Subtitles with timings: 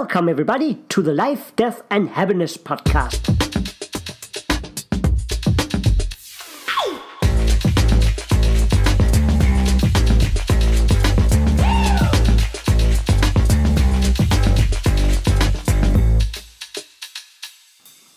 [0.00, 3.18] Welcome, everybody, to the Life, Death, and Happiness podcast.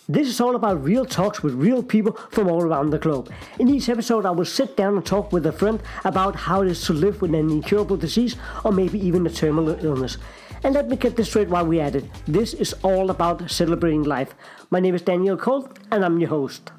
[0.08, 3.32] This is all about real talks with real people from all around the globe.
[3.58, 6.68] In each episode, I will sit down and talk with a friend about how it
[6.68, 10.20] is to live with an incurable disease or maybe even a terminal illness.
[10.64, 12.06] And let me get this straight while we're at it.
[12.28, 14.36] This is all about celebrating life.
[14.70, 16.72] My name is Daniel Cole, and I'm your host.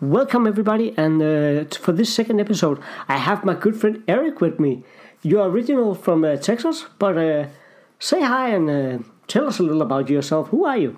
[0.00, 4.58] Welcome, everybody, and uh, for this second episode, I have my good friend Eric with
[4.58, 4.84] me.
[5.20, 7.48] You're original from uh, Texas, but uh,
[7.98, 10.48] say hi and uh, tell us a little about yourself.
[10.48, 10.96] Who are you?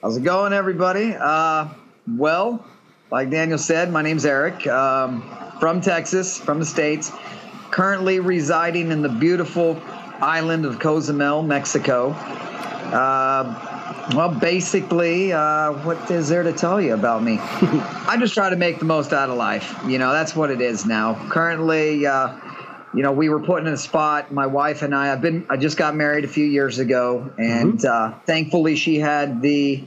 [0.00, 1.14] How's it going, everybody?
[1.14, 1.68] Uh,
[2.16, 2.64] well,
[3.10, 5.22] like Daniel said, my name's Eric, um,
[5.60, 7.12] from Texas, from the States,
[7.70, 9.78] currently residing in the beautiful
[10.22, 12.10] island of Cozumel, Mexico.
[12.10, 13.70] Uh,
[14.14, 17.38] well, basically, uh, what is there to tell you about me?
[17.40, 19.74] I just try to make the most out of life.
[19.86, 21.14] You know, that's what it is now.
[21.28, 22.36] Currently, uh,
[22.92, 24.32] you know, we were put in a spot.
[24.32, 25.12] My wife and I.
[25.12, 25.46] I've been.
[25.48, 28.14] I just got married a few years ago, and mm-hmm.
[28.16, 29.84] uh, thankfully, she had the,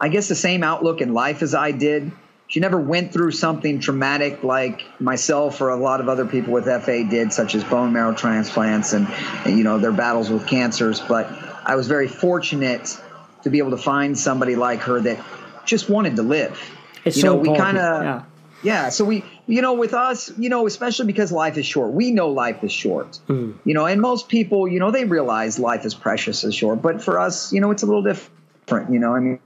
[0.00, 2.12] I guess, the same outlook in life as I did.
[2.46, 6.66] She never went through something traumatic like myself or a lot of other people with
[6.66, 9.08] FA did, such as bone marrow transplants and,
[9.44, 11.00] and you know their battles with cancers.
[11.00, 11.26] But
[11.64, 12.96] I was very fortunate
[13.42, 15.24] to be able to find somebody like her that
[15.64, 16.60] just wanted to live.
[17.04, 18.02] It's you so know, we kind of.
[18.02, 18.22] Yeah.
[18.62, 22.10] Yeah, so we you know, with us, you know, especially because life is short, we
[22.10, 23.18] know life is short.
[23.28, 23.58] Mm.
[23.64, 26.80] You know, and most people, you know, they realize life is precious and short.
[26.80, 28.90] But for us, you know, it's a little different.
[28.90, 29.38] You know, I mean,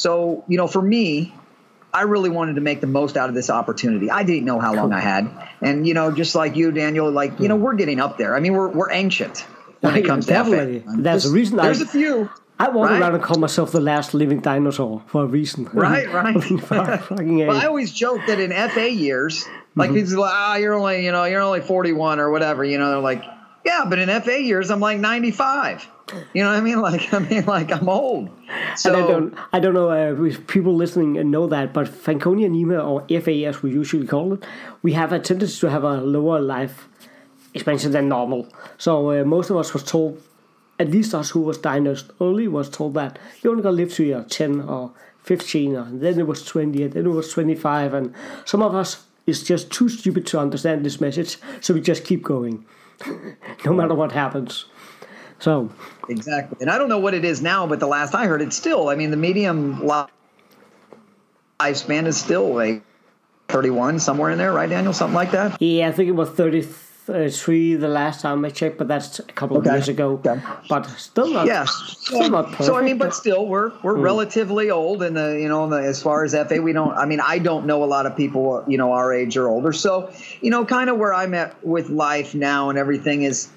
[0.00, 1.34] so you know, for me,
[1.92, 4.10] I really wanted to make the most out of this opportunity.
[4.10, 5.28] I didn't know how long I had,
[5.60, 8.34] and you know, just like you, Daniel, like you know, we're getting up there.
[8.34, 9.44] I mean, we're we're ancient
[9.80, 10.80] when it comes Definitely.
[10.80, 10.96] to FA.
[11.02, 11.58] That's the reason.
[11.58, 12.30] There's I, a few.
[12.58, 13.00] I walk Right?
[13.00, 15.68] around and call myself the last living dinosaur for a reason.
[15.72, 16.36] Right, right.
[16.50, 17.46] A.
[17.46, 19.98] But I always joke that in FA years, like Mm-hmm.
[20.06, 22.62] people like, ah, you're only, you know, you're only 41 or whatever.
[22.64, 23.24] You know, they're like,
[23.64, 25.88] yeah, but in FA years, I'm like 95.
[26.32, 26.80] You know what I mean?
[26.90, 28.30] Like, I mean, like I'm old.
[28.76, 32.46] So and I don't, I don't know uh, if people listening know that, but Fanconi
[32.46, 34.44] anemia, or FA as we usually call it,
[34.82, 36.88] we have a tendency to have a lower life
[37.54, 38.48] expansion than normal.
[38.78, 40.22] So uh, most of us was told,
[40.78, 44.04] at least us who was diagnosed early, was told that you're only gonna live to
[44.04, 44.92] your 10 or
[45.22, 49.04] 15, or then it was 20, and then it was 25, and some of us
[49.26, 52.64] is just too stupid to understand this message, so we just keep going,
[53.64, 54.64] no matter what happens.
[55.40, 55.70] So
[56.08, 56.58] exactly.
[56.60, 58.88] And I don't know what it is now, but the last I heard, it's still.
[58.88, 60.04] I mean, the medium li-
[61.58, 62.82] lifespan is still like
[63.48, 64.92] 31, somewhere in there, right, Daniel?
[64.92, 65.60] Something like that.
[65.60, 69.56] Yeah, I think it was 33 the last time I checked, but that's a couple
[69.56, 69.76] of Okay.
[69.76, 70.20] years ago.
[70.24, 70.40] Okay.
[70.68, 71.46] But still not.
[71.46, 71.64] Yeah.
[71.64, 72.64] Still not perfect.
[72.64, 74.02] So I mean, but still, we're we're hmm.
[74.02, 76.92] relatively old, and the you know, the, as far as FA, we don't.
[76.92, 79.72] I mean, I don't know a lot of people, you know, our age or older.
[79.72, 83.48] So you know, kind of where I'm at with life now and everything is.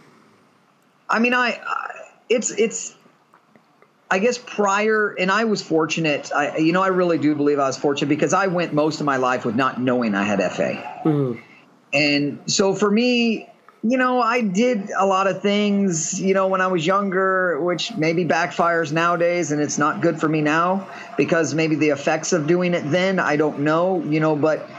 [1.13, 1.91] I mean, I, I
[2.27, 2.95] it's it's.
[4.11, 6.31] I guess prior, and I was fortunate.
[6.35, 9.05] I you know, I really do believe I was fortunate because I went most of
[9.05, 11.01] my life with not knowing I had FA.
[11.03, 11.41] Mm-hmm.
[11.93, 13.49] And so for me,
[13.83, 17.95] you know, I did a lot of things, you know, when I was younger, which
[17.95, 20.87] maybe backfires nowadays and it's not good for me now
[21.17, 24.69] because maybe the effects of doing it then, I don't know, you know, but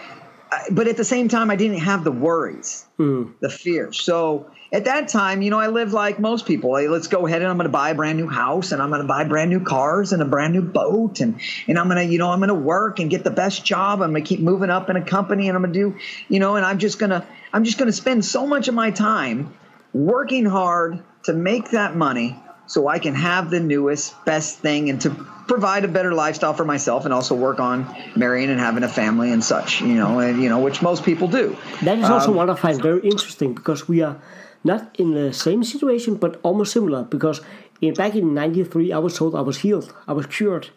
[0.71, 3.33] but at the same time I didn't have the worries, mm-hmm.
[3.41, 3.93] the fear.
[3.93, 6.72] So at that time, you know, I lived like most people.
[6.72, 8.88] Like, let's go ahead and I'm going to buy a brand new house and I'm
[8.88, 12.04] going to buy brand new cars and a brand new boat and and I'm going
[12.04, 14.02] to, you know, I'm going to work and get the best job.
[14.02, 15.98] I'm going to keep moving up in a company and I'm going to do,
[16.28, 18.75] you know, and I'm just going to I'm just going to spend so much of
[18.75, 19.54] my time
[19.92, 22.36] working hard to make that money
[22.66, 26.64] so I can have the newest best thing and to provide a better lifestyle for
[26.64, 30.42] myself and also work on marrying and having a family and such, you know, and
[30.42, 31.56] you know, which most people do.
[31.82, 34.16] That is also Um, what I find very interesting because we are
[34.64, 37.02] not in the same situation, but almost similar.
[37.05, 37.40] Because
[37.81, 40.70] in, back in '93, I was told I was healed, I was cured.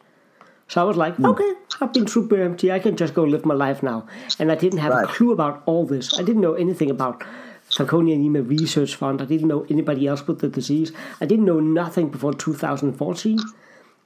[0.67, 1.25] So I was like, Hmm.
[1.27, 4.05] okay, I've been through BMT, I can just go live my life now.
[4.37, 6.19] And I didn't have a clue about all this.
[6.19, 7.23] I didn't know anything about
[7.69, 9.21] Fanconi Anemia Research Fund.
[9.21, 10.91] I didn't know anybody else with the disease.
[11.21, 13.39] I didn't know nothing before 2014.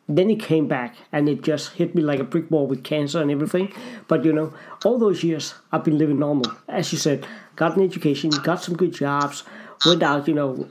[0.07, 3.21] Then it came back and it just hit me like a brick wall with cancer
[3.21, 3.73] and everything.
[4.07, 4.53] But you know,
[4.85, 6.51] all those years I've been living normal.
[6.67, 7.25] As you said,
[7.55, 9.43] got an education, got some good jobs,
[9.83, 10.67] went out, you know,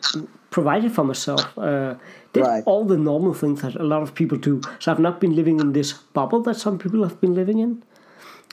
[0.51, 1.95] provided for myself, uh,
[2.33, 2.63] did Right.
[2.67, 4.61] all the normal things that a lot of people do.
[4.79, 7.83] So I've not been living in this bubble that some people have been living in.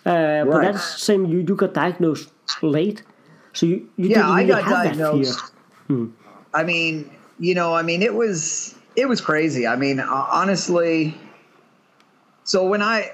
[0.06, 1.26] Uh, But that's the same.
[1.26, 2.30] You you got diagnosed
[2.62, 3.04] late,
[3.54, 5.40] So you, you yeah, didn't I got have diagnosed.
[5.40, 5.52] that
[5.90, 6.08] fear.
[6.54, 9.68] I mean, you know, I mean, it was it was crazy.
[9.68, 11.14] I mean, honestly.
[12.44, 13.12] So when I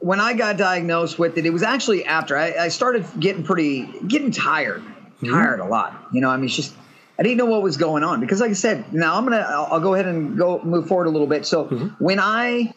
[0.00, 3.86] when I got diagnosed with it, it was actually after I, I started getting pretty
[4.06, 4.82] getting tired,
[5.22, 5.34] Mm-hmm.
[5.34, 6.08] tired a lot.
[6.12, 6.74] You know, I mean, it's just
[7.18, 9.68] I didn't know what was going on because, like I said, now I'm gonna I'll,
[9.72, 11.46] I'll go ahead and go move forward a little bit.
[11.46, 12.04] So mm-hmm.
[12.04, 12.74] when I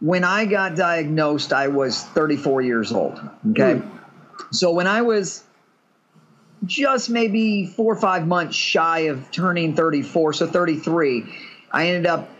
[0.00, 3.20] when I got diagnosed, I was 34 years old.
[3.50, 3.90] Okay, mm.
[4.50, 5.44] so when I was
[6.64, 11.24] just maybe four or five months shy of turning 34, so 33,
[11.72, 12.30] I ended up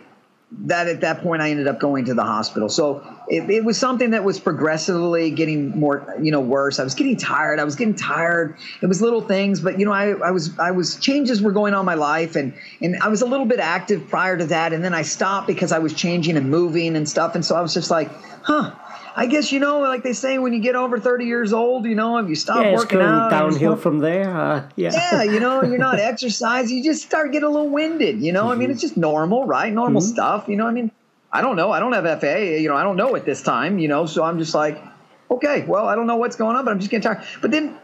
[0.60, 2.68] that at that point I ended up going to the hospital.
[2.68, 6.78] So it, it was something that was progressively getting more, you know, worse.
[6.78, 7.58] I was getting tired.
[7.58, 8.56] I was getting tired.
[8.80, 11.74] It was little things, but you know, I, I was I was changes were going
[11.74, 14.72] on in my life and and I was a little bit active prior to that
[14.72, 17.34] and then I stopped because I was changing and moving and stuff.
[17.34, 18.10] And so I was just like,
[18.42, 18.72] huh.
[19.14, 21.94] I guess you know, like they say, when you get over thirty years old, you
[21.94, 24.34] know, if you stop Yeah, it's working going out, downhill from there.
[24.34, 24.90] Uh, yeah.
[24.92, 26.78] yeah, you know, you're not exercising.
[26.78, 28.22] You just start getting a little winded.
[28.22, 29.72] You know, I mean, it's just normal, right?
[29.72, 30.48] Normal stuff.
[30.48, 30.90] You know, I mean,
[31.32, 31.70] I don't know.
[31.70, 32.60] I don't have FA.
[32.60, 33.78] You know, I don't know at this time.
[33.78, 34.82] You know, so I'm just like,
[35.30, 37.24] okay, well, I don't know what's going on, but I'm just getting tired.
[37.40, 37.78] But then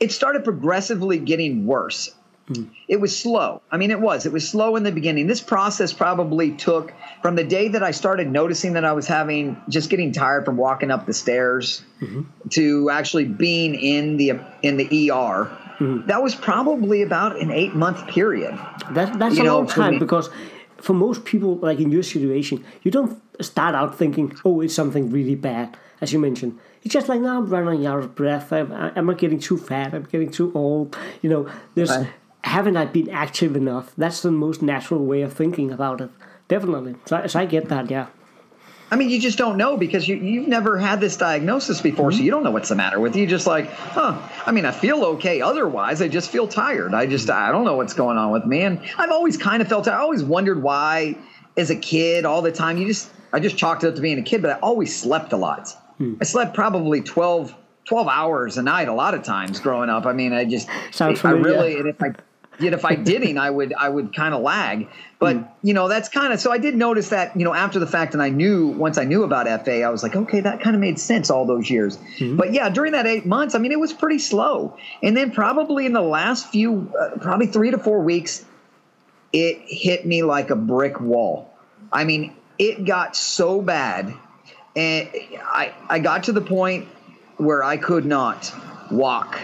[0.00, 2.14] it started progressively getting worse.
[2.86, 3.60] It was slow.
[3.72, 4.24] I mean, it was.
[4.24, 5.26] It was slow in the beginning.
[5.26, 9.60] This process probably took from the day that I started noticing that I was having
[9.68, 11.82] just getting tired from walking up the stairs
[12.50, 15.50] to actually being in the in the ER.
[16.06, 18.54] That was probably about an eight month period.
[18.92, 20.30] That, that's You a know, long time because
[20.78, 25.10] for most people, like in your situation, you don't start out thinking, oh, it's something
[25.10, 26.58] really bad, as you mentioned.
[26.82, 28.52] It's just like, now I'm running out of breath.
[28.52, 29.92] I'm, I'm not getting too fat.
[29.92, 30.96] I'm getting too old.
[31.22, 32.08] You know, there's, Right.
[32.46, 33.92] Haven't I been active enough?
[33.96, 36.10] That's the most natural way of thinking about it.
[36.48, 36.94] Definitely.
[37.04, 38.06] So, I- so I get that, yeah.
[38.88, 42.16] I mean, you just don't know because you, you've never had this diagnosis before, so
[42.16, 42.24] mm-hmm.
[42.24, 43.22] you don't know what's the matter with you.
[43.22, 44.16] You're just like, huh,
[44.46, 46.00] I mean, I feel okay otherwise.
[46.00, 46.94] I just feel tired.
[46.94, 48.62] I just, I don't know what's going on with me.
[48.62, 51.18] And I've always kind of felt, I always wondered why,
[51.56, 54.20] as a kid, all the time, you just, I just chalked it up to being
[54.20, 55.68] a kid, but I always slept a lot.
[55.98, 56.14] Hmm.
[56.20, 57.56] I slept probably 12,
[57.86, 60.06] 12 hours a night a lot of times growing up.
[60.06, 61.42] I mean, I just, Sounds I familiar.
[61.42, 62.12] really, and if I,
[62.58, 64.88] Yet if I didn't, I would I would kind of lag.
[65.18, 67.86] But you know, that's kind of so I did notice that you know after the
[67.86, 70.74] fact, and I knew once I knew about FA, I was like, okay, that kind
[70.74, 71.98] of made sense all those years.
[72.36, 74.76] But yeah, during that eight months, I mean, it was pretty slow.
[75.02, 78.44] And then probably in the last few, uh, probably three to four weeks,
[79.32, 81.52] it hit me like a brick wall.
[81.92, 84.14] I mean, it got so bad,
[84.74, 85.08] and
[85.42, 86.88] I I got to the point
[87.36, 88.50] where I could not
[88.90, 89.38] walk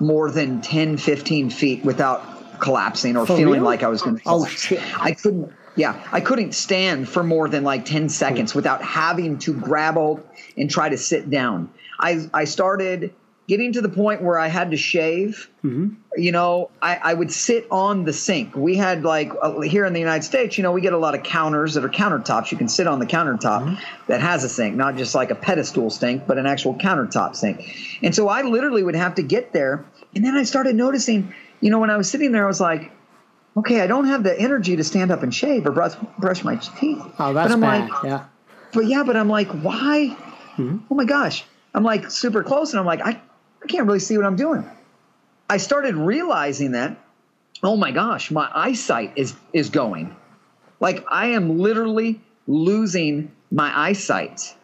[0.00, 3.64] more than 10, 15 feet without collapsing or For feeling real?
[3.64, 4.60] like I was going to Oh, collapse.
[4.60, 5.00] shit.
[5.00, 5.52] I couldn't.
[5.76, 8.08] Yeah, I couldn't stand for more than like 10 hmm.
[8.08, 10.22] seconds without having to grab hold
[10.56, 11.70] and try to sit down.
[12.00, 13.14] I I started
[13.48, 15.50] getting to the point where I had to shave.
[15.64, 15.94] Mm-hmm.
[16.20, 18.54] You know, I, I would sit on the sink.
[18.54, 21.14] We had like uh, here in the United States, you know, we get a lot
[21.14, 22.52] of counters that are countertops.
[22.52, 23.74] You can sit on the countertop mm-hmm.
[24.06, 27.98] that has a sink, not just like a pedestal sink, but an actual countertop sink.
[28.02, 29.86] And so I literally would have to get there.
[30.14, 32.92] And then I started noticing, you know, when I was sitting there, I was like,
[33.56, 36.56] okay, I don't have the energy to stand up and shave or brush, brush my
[36.56, 37.02] teeth.
[37.18, 37.90] Oh, that's but I'm bad.
[37.90, 38.24] like, yeah.
[38.72, 40.08] but yeah, but I'm like, why?
[40.56, 40.78] Hmm?
[40.90, 41.44] Oh my gosh.
[41.74, 43.20] I'm like super close and I'm like, I,
[43.62, 44.68] I can't really see what I'm doing.
[45.50, 46.96] I started realizing that,
[47.62, 50.14] oh my gosh, my eyesight is is going.
[50.80, 54.54] Like I am literally losing my eyesight.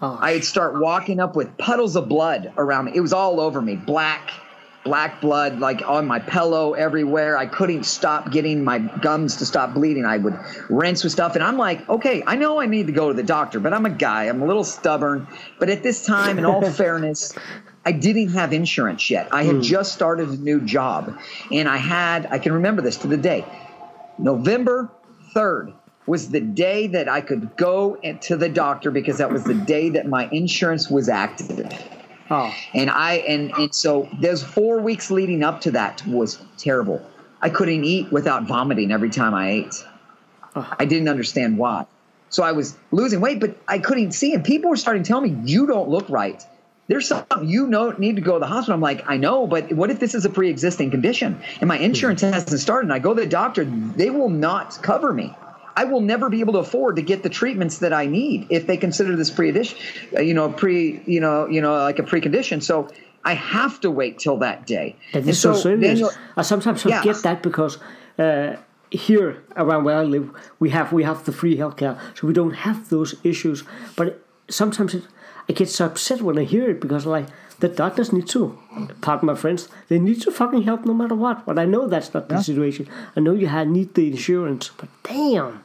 [0.00, 2.92] Oh, I'd start walking up with puddles of blood around me.
[2.94, 4.30] It was all over me, black,
[4.84, 7.36] black blood, like on my pillow everywhere.
[7.36, 10.04] I couldn't stop getting my gums to stop bleeding.
[10.04, 13.08] I would rinse with stuff, and I'm like, okay, I know I need to go
[13.08, 14.24] to the doctor, but I'm a guy.
[14.24, 15.26] I'm a little stubborn.
[15.58, 17.34] But at this time, in all fairness,
[17.84, 19.28] I didn't have insurance yet.
[19.32, 19.62] I had hmm.
[19.62, 21.18] just started a new job,
[21.50, 22.26] and I had.
[22.26, 23.44] I can remember this to the day.
[24.18, 24.90] November
[25.34, 25.74] 3rd
[26.06, 29.90] was the day that I could go to the doctor because that was the day
[29.90, 31.48] that my insurance was active.
[32.30, 32.54] Oh.
[32.74, 37.04] And I and, and so those four weeks leading up to that was terrible.
[37.40, 39.84] I couldn't eat without vomiting every time I ate.
[40.54, 41.86] I didn't understand why.
[42.28, 44.32] So I was losing weight, but I couldn't see.
[44.32, 46.42] And people were starting to tell me, "You don't look right.
[46.88, 49.72] There's something you know need to go to the hospital." I'm like, "I know, but
[49.72, 52.32] what if this is a pre-existing condition and my insurance hmm.
[52.32, 55.34] hasn't started?" And I go to the doctor, they will not cover me.
[55.76, 58.66] I will never be able to afford to get the treatments that I need if
[58.66, 59.78] they consider this pre-edition,
[60.16, 62.62] uh, you know, pre, you know, you know, like a precondition.
[62.62, 62.88] So
[63.24, 64.96] I have to wait till that day.
[65.12, 65.98] That is so, serious.
[66.00, 67.00] you'll- I sometimes Yeah.
[67.00, 67.78] forget that because
[68.18, 68.56] uh,
[68.90, 72.54] here around where I live, we have we have the free healthcare, so we don't
[72.54, 73.64] have those issues.
[73.96, 75.04] But sometimes it,
[75.48, 77.26] I get so upset when I hear it because like
[77.62, 78.58] the doctors need to,
[79.02, 81.46] pardon my friends, they need to fucking help no matter what.
[81.46, 82.88] But I know that's not the situation.
[83.16, 85.62] I know you had need the insurance, but damn.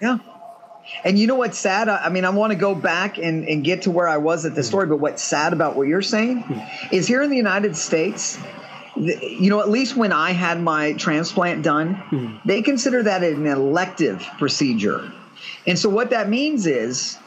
[0.00, 0.18] Yeah.
[1.04, 1.90] And you know what's sad?
[1.90, 4.46] I, I mean, I want to go back and, and get to where I was
[4.46, 4.64] at the mm.
[4.64, 6.92] story, but what's sad about what you're saying mm.
[6.92, 8.38] is here in the United States,
[8.96, 12.40] you know, at least when I had my transplant done, mm.
[12.46, 15.12] they consider that an elective procedure.
[15.66, 17.18] And so what that means is,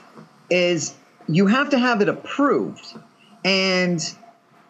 [0.50, 0.96] is
[1.28, 2.98] you have to have it approved.
[3.44, 4.02] And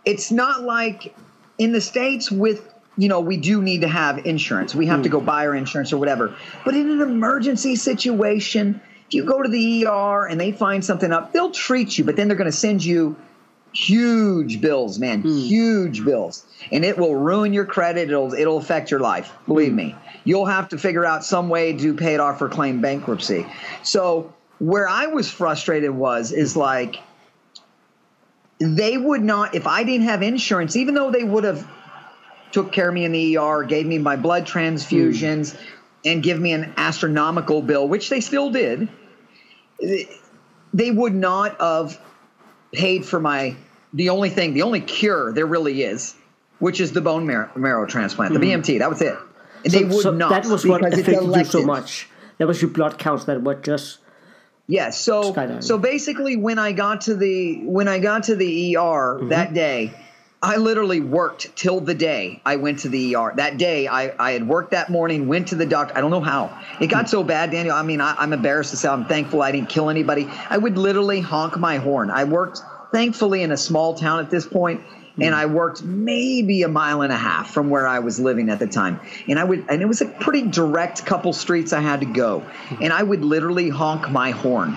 [0.06, 1.16] it's not like
[1.58, 4.76] in the States with you know, we do need to have insurance.
[4.76, 6.36] We have to go buy our insurance or whatever.
[6.64, 11.12] But in an emergency situation, if you go to the ER and they find something
[11.12, 13.16] up, they'll treat you, but then they're going to send you
[13.74, 16.46] huge bills, man, huge bills.
[16.72, 18.10] And it will ruin your credit.
[18.10, 19.32] It'll it'll affect your life.
[19.48, 19.96] Believe me.
[20.24, 23.46] You'll have to figure out some way to pay it off or claim bankruptcy.
[23.82, 27.00] So where I was frustrated was is like
[28.60, 31.68] they would not if I didn't have insurance, even though they would have
[32.52, 35.58] took care of me in the ER, gave me my blood transfusions,
[36.06, 38.88] and give me an astronomical bill, which they still did.
[40.74, 42.00] They would not have
[42.72, 43.56] paid for my
[43.94, 46.16] the only thing, the only cure there really is,
[46.60, 48.80] which is the bone marrow, marrow transplant, the BMT.
[48.80, 49.18] That was it.
[49.64, 50.30] And they would so not.
[50.30, 52.10] that was what affected you so much.
[52.38, 54.00] That was your blood counts that were just
[54.68, 55.00] Yes.
[55.00, 55.64] So Skydiving.
[55.64, 59.94] so basically, when I got to the when I got to the ER that day,
[60.44, 63.34] I literally worked till the day I went to the ER.
[63.36, 65.98] That day, I, I had worked that morning, went to the doctor.
[65.98, 67.76] I don't know how it got so bad, Daniel.
[67.76, 70.28] I mean, I, I'm embarrassed to say I'm thankful I didn't kill anybody.
[70.50, 72.12] I would literally honk my horn.
[72.12, 74.82] I worked, thankfully, in a small town at this point,
[75.20, 75.40] and hmm.
[75.40, 78.68] I worked maybe a mile and a half from where I was living at the
[78.68, 79.00] time.
[79.28, 82.44] And I would, and it was a pretty direct couple streets I had to go,
[82.82, 84.76] and I would literally honk my horn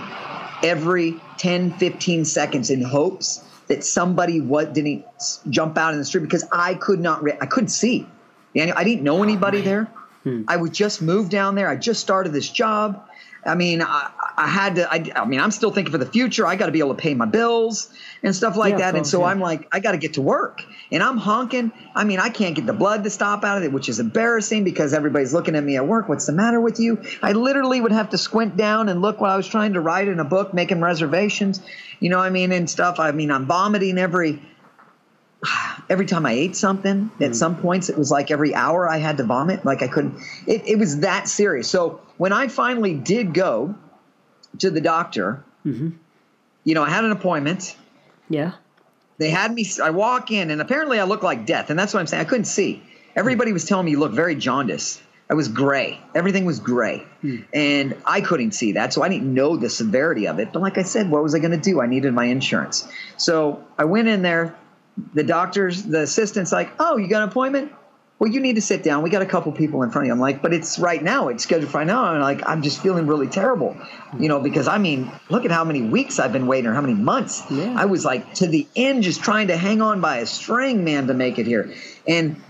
[0.62, 5.04] every 10, 15 seconds in hopes that somebody what didn't
[5.50, 8.06] jump out in the street because I could not re- I couldn't see.
[8.54, 9.84] I didn't know anybody there.
[10.24, 10.44] Hmm.
[10.48, 11.68] I was just moved down there.
[11.68, 13.06] I just started this job.
[13.44, 14.92] I mean, I, I had to.
[14.92, 16.46] I, I mean, I'm still thinking for the future.
[16.46, 17.88] I got to be able to pay my bills
[18.22, 18.94] and stuff like Yeah, that.
[18.94, 19.28] And so yeah.
[19.28, 20.62] I'm like, I got to get to work.
[20.92, 21.72] And I'm honking.
[21.94, 24.62] I mean, I can't get the blood to stop out of it, which is embarrassing
[24.62, 26.08] because everybody's looking at me at work.
[26.08, 27.02] What's the matter with you?
[27.22, 30.08] I literally would have to squint down and look while I was trying to write
[30.08, 31.62] in a book, making reservations.
[31.98, 32.52] You know what I mean?
[32.52, 33.00] And stuff.
[33.00, 34.42] I mean, I'm vomiting every
[35.88, 37.34] every time I ate something, at mm.
[37.34, 39.64] some points it was like every hour I had to vomit.
[39.64, 40.20] Like I couldn't.
[40.46, 41.68] It, it was that serious.
[41.70, 43.74] So when I finally did go
[44.58, 45.90] to the doctor, mm-hmm.
[46.64, 47.76] you know, I had an appointment.
[48.28, 48.52] yeah.
[49.18, 49.66] They had me.
[49.82, 52.20] I walk in, and apparently I look like death, and that's what I'm saying.
[52.20, 52.82] I couldn't see.
[53.14, 55.02] Everybody was telling me you look very jaundiced.
[55.30, 55.98] I was gray.
[56.14, 57.38] Everything was gray, hmm.
[57.52, 60.52] and I couldn't see that, so I didn't know the severity of it.
[60.52, 61.80] But like I said, what was I going to do?
[61.80, 62.86] I needed my insurance,
[63.16, 64.54] so I went in there.
[65.14, 67.72] The doctor's, the assistant's like, "Oh, you got an appointment?
[68.18, 69.02] Well, you need to sit down.
[69.02, 71.28] We got a couple people in front of you." I'm like, "But it's right now.
[71.28, 73.76] It's scheduled for right now." And like, I'm just feeling really terrible,
[74.18, 76.80] you know, because I mean, look at how many weeks I've been waiting, or how
[76.80, 77.42] many months.
[77.50, 77.74] Yeah.
[77.76, 81.06] I was like to the end, just trying to hang on by a string, man,
[81.08, 81.72] to make it here.
[82.06, 82.42] And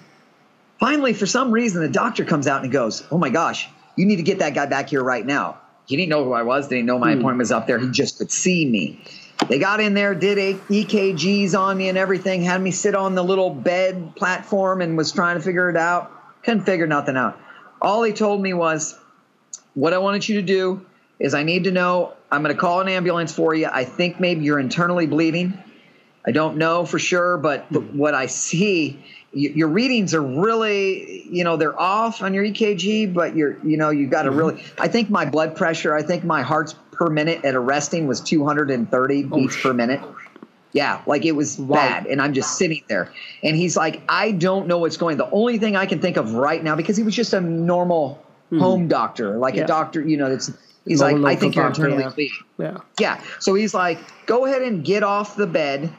[0.78, 4.06] finally, for some reason, the doctor comes out and he goes, "Oh my gosh, you
[4.06, 6.68] need to get that guy back here right now." He didn't know who I was.
[6.68, 7.20] Didn't know my hmm.
[7.20, 7.78] appointment was up there.
[7.78, 9.00] He just could see me.
[9.49, 13.23] They got in there, did EKGs on me and everything, had me sit on the
[13.23, 16.11] little bed platform and was trying to figure it out.
[16.43, 17.38] Couldn't figure nothing out.
[17.81, 18.99] All he told me was,
[19.75, 20.85] what I wanted you to do
[21.19, 23.69] is I need to know, I'm going to call an ambulance for you.
[23.71, 25.62] I think maybe you're internally bleeding.
[26.26, 29.00] I don't know for sure, but but what I see,
[29.33, 33.90] your readings are really, you know, they're off on your EKG, but you're, you know,
[33.90, 34.38] you've got to mm-hmm.
[34.38, 34.64] really.
[34.78, 38.21] I think my blood pressure, I think my heart's per minute at a resting was
[38.21, 40.00] 230 beats per minute.
[40.73, 41.76] Yeah, like it was Wow.
[41.76, 43.11] bad, and I'm just sitting there,
[43.43, 45.17] and he's like, I don't know what's going.
[45.17, 48.23] The only thing I can think of right now, because he was just a normal
[48.59, 49.65] home doctor, like Yeah.
[49.65, 50.50] a doctor, you know, that's.
[50.87, 52.11] He's like, I think you're internally yeah.
[52.11, 52.37] bleeding.
[52.59, 52.76] Yeah.
[53.00, 53.21] Yeah.
[53.41, 55.91] So he's like, go ahead and get off the bed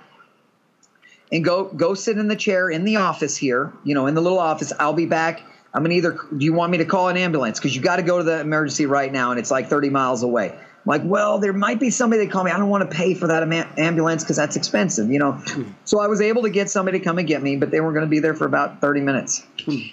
[1.29, 4.21] and go go sit in the chair in the office here, you know, in the
[4.21, 4.71] little office.
[4.79, 5.41] I'll be back.
[5.73, 7.59] I'm gonna either do you want me to call an ambulance?
[7.59, 10.23] Because you got to go to the emergency right now and it's like 30 miles
[10.23, 10.57] away.
[10.87, 12.51] Like, well, there might be somebody that call me.
[12.51, 13.43] I don't want to pay for that
[13.77, 15.41] ambulance because that's expensive, you know.
[15.83, 17.91] So I was able to get somebody to come and get me, but they were
[17.91, 19.45] going to be there for about 30 minutes.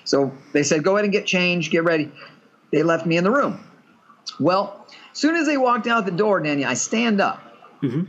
[0.04, 2.12] So they said, go ahead and get changed, get ready.
[2.70, 3.58] They left me in the room.
[4.38, 7.42] Well, as soon as they walked out the door, Daniel, I stand up,
[7.82, 8.04] mm-hmm.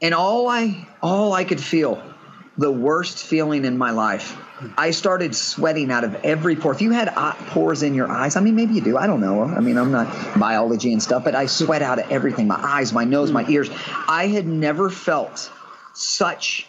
[0.00, 2.00] and all I all I could feel,
[2.56, 4.36] the worst feeling in my life.
[4.76, 6.72] I started sweating out of every pore.
[6.72, 8.96] If you had uh, pores in your eyes, I mean, maybe you do.
[8.98, 9.42] I don't know.
[9.44, 10.06] I mean, I'm not
[10.38, 13.70] biology and stuff, but I sweat out of everything: my eyes, my nose, my ears.
[14.08, 15.50] I had never felt
[15.94, 16.66] such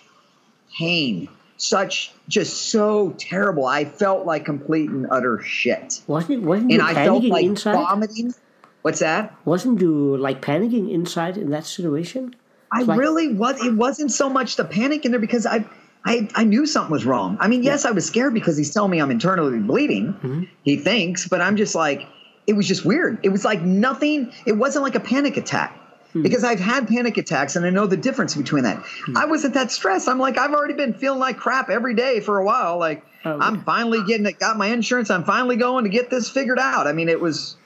[0.77, 3.65] pain, such just so terrible.
[3.65, 6.01] I felt like complete and utter shit.
[6.08, 7.74] Wasn't wasn't And you I felt like inside?
[7.74, 8.34] vomiting.
[8.81, 9.36] What's that?
[9.46, 12.36] Wasn't you like panicking inside in that situation?
[12.72, 13.63] I Like- really was.
[13.65, 15.65] It wasn't so much the panic in there because I,
[16.06, 17.38] I, I knew something was wrong.
[17.39, 20.13] I mean, yes, I was scared because he's telling me I'm internally bleeding.
[20.13, 20.44] Mm-hmm.
[20.63, 22.08] He thinks, but I'm just like,
[22.48, 23.20] it was just weird.
[23.24, 24.32] It was like nothing.
[24.46, 25.75] It wasn't like a panic attack.
[26.13, 26.24] Hmm.
[26.24, 28.84] Because I've had panic attacks and I know the difference between that.
[29.15, 30.08] I wasn't that stressed.
[30.08, 32.79] I'm like, I've already been feeling like crap every day for a while.
[32.79, 33.38] Like, Oh.
[33.38, 35.10] I'm finally getting it, got my insurance.
[35.10, 36.88] I'm finally going to get this figured out.
[36.88, 37.58] I mean, it was,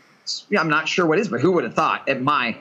[0.58, 2.58] I'm not sure what it is, but who would have thought at my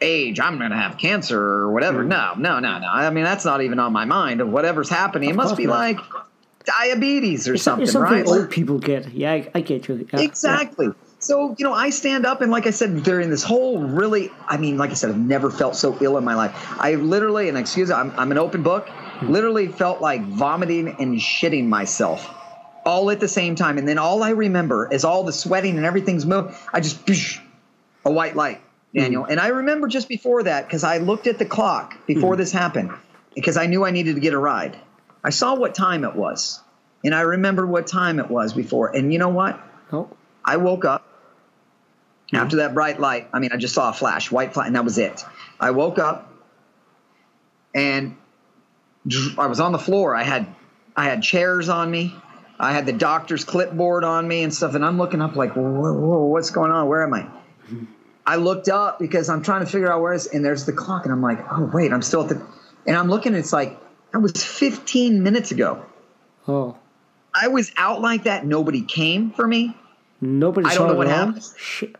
[0.00, 2.02] age I'm going to have cancer or whatever?
[2.02, 2.08] Hmm.
[2.08, 2.88] No, no, no, no.
[2.88, 5.30] I mean, that's not even on my mind of whatever's happening.
[5.30, 5.78] It must be not.
[5.78, 5.98] like
[6.64, 8.26] diabetes or It's, something, it's something right?
[8.26, 9.12] old people get.
[9.12, 10.06] Yeah, I, I get you.
[10.12, 10.88] Yeah, Exactly.
[11.20, 14.56] So, you know, I stand up and like I said, during this whole really, I
[14.56, 16.52] mean, like I said, I've never felt so ill in my life.
[16.78, 19.32] I literally, and excuse me, I'm, I'm an open book, hmm.
[19.32, 22.34] literally felt like vomiting and shitting myself
[22.84, 23.78] all at the same time.
[23.78, 26.54] And then all I remember is all the sweating and everything's moving.
[26.72, 27.00] I just,
[28.04, 28.60] a white light,
[28.94, 29.22] Daniel.
[29.22, 29.32] Mm-hmm.
[29.32, 32.40] And I remember just before that, because I looked at the clock before mm-hmm.
[32.40, 32.92] this happened,
[33.34, 34.78] because I knew I needed to get a ride.
[35.22, 36.60] I saw what time it was.
[37.04, 38.94] And I remembered what time it was before.
[38.94, 39.60] And you know what?
[39.92, 40.16] No.
[40.44, 41.06] I woke up
[42.26, 42.36] mm-hmm.
[42.36, 43.28] after that bright light.
[43.32, 45.24] I mean, I just saw a flash, white flash, and that was it.
[45.60, 46.32] I woke up
[47.74, 48.16] and
[49.38, 50.14] I was on the floor.
[50.14, 50.54] I had
[50.96, 52.14] I had chairs on me.
[52.58, 54.74] I had the doctor's clipboard on me and stuff.
[54.74, 56.88] And I'm looking up like, whoa, whoa, what's going on?
[56.88, 57.28] Where am I?
[58.28, 61.04] I looked up because I'm trying to figure out where it's, and there's the clock,
[61.04, 62.46] and I'm like, oh wait, I'm still at the,
[62.86, 63.32] and I'm looking.
[63.32, 63.80] and It's like
[64.12, 65.82] that was 15 minutes ago.
[66.46, 66.76] Oh,
[67.34, 68.44] I was out like that.
[68.44, 69.74] Nobody came for me.
[70.20, 71.42] nobody I saw don't know what happened.
[71.56, 71.96] Shit.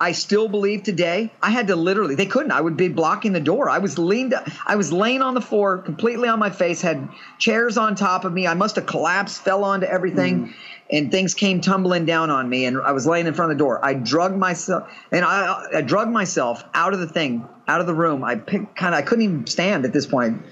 [0.00, 1.32] I still believe today.
[1.42, 2.14] I had to literally.
[2.14, 2.52] They couldn't.
[2.52, 3.70] I would be blocking the door.
[3.70, 4.34] I was leaned.
[4.66, 6.82] I was laying on the floor, completely on my face.
[6.82, 8.46] Had chairs on top of me.
[8.46, 10.54] I must have collapsed, fell onto everything, mm.
[10.90, 12.66] and things came tumbling down on me.
[12.66, 13.82] And I was laying in front of the door.
[13.82, 17.94] I drugged myself, and I, I drug myself out of the thing, out of the
[17.94, 18.22] room.
[18.22, 18.98] I picked kind of.
[18.98, 20.42] I couldn't even stand at this point.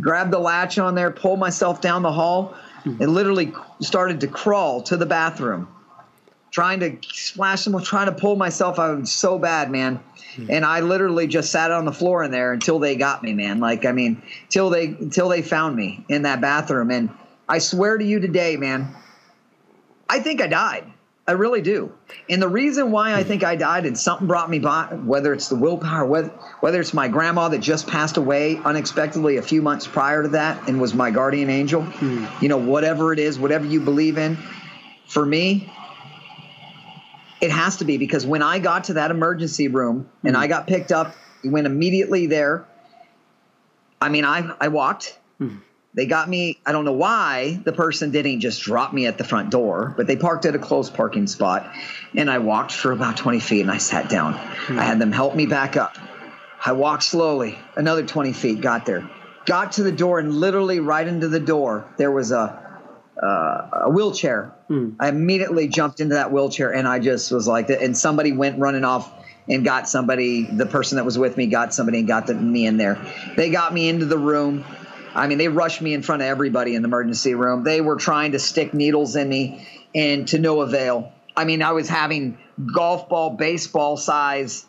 [0.00, 2.98] Grabbed the latch on there, pulled myself down the hall, mm.
[3.00, 5.68] and literally started to crawl to the bathroom
[6.54, 9.98] trying to splash them, trying to pull myself out so bad, man.
[10.36, 10.46] Hmm.
[10.48, 13.58] And I literally just sat on the floor in there until they got me, man.
[13.58, 16.92] Like, I mean, till they until they found me in that bathroom.
[16.92, 17.10] And
[17.48, 18.94] I swear to you today, man,
[20.08, 20.84] I think I died.
[21.26, 21.92] I really do.
[22.30, 23.28] And the reason why I hmm.
[23.28, 26.28] think I died and something brought me by, whether it's the willpower, whether,
[26.60, 30.68] whether it's my grandma that just passed away unexpectedly a few months prior to that
[30.68, 32.26] and was my guardian angel, hmm.
[32.40, 34.38] you know, whatever it is, whatever you believe in,
[35.06, 35.72] for me,
[37.44, 40.50] it has to be because when I got to that emergency room and I mm-hmm.
[40.50, 42.66] got picked up, went immediately there.
[44.00, 45.18] I mean, I I walked.
[45.40, 45.58] Mm-hmm.
[45.92, 46.58] They got me.
[46.64, 50.06] I don't know why the person didn't just drop me at the front door, but
[50.06, 51.70] they parked at a close parking spot,
[52.16, 54.32] and I walked for about twenty feet and I sat down.
[54.32, 54.78] Hmm.
[54.78, 55.96] I had them help me back up.
[56.64, 59.08] I walked slowly, another twenty feet, got there,
[59.44, 62.63] got to the door, and literally right into the door there was a
[63.22, 64.52] uh, a wheelchair.
[65.00, 68.84] I immediately jumped into that wheelchair and I just was like, and somebody went running
[68.84, 69.12] off
[69.48, 72.66] and got somebody, the person that was with me got somebody and got the, me
[72.66, 72.98] in there.
[73.36, 74.64] They got me into the room.
[75.14, 77.62] I mean, they rushed me in front of everybody in the emergency room.
[77.62, 81.12] They were trying to stick needles in me and to no avail.
[81.36, 82.38] I mean, I was having
[82.74, 84.66] golf ball, baseball size,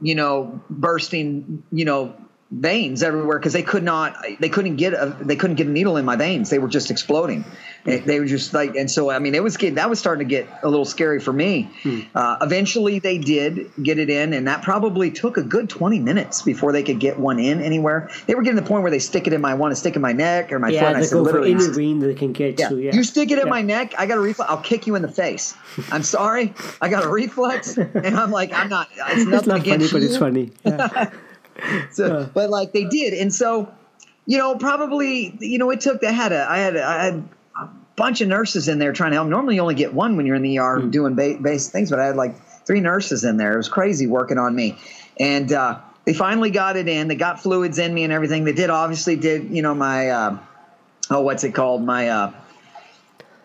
[0.00, 2.14] you know, bursting, you know,
[2.54, 5.96] veins everywhere because they could not they couldn't get a they couldn't get a needle
[5.96, 7.46] in my veins they were just exploding
[7.84, 10.28] they, they were just like and so i mean it was getting that was starting
[10.28, 11.70] to get a little scary for me
[12.14, 16.42] uh, eventually they did get it in and that probably took a good 20 minutes
[16.42, 18.98] before they could get one in anywhere they were getting to the point where they
[18.98, 20.98] stick it in my want to stick in my neck or my foot Yeah, and
[20.98, 22.68] i said literally any vein they can get yeah.
[22.68, 22.78] to.
[22.78, 22.94] Yeah.
[22.94, 23.50] You stick it in Yeah.
[23.50, 24.50] my neck, I got a reflex.
[24.50, 25.54] I'll kick you in the face.
[25.90, 26.52] I'm sorry.
[26.82, 27.78] I got a reflex.
[27.78, 30.50] And I'm like, I'm not, it's nothing It's not funny, against but it's funny.
[30.64, 31.10] Yeah.
[31.92, 33.12] So, but like they did.
[33.14, 33.72] And so,
[34.26, 37.28] you know, probably, you know, it took, I had a, I had, a, I had
[37.60, 39.28] a bunch of nurses in there trying to help.
[39.28, 40.90] Normally you only get one when you're in the ER Hmm.
[40.90, 42.34] doing ba- basic things, but I had like
[42.64, 43.52] three nurses in there.
[43.52, 44.78] It was crazy working on me.
[45.18, 47.08] And, uh, they finally got it in.
[47.08, 48.44] They got fluids in me and everything.
[48.44, 50.38] They did obviously did, you know, my, uh,
[51.10, 51.84] oh, what's it called?
[51.84, 52.32] My, uh,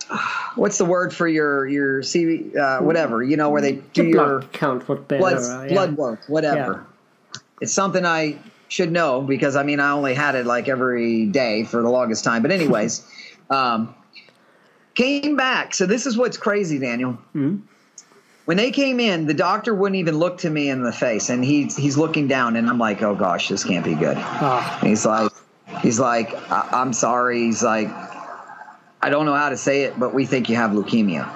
[0.56, 4.10] what's the word for your your CV uh, whatever you know where they do the
[4.10, 5.68] your count what blood yeah.
[5.68, 6.86] blood work whatever.
[7.62, 8.38] It's something I
[8.70, 12.24] should know because I mean I only had it like every day for the longest
[12.24, 12.42] time.
[12.42, 13.06] But anyways,
[13.50, 13.96] um,
[14.96, 15.74] came back.
[15.74, 17.18] So this is what's crazy, Daniel.
[17.36, 17.62] Mhm.
[18.46, 21.44] When they came in, the doctor wouldn't even look to me in the face, and
[21.44, 24.16] he's he's looking down, and I'm like, oh gosh, this can't be good.
[24.18, 25.32] And he's like,
[25.82, 27.40] he's like, I- I'm sorry.
[27.42, 27.90] He's like,
[29.02, 31.28] I don't know how to say it, but we think you have leukemia.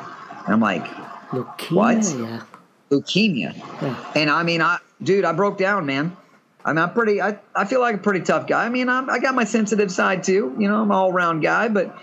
[0.46, 0.86] And I'm like,
[1.32, 2.50] Leukemia, What?
[2.92, 3.56] Leukemia.
[3.82, 4.12] Yeah.
[4.16, 6.16] And I mean, I, dude, I broke down, man.
[6.64, 8.66] I mean, I'm pretty, I, I feel like a pretty tough guy.
[8.66, 10.56] I mean, I'm, I got my sensitive side too.
[10.60, 11.98] You know, I'm an all around guy, but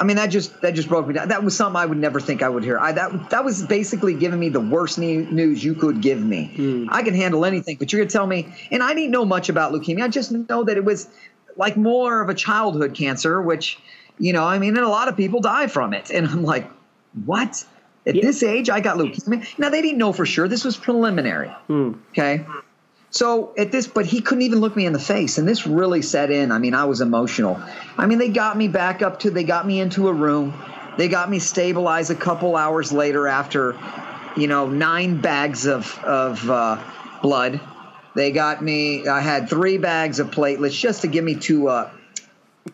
[0.00, 1.28] I mean, that just, that just broke me down.
[1.28, 2.78] That was something I would never think I would hear.
[2.78, 6.46] I, that, that was basically giving me the worst ne- news you could give me.
[6.56, 6.86] Hmm.
[6.90, 9.48] I can handle anything, but you're going to tell me, and I didn't know much
[9.48, 10.02] about leukemia.
[10.02, 11.08] I just know that it was
[11.56, 13.78] like more of a childhood cancer, which,
[14.18, 16.10] you know, I mean, and a lot of people die from it.
[16.10, 16.68] And I'm like,
[17.24, 17.64] what?
[18.06, 18.22] At Yeah.
[18.22, 19.46] this age, I got leukemia.
[19.58, 20.48] Now they didn't know for sure.
[20.48, 21.50] This was preliminary.
[21.70, 22.44] Okay.
[23.10, 26.00] So at this, but he couldn't even look me in the face, and this really
[26.02, 26.50] set in.
[26.50, 27.60] I mean, I was emotional.
[27.98, 30.54] I mean, they got me back up to, they got me into a room,
[30.96, 33.76] they got me stabilized a couple hours later after,
[34.36, 36.78] you know, nine bags of of uh,
[37.22, 37.60] blood.
[38.14, 39.06] They got me.
[39.06, 41.90] I had three bags of platelets just to get me to a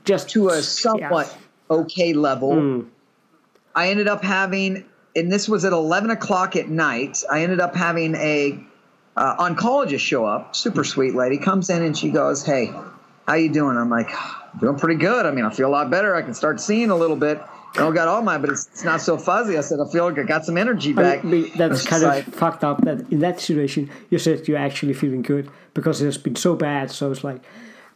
[0.04, 1.36] Just to a somewhat
[1.68, 2.54] okay level.
[2.54, 2.80] Hmm.
[3.74, 4.84] I ended up having,
[5.18, 7.22] and this was at 11 o'clock at night.
[7.30, 8.58] I ended up having a
[9.16, 12.72] uh, oncologist show up, super sweet lady, comes in and she goes, "Hey,
[13.26, 14.10] how you doing?" I'm like,
[14.60, 15.26] "Doing pretty good.
[15.26, 16.14] I mean, I feel a lot better.
[16.14, 17.40] I can start seeing a little bit.
[17.74, 20.04] I don't got all my, but it's, it's not so fuzzy." I said, "I feel
[20.08, 23.10] like I got some energy I back." mean, that's kind of like, fucked up that
[23.12, 26.90] in that situation you said you're actually feeling good because it's been so bad.
[26.92, 27.42] So it's like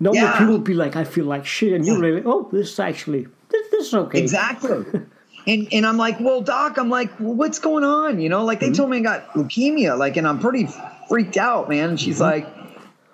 [0.00, 0.38] normally Yeah.
[0.38, 3.70] people be like, I feel like shit, and you're really, oh, this is actually this,
[3.70, 4.18] this is okay.
[4.20, 4.85] Exactly.
[5.46, 8.20] And and I'm like, well, doc, I'm like, well, what's going on?
[8.20, 8.74] You know, like they mm-hmm.
[8.74, 10.68] told me I got leukemia, like, and I'm pretty
[11.09, 11.90] freaked out, man.
[11.90, 12.44] And she's mm-hmm.
[12.44, 12.48] like,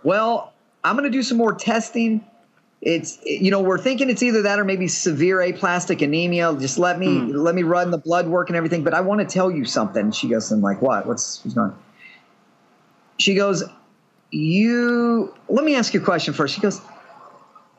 [0.02, 0.52] well,
[0.84, 2.24] I'm gonna do some more testing.
[2.80, 6.54] It's you know we're thinking it's either that or maybe severe aplastic anemia.
[6.60, 7.34] Just let me mm.
[7.34, 8.84] let me run the blood work and everything.
[8.84, 10.12] But I want to tell you something.
[10.12, 11.06] She goes, I'm like, what?
[11.06, 11.70] What's what's going?
[11.70, 11.78] on?
[13.18, 13.64] She goes,
[14.30, 15.34] you.
[15.48, 16.54] Let me ask you a question first.
[16.54, 16.80] She goes,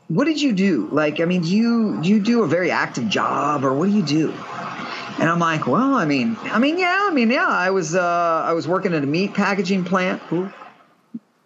[0.10, 0.90] what did you do?
[0.92, 3.96] Like, I mean, do you do you do a very active job, or what do
[3.96, 4.32] you do?
[5.20, 8.44] And I'm like, well, I mean, I mean, yeah, I mean, yeah, I was uh,
[8.46, 10.22] I was working at a meat packaging plant,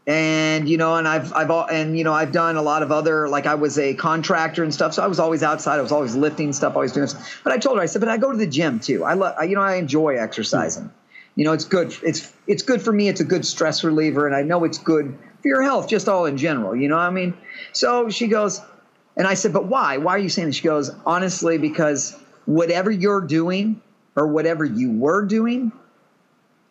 [0.08, 2.92] and you know, and I've I've al- and you know, I've done a lot of
[2.92, 5.80] other like I was a contractor and stuff, so I was always outside.
[5.80, 7.08] I was always lifting stuff, always doing.
[7.08, 7.42] Stuff.
[7.44, 9.04] But I told her, I said, but I go to the gym too.
[9.04, 10.90] I love, you know, I enjoy exercising.
[11.36, 11.94] You know, it's good.
[12.02, 13.10] It's it's good for me.
[13.10, 16.26] It's a good stress reliever, and I know it's good for your health, just all
[16.26, 16.76] in general.
[16.76, 17.36] You know what I mean?
[17.74, 18.62] So she goes,
[19.16, 19.98] and I said, but why?
[19.98, 20.56] Why are you saying this?
[20.56, 23.82] She goes, honestly, because whatever you're doing
[24.16, 25.72] or whatever you were doing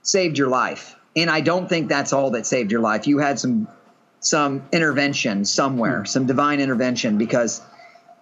[0.00, 0.96] saved your life.
[1.14, 3.06] And I don't think that's all that saved your life.
[3.06, 3.68] You had some
[4.20, 6.04] some intervention somewhere, hmm.
[6.06, 7.60] some divine intervention because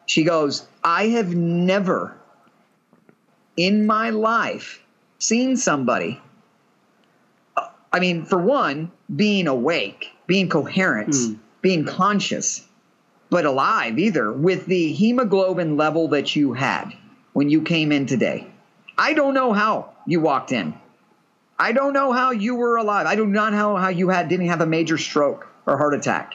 [0.07, 2.17] she goes, I have never
[3.57, 4.83] in my life
[5.19, 6.21] seen somebody
[7.93, 11.35] I mean, for one, being awake, being coherent, hmm.
[11.61, 12.65] being conscious,
[13.31, 16.93] but alive either with the hemoglobin level that you had
[17.33, 18.47] when you came in today.
[18.97, 20.73] I don't know how you walked in.
[21.59, 23.07] I don't know how you were alive.
[23.07, 26.35] I do not know how you had didn't have a major stroke or heart attack.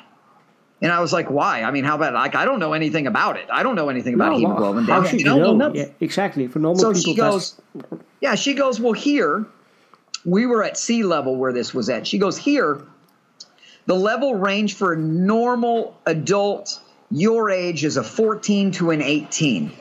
[0.81, 1.63] And I was like, why?
[1.63, 3.47] I mean, how about like I don't know anything about it.
[3.49, 4.83] I don't know anything about No, hemoglobin.
[4.83, 5.11] how damage.
[5.11, 5.73] should you don't know?
[5.73, 6.47] Yeah, exactly.
[6.47, 7.61] For normal So people, she goes,
[8.19, 9.45] yeah, she goes, well, here,
[10.25, 12.05] we were at sea level where this was at.
[12.05, 12.85] She goes, here,
[13.85, 16.79] the level range for a normal adult
[17.11, 19.71] your age is a 14 to an 18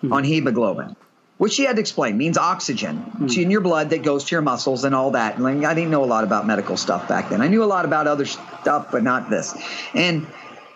[0.00, 0.12] hmm.
[0.12, 0.96] on hemoglobin,
[1.38, 3.24] which she had to explain means oxygen hmm.
[3.24, 5.38] It's in your blood that goes to your muscles and all that.
[5.38, 7.40] And I didn't know a lot about medical stuff back then.
[7.40, 9.56] I knew a lot about other stuff, but not this.
[9.94, 10.26] And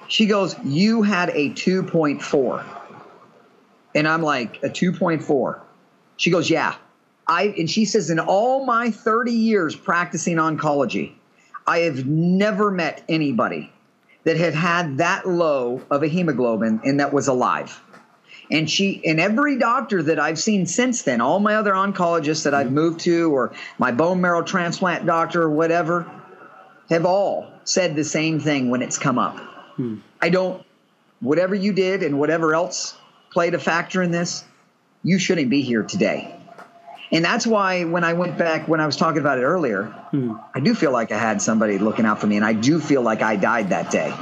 [0.09, 2.65] she goes, You had a 2.4.
[3.95, 5.61] And I'm like, A 2.4.
[6.17, 6.75] She goes, Yeah.
[7.29, 11.13] I and she says, in all my 30 years practicing oncology,
[11.67, 13.73] I have never met anybody
[14.25, 17.81] that had had that low of a hemoglobin and that was alive.
[18.51, 22.55] And she and every doctor that I've seen since then, all my other oncologists that
[22.55, 22.75] I've mm-hmm.
[22.75, 26.11] moved to, or my bone marrow transplant doctor, or whatever,
[26.91, 29.39] have all said the same thing when it's come up.
[29.77, 29.97] Hmm.
[30.21, 30.65] I don't,
[31.21, 32.95] whatever you did and whatever else
[33.33, 34.45] played a factor in this,
[35.03, 36.37] you shouldn't be here today.
[37.13, 40.35] And that's why when I went back, when I was talking about it earlier, hmm.
[40.55, 43.03] I do feel like I had somebody looking out for me, and I do feel
[43.03, 44.13] like I died that day.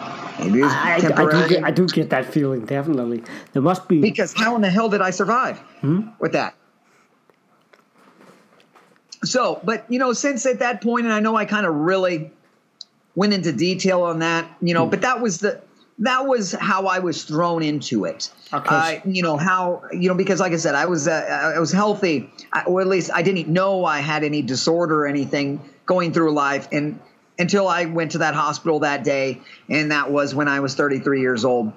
[0.40, 3.22] Maybe it was I, I, I, do get, I do get that feeling, definitely.
[3.53, 4.00] There must be.
[4.00, 6.09] Because how in the hell did I survive hmm?
[6.18, 6.57] with that?
[9.22, 12.33] So, but you know, since at that point, and I know I kind of really
[13.14, 14.90] went into detail on that, you know, hmm.
[14.90, 15.61] but that was the
[16.00, 18.30] that was how I was thrown into it.
[18.52, 18.74] Okay.
[18.74, 21.70] Uh, you know how you know because like I said, I was uh, I was
[21.70, 26.12] healthy, I, or at least I didn't know I had any disorder or anything going
[26.12, 26.98] through life, and
[27.38, 31.20] until I went to that hospital that day, and that was when I was 33
[31.20, 31.72] years old.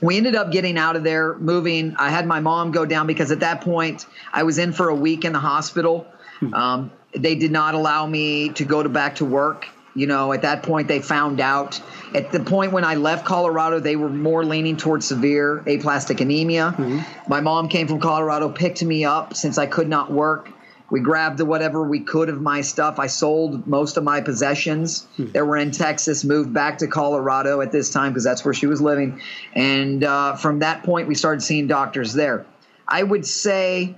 [0.00, 1.94] we ended up getting out of there, moving.
[1.96, 4.94] I had my mom go down because at that point I was in for a
[4.94, 6.06] week in the hospital.
[6.54, 9.66] Um, they did not allow me to go to back to work.
[9.94, 11.80] You know, at that point they found out.
[12.14, 16.74] At the point when I left Colorado, they were more leaning towards severe aplastic anemia.
[16.76, 17.00] Mm-hmm.
[17.28, 20.50] My mom came from Colorado, picked me up since I could not work.
[20.90, 22.98] We grabbed the whatever we could of my stuff.
[22.98, 25.30] I sold most of my possessions hmm.
[25.30, 28.66] that were in Texas, moved back to Colorado at this time because that's where she
[28.66, 29.20] was living.
[29.54, 32.44] And uh, from that point, we started seeing doctors there.
[32.88, 33.94] I would say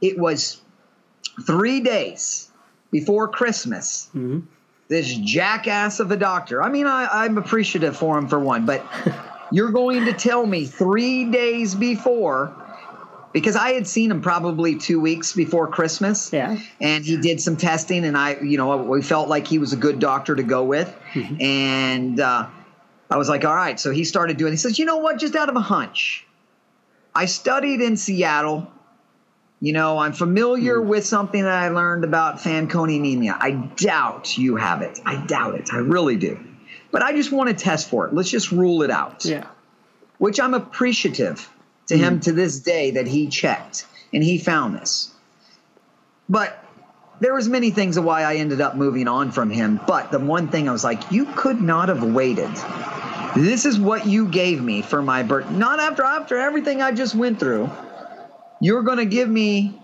[0.00, 0.60] it was
[1.44, 2.48] three days
[2.92, 4.08] before Christmas.
[4.14, 4.46] Mm-hmm.
[4.88, 6.62] This jackass of a doctor.
[6.62, 8.86] I mean, I, I'm appreciative for him for one, but
[9.50, 12.54] you're going to tell me three days before
[13.36, 16.32] because I had seen him probably two weeks before Christmas.
[16.32, 16.58] Yeah.
[16.80, 19.76] And he did some testing, and I, you know, we felt like he was a
[19.76, 20.96] good doctor to go with.
[21.40, 22.48] And uh,
[23.10, 23.78] I was like, all right.
[23.78, 24.52] So he started doing.
[24.52, 25.18] He says, you know what?
[25.18, 26.26] Just out of a hunch,
[27.14, 28.70] I studied in Seattle.
[29.60, 30.88] You know, I'm familiar hmm.
[30.88, 33.36] with something that I learned about Fanconi anemia.
[33.38, 35.00] I doubt you have it.
[35.04, 35.72] I doubt it.
[35.72, 36.38] I really do.
[36.90, 38.14] But I just want to test for it.
[38.14, 39.46] Let's just rule it out Yeah.
[40.18, 41.50] which I'm appreciative
[41.88, 42.02] to hmm.
[42.02, 45.12] him to this day that he checked and he found this.
[46.28, 46.62] But
[47.20, 49.80] there was many things of why I ended up moving on from him.
[49.86, 52.50] But the one thing I was like, you could not have waited.
[53.34, 55.50] This is what you gave me for my birth.
[55.50, 57.70] Not after after everything I just went through.
[58.60, 59.80] You're going to give me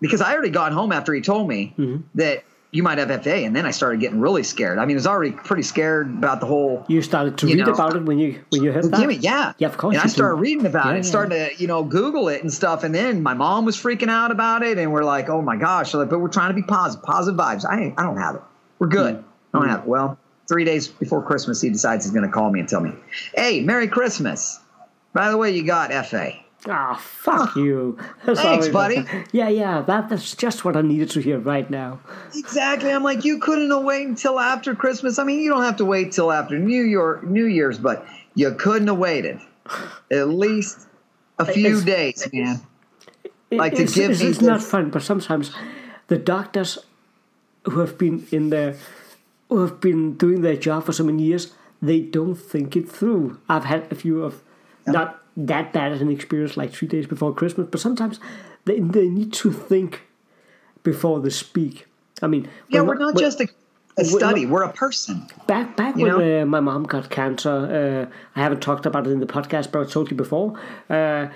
[0.00, 1.74] because I already got home after he told me
[2.14, 4.78] that you might have FA, and then I started getting really scared.
[4.78, 7.66] I mean, I was already pretty scared about the whole You started to You read
[7.66, 9.00] know, about it when you when you heard that.
[9.00, 9.54] Gimme, yeah.
[9.56, 9.94] Yeah, of course.
[9.96, 10.42] And I started do.
[10.42, 11.02] reading about Yeah, it, yeah.
[11.02, 12.84] starting to, you know, Google it and stuff.
[12.84, 14.76] And then my mom was freaking out about it.
[14.78, 15.94] And we're like, oh my gosh.
[15.94, 17.64] Like, but we're trying to be positive, positive vibes.
[17.64, 18.42] I, I don't have it.
[18.78, 19.16] We're good.
[19.16, 19.56] Hmm.
[19.56, 19.86] I don't have it.
[19.86, 22.92] Well, three days before Christmas, he decides he's going to call me and tell me,
[23.34, 24.60] hey, Merry Christmas.
[25.14, 26.32] By the way, you got FA.
[26.66, 27.96] Ah, fuck you.
[28.24, 29.00] Thanks, Sorry buddy.
[29.02, 29.28] that.
[29.32, 29.80] Yeah, yeah.
[29.82, 32.00] That, that's just what I needed to hear right now.
[32.34, 32.90] Exactly.
[32.90, 35.18] I'm like, you couldn't have waited until after Christmas.
[35.18, 38.52] I mean, you don't have to wait till after New Year, New Year's, but you
[38.54, 39.40] couldn't have waited
[40.10, 40.86] at least
[41.38, 42.60] a few It's- days, man.
[43.50, 45.52] Like to it's, give it's, me it's not fun, but sometimes
[46.08, 46.76] the doctors
[47.64, 48.76] who have been in there,
[49.48, 53.40] who have been doing their job for so many years, they don't think it through.
[53.48, 54.42] I've had a few of
[54.86, 58.18] not that bad as an experience like three days before Christmas, but sometimes
[58.64, 60.02] they, they need to think
[60.82, 61.86] before they speak.
[62.22, 63.48] I mean, Yeah, we're my- not when- just a,
[63.96, 64.46] a study.
[64.46, 65.26] We're a person.
[65.46, 67.50] Back back You when uh, my mom got cancer,
[68.10, 70.58] uh, I haven't talked about it in the podcast, but I told you before.
[70.90, 71.28] Uh,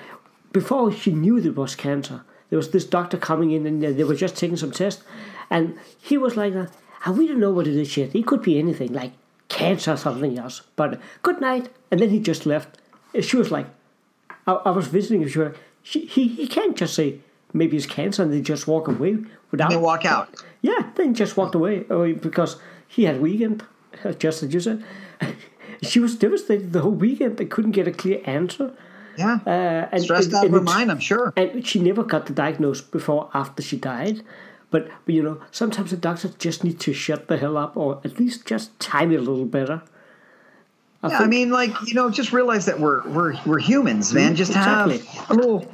[0.52, 4.04] before she knew there was cancer, there was this doctor coming in and uh, they
[4.04, 5.02] were just taking some tests,
[5.50, 6.52] and he was like,
[7.06, 8.14] "Ah, "We don't know what it is yet.
[8.14, 9.12] It could be anything, like
[9.48, 12.78] cancer or something else." But good night, and then he just left.
[13.14, 13.66] And She was like,
[14.46, 15.22] I, I was visiting.
[15.22, 17.18] Was- she he he can't just say
[17.52, 19.18] maybe it's cancer and then just walk away
[19.50, 19.70] without.
[19.70, 20.28] They walk out.
[20.60, 23.64] Yeah, then just walked away uh, because he had weekend,
[24.18, 24.84] just as you said.
[25.82, 27.36] she was devastated the whole weekend.
[27.38, 28.72] They couldn't get a clear answer.
[29.18, 29.40] Yeah.
[29.46, 31.32] Uh, and, Stressed and- out and her mind, I'm sure.
[31.36, 34.22] And she never got the diagnosis before after she died.
[34.70, 38.00] But, but you know, sometimes the doctors just need to shut the hell up or
[38.04, 39.82] at least just time it a little better.
[41.02, 44.36] I Yeah, I mean, like you know, just realize that we're we're we're humans, man.
[44.36, 44.98] Just exactly.
[44.98, 45.66] have a little,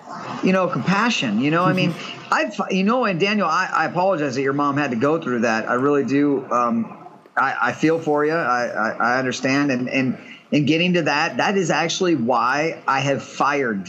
[0.43, 1.41] you know, compassion.
[1.41, 1.95] You know, I mean,
[2.31, 5.41] I've you know, and Daniel, I, I apologize that your mom had to go through
[5.41, 5.69] that.
[5.69, 6.51] I really do.
[6.51, 8.33] Um, I, I feel for you.
[8.33, 10.19] I, I, I understand, and and
[10.51, 13.88] and getting to that, that is actually why I have fired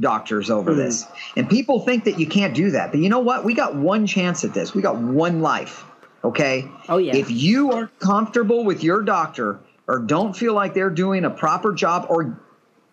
[0.00, 0.78] doctors over Hmm.
[0.78, 1.06] this.
[1.36, 3.44] And people think that you can't do that, but you know what?
[3.44, 4.74] We got one chance at this.
[4.74, 5.84] We got one life.
[6.22, 6.68] Okay.
[6.88, 7.16] Oh, yeah.
[7.16, 11.72] If you are comfortable with your doctor or don't feel like they're doing a proper
[11.72, 12.40] job or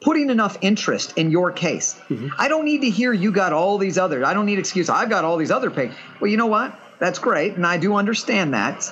[0.01, 2.29] putting enough interest in your case, mm-hmm.
[2.37, 4.25] I don't need to hear you got all these others.
[4.25, 4.89] I don't need excuse.
[4.89, 5.91] I've got all these other pay.
[6.19, 6.77] Well, you know what?
[6.99, 8.89] That's great, and I do understand that.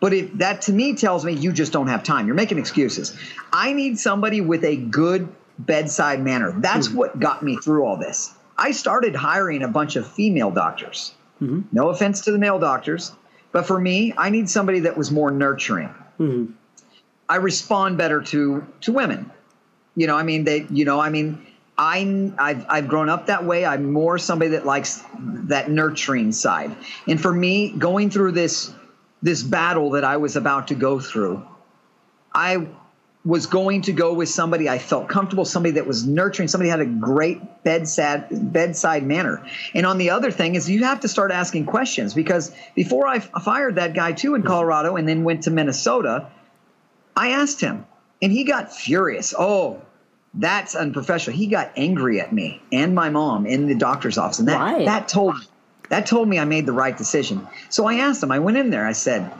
[0.00, 2.26] But it, that to me tells me you just don't have time.
[2.26, 3.18] You're making excuses.
[3.52, 5.28] I need somebody with a good
[5.58, 6.52] bedside manner.
[6.52, 6.98] That's mm-hmm.
[6.98, 8.34] what got me through all this.
[8.58, 11.14] I started hiring a bunch of female doctors.
[11.40, 11.62] Mm-hmm.
[11.72, 13.12] No offense to the male doctors,
[13.52, 15.94] but for me, I need somebody that was more nurturing.
[17.28, 19.30] I respond better to to women.
[19.96, 21.46] You know, I mean, they, you know, I mean,
[21.78, 23.64] I, I've, I've grown up that way.
[23.64, 26.76] I'm more somebody that likes that nurturing side.
[27.06, 28.72] And for me, going through this,
[29.22, 31.46] this battle that I was about to go through,
[32.34, 32.68] I
[33.24, 36.80] was going to go with somebody I felt comfortable, somebody that was nurturing, somebody had
[36.80, 39.44] a great bedside bedside manner.
[39.74, 43.18] And on the other thing is you have to start asking questions because before I
[43.18, 46.30] fired that guy too in Colorado and then went to Minnesota,
[47.16, 47.86] I asked him
[48.20, 49.34] and he got furious.
[49.36, 49.82] Oh,
[50.34, 51.36] that's unprofessional.
[51.36, 54.84] He got angry at me and my mom in the doctor's office, and that Why?
[54.84, 55.34] that told
[55.88, 57.46] that told me I made the right decision.
[57.70, 58.30] So I asked him.
[58.30, 58.86] I went in there.
[58.86, 59.32] I said,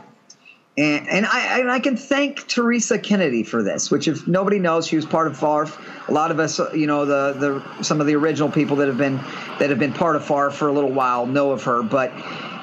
[0.77, 3.91] and and I and I can thank Teresa Kennedy for this.
[3.91, 5.77] Which, if nobody knows, she was part of FARF.
[6.07, 8.97] A lot of us, you know, the the some of the original people that have
[8.97, 9.17] been
[9.59, 11.83] that have been part of FARF for a little while know of her.
[11.83, 12.11] But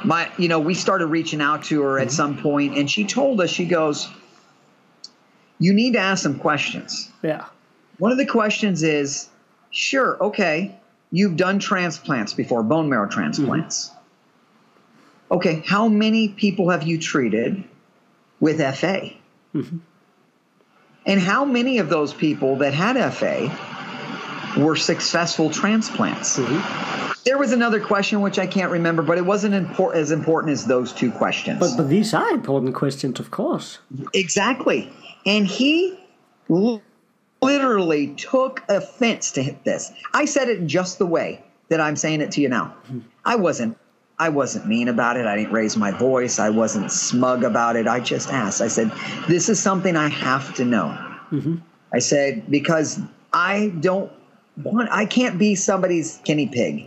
[0.05, 2.14] my, you know, we started reaching out to her at mm-hmm.
[2.14, 4.09] some point, and she told us, she goes,
[5.59, 7.47] "You need to ask some questions." Yeah.
[7.99, 9.29] One of the questions is,
[9.71, 10.77] sure, okay,
[11.11, 13.88] you've done transplants before, bone marrow transplants.
[13.88, 15.35] Mm-hmm.
[15.37, 17.64] Okay, how many people have you treated
[18.40, 19.11] with FA?
[19.55, 19.79] Mm-hmm.
[21.07, 23.51] And how many of those people that had FA
[24.59, 26.38] were successful transplants?
[26.38, 27.12] Mm-hmm.
[27.25, 30.67] There was another question which I can't remember, but it wasn't import- as important as
[30.67, 31.59] those two questions.
[31.59, 33.79] But but these are important questions, of course.
[34.12, 34.93] Exactly.
[35.27, 35.99] And he
[37.41, 39.93] literally took offense to hit this.
[40.13, 42.75] I said it just the way that I'm saying it to you now.
[43.25, 43.79] I wasn't
[44.17, 45.27] I wasn't mean about it.
[45.27, 46.39] I didn't raise my voice.
[46.39, 47.89] I wasn't smug about it.
[47.89, 48.61] I just asked.
[48.61, 48.93] I said,
[49.29, 50.97] "This is something I have to know."
[51.33, 51.57] Mm-hmm.
[51.93, 53.01] I said because
[53.33, 54.13] I don't
[54.63, 56.85] want I can't be somebody's guinea pig.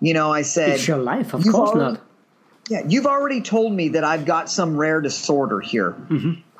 [0.00, 2.00] You know, I said It's your life, of course already- not.
[2.68, 5.94] Yeah, you've already told me that I've got some rare disorder here.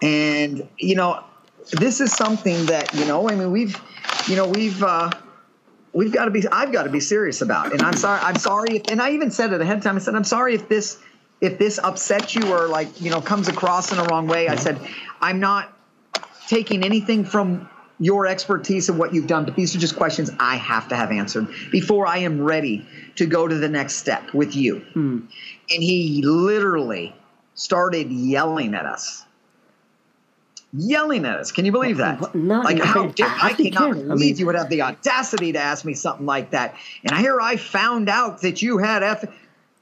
[0.02, 1.24] And, you know,
[1.72, 3.80] this is something that, you know, I mean, we've,
[4.28, 5.10] you know, we've, uh,
[5.92, 7.72] we've got to be, I've got to be serious about.
[7.72, 8.76] And I'm sorry, I'm sorry.
[8.76, 9.96] If, and I even said it ahead of time.
[9.96, 11.00] I said, I'm sorry if this,
[11.40, 14.48] if this upsets you or like, you know, comes across in the wrong way.
[14.48, 14.80] I said,
[15.20, 15.72] I'm not
[16.46, 20.56] taking anything from your expertise and what you've done, but these are just questions I
[20.56, 24.54] have to have answered before I am ready to go to the next step with
[24.54, 24.84] you.
[24.94, 25.28] And
[25.68, 27.14] he literally
[27.54, 29.24] started yelling at us.
[30.72, 31.52] Yelling at us.
[31.52, 32.20] Can you believe that?
[32.20, 33.98] What- no, like, I- how dare, I actually cannot can.
[33.98, 36.74] I believe mean- you would have the audacity to ask me something like that.
[37.04, 39.24] And here I found out that you had F.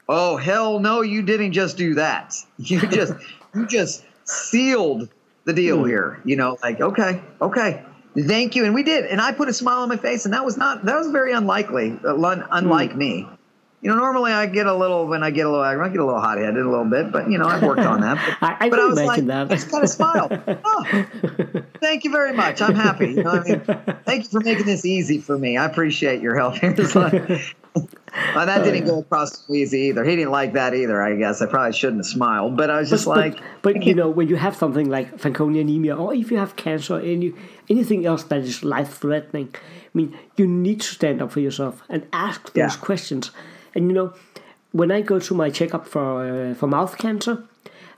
[0.07, 2.35] Oh hell no, you didn't just do that.
[2.59, 3.13] You just
[3.55, 5.09] you just sealed
[5.43, 5.87] the deal Hmm.
[5.87, 6.21] here.
[6.23, 7.83] You know, like okay, okay,
[8.17, 9.05] thank you, and we did.
[9.05, 11.33] And I put a smile on my face, and that was not that was very
[11.33, 12.97] unlikely, uh, un- unlike Hmm.
[12.97, 13.27] me.
[13.81, 16.05] You know, normally I get a little when I get a little I get a
[16.05, 18.37] little hot headed a little bit, but you know I've worked on that.
[18.41, 19.51] But, I- I but can was like, that.
[19.51, 20.31] I just kind of smiled.
[20.63, 21.05] Oh,
[21.81, 22.61] thank you very much.
[22.61, 23.09] I'm happy.
[23.11, 23.59] You know, I mean,
[24.05, 25.57] thank you for making this easy for me.
[25.57, 26.73] I appreciate your help here.
[26.75, 27.13] It's like-
[27.75, 30.03] well, that didn't oh, go across easy either.
[30.05, 31.01] He didn't like that either.
[31.01, 33.93] I guess I probably shouldn't have smiled, but I was just but, like, but you
[33.93, 37.33] know, when you have something like Fanconi anemia, or if you have cancer, any
[37.69, 41.83] anything else that is life threatening, I mean, you need to stand up for yourself
[41.89, 42.79] and ask those Yeah.
[42.79, 43.31] questions.
[43.75, 44.13] And you know,
[44.71, 47.43] when I go to my checkup for uh, for mouth cancer,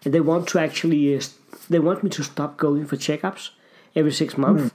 [0.03, 1.21] they want to actually uh,
[1.69, 3.51] they want me to stop going for checkups
[3.95, 4.73] every six months,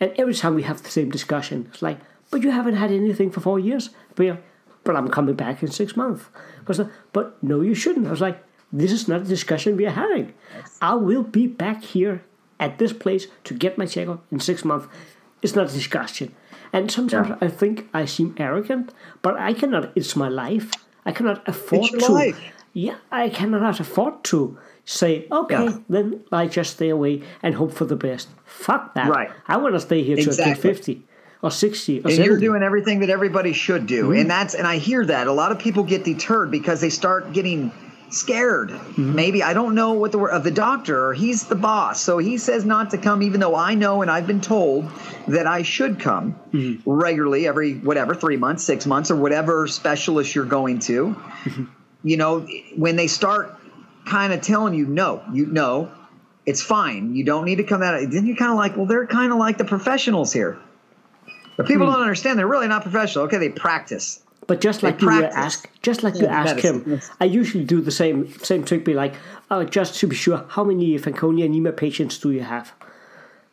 [0.00, 1.98] and every time we have the same discussion, it's like,
[2.30, 3.90] but you haven't had anything for four years.
[4.14, 4.36] But, yeah,
[4.84, 6.24] but I'm coming back in six months.
[6.66, 8.06] But, but no, you shouldn't.
[8.06, 10.34] I was like, this is not a discussion we are having.
[10.80, 12.22] I will be back here
[12.60, 14.88] at this place to get my checkup in six months.
[15.40, 16.34] It's not a discussion.
[16.72, 19.92] And sometimes I think I seem arrogant, but I cannot.
[19.94, 20.70] It's my life.
[21.04, 22.12] I cannot afford your to.
[22.12, 22.40] life.
[22.72, 25.78] Yeah, I cannot afford to say, okay, Yeah.
[25.88, 28.28] then I just stay away and hope for the best.
[28.44, 29.08] Fuck that.
[29.08, 29.30] Right.
[29.46, 31.02] I want to stay here till I get 50
[31.42, 32.24] or 60 or and 70.
[32.24, 34.28] you're doing everything that everybody should do and mm-hmm.
[34.28, 37.70] that's and i hear that a lot of people get deterred because they start getting
[38.10, 38.72] scared.
[38.96, 41.12] Maybe i don't know what the word of the doctor.
[41.12, 42.00] He's the boss.
[42.00, 44.90] So he says not to come even though i know and i've been told
[45.26, 46.38] that i should come
[46.86, 51.16] regularly every whatever three months six months or whatever specialist you're going to.
[52.04, 53.56] You know when they start
[54.06, 55.90] kind of telling you no you know
[56.46, 57.14] it's fine.
[57.14, 58.00] You don't need to come out.
[58.10, 60.58] Then you're kind of like well they're kind of like the professionals here.
[61.58, 61.92] But people hmm.
[61.92, 62.38] don't understand.
[62.38, 63.26] They're really not professional.
[63.26, 64.22] Okay, they practice.
[64.48, 67.00] But just They like you ask, just like you ask him.
[67.20, 68.82] I usually do the same same trick.
[68.82, 69.14] Be like,
[69.50, 72.72] oh, just to be sure, how many Fanconi anemia patients do you have?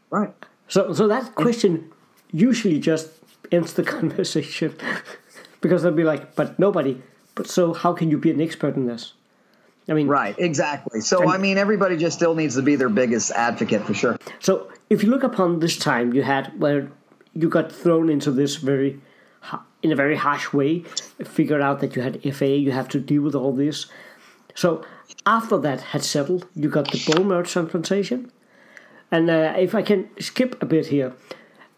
[0.09, 0.33] Right.
[0.69, 1.91] So, so that question
[2.31, 3.09] usually just
[3.51, 4.73] ends the conversation
[5.59, 7.01] because they'll be like, but nobody.
[7.35, 9.11] But so, how can you be an expert in this?
[9.89, 10.33] I mean, Right.
[10.39, 11.01] Exactly.
[11.01, 14.17] So I mean, everybody just still needs to be their biggest advocate for sure.
[14.39, 16.89] So, if you look upon this time you had where
[17.33, 19.01] you got thrown into this very,
[19.85, 20.79] in a very harsh way,
[21.23, 23.85] figured out that you had FA, you have to deal with all this.
[24.55, 24.83] So,
[25.25, 28.31] after that had settled, you got the bone marrow transplantation.
[29.11, 31.13] And uh, if I can skip a bit here,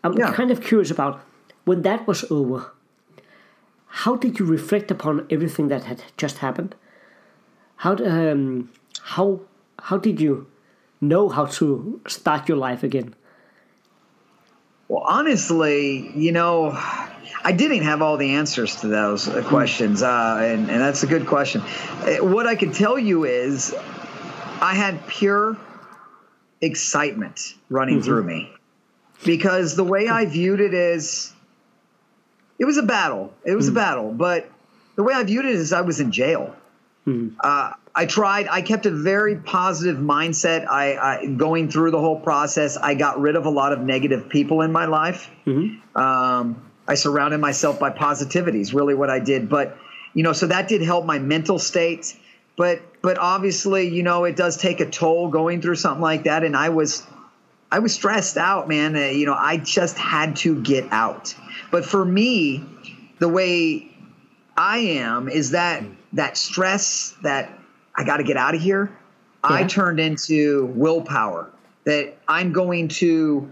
[0.04, 0.34] I'm Yeah.
[0.34, 1.20] kind of curious about
[1.66, 2.72] when that was over.
[4.04, 6.76] How did you reflect upon everything that had just happened?
[7.84, 8.70] How um,
[9.14, 9.42] how
[9.90, 10.48] how did you
[11.02, 13.14] know how to start your life again?
[14.88, 16.72] Well, honestly, you know,
[17.48, 21.08] I didn't have all the answers to those uh, questions, uh, and, and that's a
[21.08, 21.62] good question.
[21.62, 23.74] Uh, What I can tell you is,
[24.60, 25.56] I had pure
[26.60, 28.52] excitement running through me
[29.24, 31.32] because the way I viewed it is,
[32.60, 33.34] it was a battle.
[33.46, 34.50] It was a battle, but
[34.98, 36.54] the way I viewed it is, I was in jail.
[37.40, 38.50] Uh, I tried.
[38.50, 40.68] I kept a very positive mindset.
[40.70, 42.76] I, I going through the whole process.
[42.76, 45.30] I got rid of a lot of negative people in my life.
[45.96, 48.62] Um, I surrounded myself by positivity.
[48.62, 49.50] Is really what I did.
[49.50, 49.78] But
[50.14, 52.16] you know, so that did help my mental state.
[52.56, 56.44] But but obviously, you know, it does take a toll going through something like that.
[56.44, 57.06] And I was
[57.72, 58.96] I was stressed out, man.
[58.96, 61.36] Uh, you know, I just had to get out.
[61.72, 62.64] But for me,
[63.20, 63.92] the way
[64.56, 65.84] I am is that
[66.14, 67.52] that stress that
[67.94, 68.96] I got to get out of here.
[69.44, 71.50] I turned into willpower.
[71.86, 73.50] That I'm going to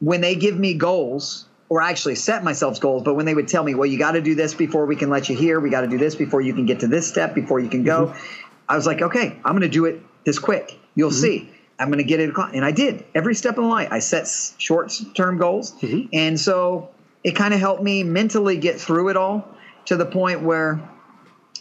[0.00, 3.48] when they give me goals or I actually set myself goals, but when they would
[3.48, 5.70] tell me, well, you got to do this before we can let you here, we
[5.70, 8.06] got to do this before you can get to this step, before you can go.
[8.06, 8.44] Mm-hmm.
[8.68, 10.78] I was like, okay, I'm going to do it this quick.
[10.94, 11.20] You'll mm-hmm.
[11.20, 11.52] see.
[11.78, 12.34] I'm going to get it.
[12.36, 13.88] And I did every step of the line.
[13.90, 15.72] I set short term goals.
[15.80, 16.08] Mm-hmm.
[16.12, 16.90] And so
[17.22, 19.46] it kind of helped me mentally get through it all
[19.86, 20.80] to the point where,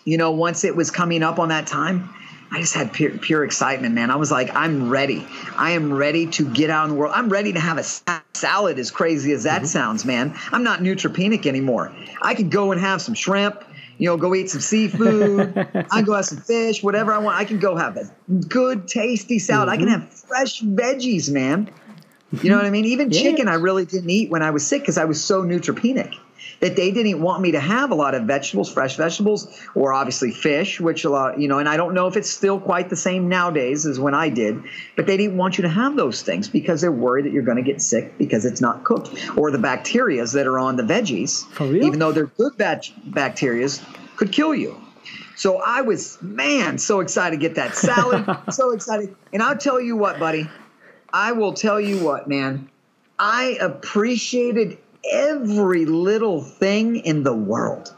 [0.06, 2.14] you know, once it was coming up on that time,
[2.52, 4.10] I just had pure, pure excitement, man.
[4.10, 5.28] I was like, I'm ready.
[5.56, 7.14] I am ready to get out in the world.
[7.16, 7.84] I'm ready to have a
[8.34, 9.66] salad, as crazy as that mm-hmm.
[9.66, 10.34] sounds, man.
[10.52, 11.94] I'm not neutropenic anymore.
[12.22, 13.64] I could go and have some shrimp,
[13.98, 15.58] you know, go eat some seafood.
[15.74, 17.38] I can go have some fish, whatever I want.
[17.38, 18.10] I can go have a
[18.48, 19.70] good, tasty salad.
[19.70, 20.02] I can mm-hmm.
[20.02, 21.70] have fresh veggies, man.
[22.42, 22.86] You know what I mean?
[22.86, 23.22] Even Yeah.
[23.22, 26.16] chicken, I really didn't eat when I was sick because I was so neutropenic
[26.60, 30.32] that they didn't want me to have a lot of vegetables, fresh vegetables, or obviously
[30.32, 32.96] fish, which a lot, you know, and I don't know if it's still quite the
[32.96, 34.64] same nowadays as when I did,
[34.96, 37.58] but they didn't want you to have those things because they're worried that you're going
[37.58, 41.46] to get sick because it's not cooked or the bacterias that are on the veggies,
[41.76, 43.84] even though they're good bat- bacterias,
[44.16, 44.82] could kill you.
[45.36, 48.26] So I was, man, so excited to get that salad.
[48.52, 49.16] so excited.
[49.32, 50.50] And I'll tell you what, buddy,
[51.14, 52.70] I will tell you what, man.
[53.20, 54.78] I appreciated
[55.12, 57.94] every little thing in the world.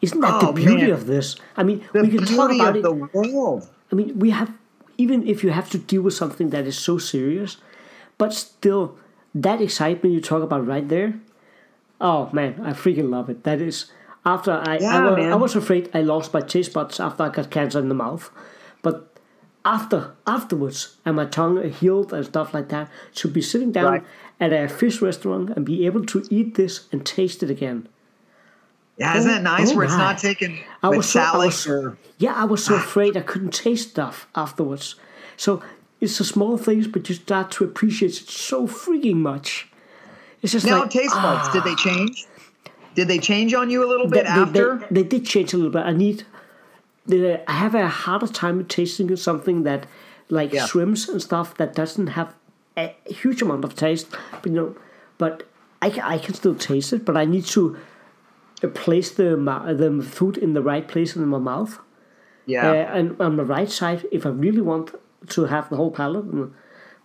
[0.00, 0.90] Isn't that Oh, the beauty man.
[0.92, 1.36] of this?
[1.56, 2.82] I mean, The we can talk about of it.
[2.82, 3.68] the world.
[3.90, 4.50] I mean, we have,
[4.98, 7.58] even if you have to deal with something that is so serious,
[8.18, 8.96] but still,
[9.34, 11.14] that excitement you talk about right there,
[12.00, 13.44] oh man, I freaking love it.
[13.44, 13.92] That is,
[14.24, 15.32] after I, I, Yeah, wa- man.
[15.32, 18.30] I was afraid I lost my taste buds after I got cancer in the mouth,
[18.82, 19.08] but
[19.64, 24.04] after afterwards and my tongue healed and stuff like that, to be sitting down Right.
[24.42, 27.88] At a fish restaurant and be able to eat this and taste it again.
[28.98, 30.12] Yeah, isn't that nice oh where it's my.
[30.12, 32.78] not taken I with so, I salad was, or yeah, I was so ah.
[32.78, 34.96] afraid I couldn't taste stuff afterwards.
[35.36, 35.62] So
[36.00, 39.70] it's the small things, but you start to appreciate it so freaking much.
[40.42, 41.48] It's just now like taste buds.
[41.52, 41.76] Did they ah.
[41.76, 42.26] change?
[42.96, 44.84] Did they change on you a little bit they- after?
[44.90, 45.86] they, they did change a little bit.
[45.86, 46.26] I need.
[47.08, 49.86] I have a harder time tasting something that,
[50.28, 50.66] like Yeah.
[50.66, 52.34] shrimps and stuff, that doesn't have
[52.76, 54.08] a huge amount of taste.
[54.42, 54.76] But you know,
[55.18, 55.44] but
[55.80, 57.04] I, I can still taste it.
[57.04, 57.76] But I need to
[58.74, 59.36] place the
[59.76, 61.78] the food in the right place in my mouth.
[62.46, 62.70] yeah.
[62.70, 64.94] uh, and on the right side if I really want
[65.28, 66.30] to have the whole palette.
[66.30, 66.50] mm,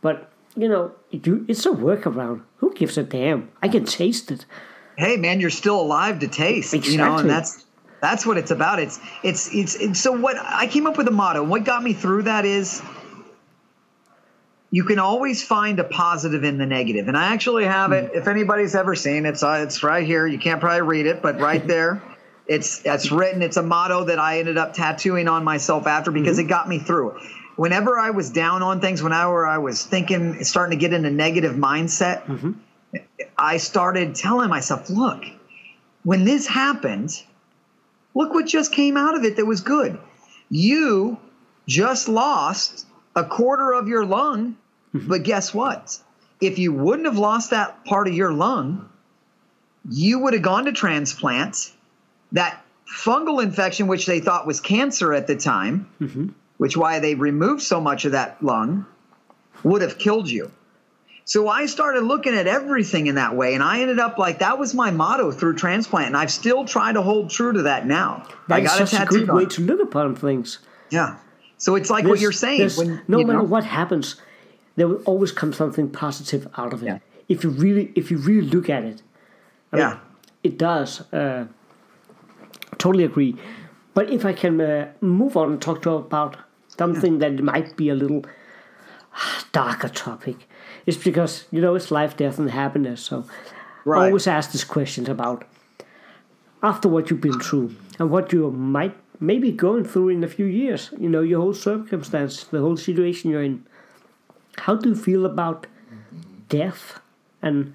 [0.01, 2.41] But you know, you, it's a workaround.
[2.57, 3.49] Who gives a damn?
[3.61, 4.45] I can taste it.
[4.97, 7.65] hey man you're still alive to taste you know and that's
[8.01, 8.97] that's what it's about it's
[9.29, 12.23] it's it's, it's so what i came up with a motto what got me through
[12.23, 12.81] that is
[14.69, 17.07] you can always find a positive in the negative.
[17.07, 18.11] And i actually have it.
[18.11, 18.17] Hmm.
[18.17, 20.27] If anybody's ever seen it, it's uh, it's right here.
[20.27, 22.01] You can't probably read it but right there.
[22.47, 23.41] It's it's written.
[23.41, 26.45] It's a motto that i ended up tattooing on myself after because hmm.
[26.45, 27.19] it got me through.
[27.55, 31.09] Whenever i was down on things whenever i was thinking starting to get in a
[31.09, 32.51] negative mindset mm-hmm.
[33.37, 35.23] I started telling myself, look,
[36.03, 37.11] when this happened,
[38.15, 39.99] look what just came out of it that was good.
[40.49, 41.19] You
[41.67, 42.86] just lost
[43.17, 44.55] a quarter of your lung,
[44.93, 45.09] mm-hmm.
[45.09, 45.99] but guess what?
[46.39, 48.87] If you wouldn't have lost that part of your lung,
[49.89, 51.73] you would have gone to transplant.
[52.33, 52.63] That
[53.03, 56.27] fungal infection, which they thought was cancer at the time, mm-hmm.
[56.57, 58.85] which why they removed so much of that lung,
[59.63, 60.51] would have killed you.
[61.25, 64.59] So I started looking at everything in that way, and I ended up like that
[64.59, 68.25] was my motto through transplant, and I've still tried to hold true to that now.
[68.47, 69.35] I That is got such a good on.
[69.35, 70.59] way to look upon things.
[70.89, 71.17] Yeah.
[71.57, 72.69] So it's like what you're saying.
[72.75, 74.15] When, no you matter know, what happens,
[74.75, 76.85] there will always come something positive out of it.
[76.85, 76.99] Yeah.
[77.27, 79.01] If you really, if you really look at it,
[79.71, 79.89] I Yeah.
[79.89, 79.99] mean,
[80.43, 81.01] it does.
[81.13, 81.47] Uh,
[82.77, 83.35] totally agree.
[83.93, 86.37] But if I can uh, move on and talk to about
[86.67, 88.23] something that might be a little
[89.51, 90.47] darker topic.
[90.85, 93.01] It's because you know it's life, death, and happiness.
[93.01, 93.25] So
[93.85, 94.03] Right.
[94.03, 95.45] I always ask these questions about
[96.61, 100.45] after what you've been through and what you might maybe going through in a few
[100.45, 100.91] years.
[100.99, 103.65] You know your whole circumstance, the whole situation you're in.
[104.57, 105.67] How do you feel about
[106.49, 106.99] death
[107.41, 107.73] and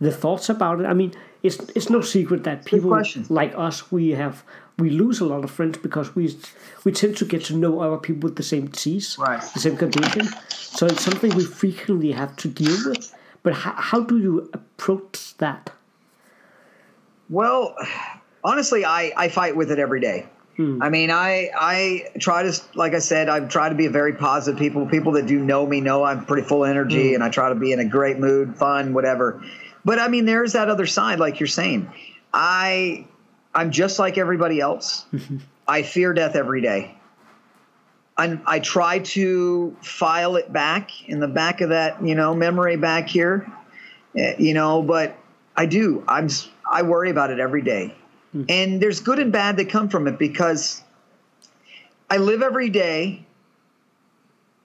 [0.00, 0.86] the thoughts about it?
[0.86, 1.12] I mean,
[1.42, 2.90] it's it's no secret that people
[3.28, 4.42] like us we have
[4.78, 6.36] we lose a lot of friends because we
[6.84, 9.40] we tend to get to know other people with the same disease, Right.
[9.54, 10.28] the same condition.
[10.50, 13.14] So it's something we frequently have to deal with.
[13.42, 15.70] But how, how do you approach that?
[17.30, 17.74] Well,
[18.44, 20.26] honestly, I, I fight with it every day.
[20.58, 24.14] I mean, I I try to, like I said, I try to be a very
[24.14, 24.86] positive people.
[24.86, 27.54] People that do know me know I'm pretty full of energy, and I try to
[27.54, 29.42] be in a great mood, fun, whatever.
[29.84, 31.92] But I mean, there's that other side, like you're saying.
[32.32, 33.06] I
[33.54, 35.06] I'm just like everybody else.
[35.68, 36.96] I fear death every day.
[38.16, 42.76] I, I try to file it back in the back of that, you know, memory
[42.76, 43.50] back here,
[44.16, 45.16] eh, you know, but
[45.54, 46.02] I do.
[46.08, 46.28] I'm
[46.70, 47.94] I worry about it every day.
[48.36, 48.50] Mm-hmm.
[48.50, 50.82] And there's good and bad that come from it because
[52.10, 53.24] I live every day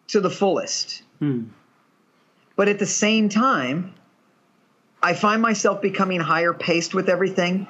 [0.09, 1.03] to the fullest.
[1.19, 1.45] Hmm.
[2.57, 3.93] But at the same time,
[5.01, 7.65] I find myself becoming higher paced with everything.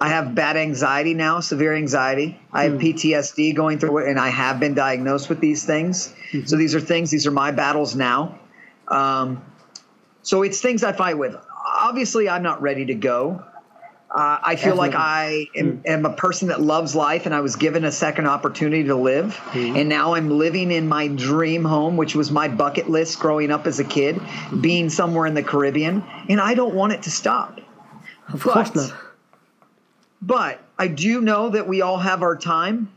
[0.00, 2.40] I have bad anxiety now, severe anxiety.
[2.52, 2.78] I have hmm.
[2.78, 6.14] PTSD going through it, and I have been diagnosed with these things.
[6.32, 6.46] Mm-hmm.
[6.46, 8.38] So these are things, these are my battles now.
[8.88, 9.44] Um,
[10.22, 11.34] so it's things I fight with.
[11.66, 13.44] Obviously, I'm not ready to go.
[14.14, 15.86] Uh, I feel like I am, hmm.
[15.86, 19.34] am a person that loves life, and I was given a second opportunity to live.
[19.36, 19.76] Hmm.
[19.76, 23.66] And now I'm living in my dream home, which was my bucket list growing up
[23.66, 24.60] as a kid, hmm.
[24.60, 26.04] being somewhere in the Caribbean.
[26.28, 27.58] And I don't want it to stop.
[28.28, 28.92] Of course not.
[30.20, 32.92] But I do know that we all have our time.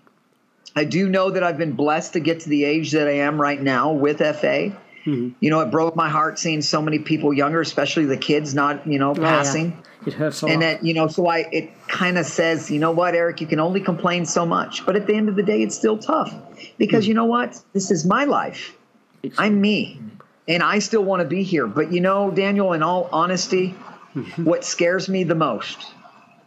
[0.76, 3.40] I do know that I've been blessed to get to the age that I am
[3.40, 4.78] right now with FA.
[5.06, 5.30] Mm-hmm.
[5.40, 8.88] You know, it broke my heart seeing so many people younger, especially the kids, not
[8.88, 9.30] you know Oh, yeah.
[9.30, 9.84] passing.
[10.06, 10.60] It hurts And lot.
[10.62, 13.60] that you know, so I it kind of says, you know what, Eric, you can
[13.60, 16.34] only complain so much, but at the end of the day, it's still tough
[16.78, 17.10] because mm.
[17.10, 18.76] you know what, this is my life.
[19.24, 20.22] It's- I'm me, mm.
[20.48, 21.68] and I still want to be here.
[21.68, 23.76] But you know, Daniel, in all honesty,
[24.16, 24.44] mm-hmm.
[24.44, 25.94] what scares me the most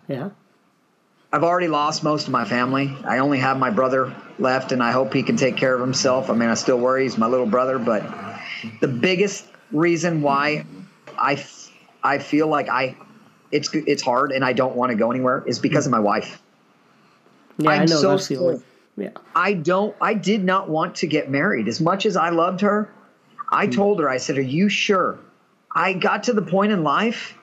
[0.09, 0.31] yeah.
[1.31, 2.97] I've already lost most of my family.
[3.05, 6.31] I only have my brother left, and I hope he can take care of himself.
[6.31, 8.03] I mean, I still worry he's my little brother, but
[8.81, 10.65] the biggest reason why
[11.19, 11.45] I
[12.03, 12.97] I feel like I,
[13.51, 16.41] it's it's hard and I don't want to go anywhere is because of my wife.
[17.59, 18.63] Yeah, I I'm know so that's the only.
[18.97, 19.11] Yeah.
[19.35, 19.95] I don't.
[20.01, 22.93] I did not want to get married as much as I loved her.
[23.51, 23.73] I hmm.
[23.73, 25.19] told her, I said, "Are you sure?"
[25.73, 27.35] I got to the point in life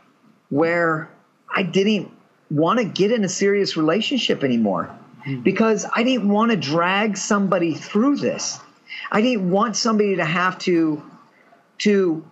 [0.49, 1.09] where
[1.53, 2.11] I didn't
[2.49, 4.86] want to get in a serious relationship anymore
[5.24, 5.41] hmm.
[5.41, 8.59] because I didn't want to drag somebody through this.
[9.12, 11.03] I didn't want somebody to have to
[11.80, 12.26] to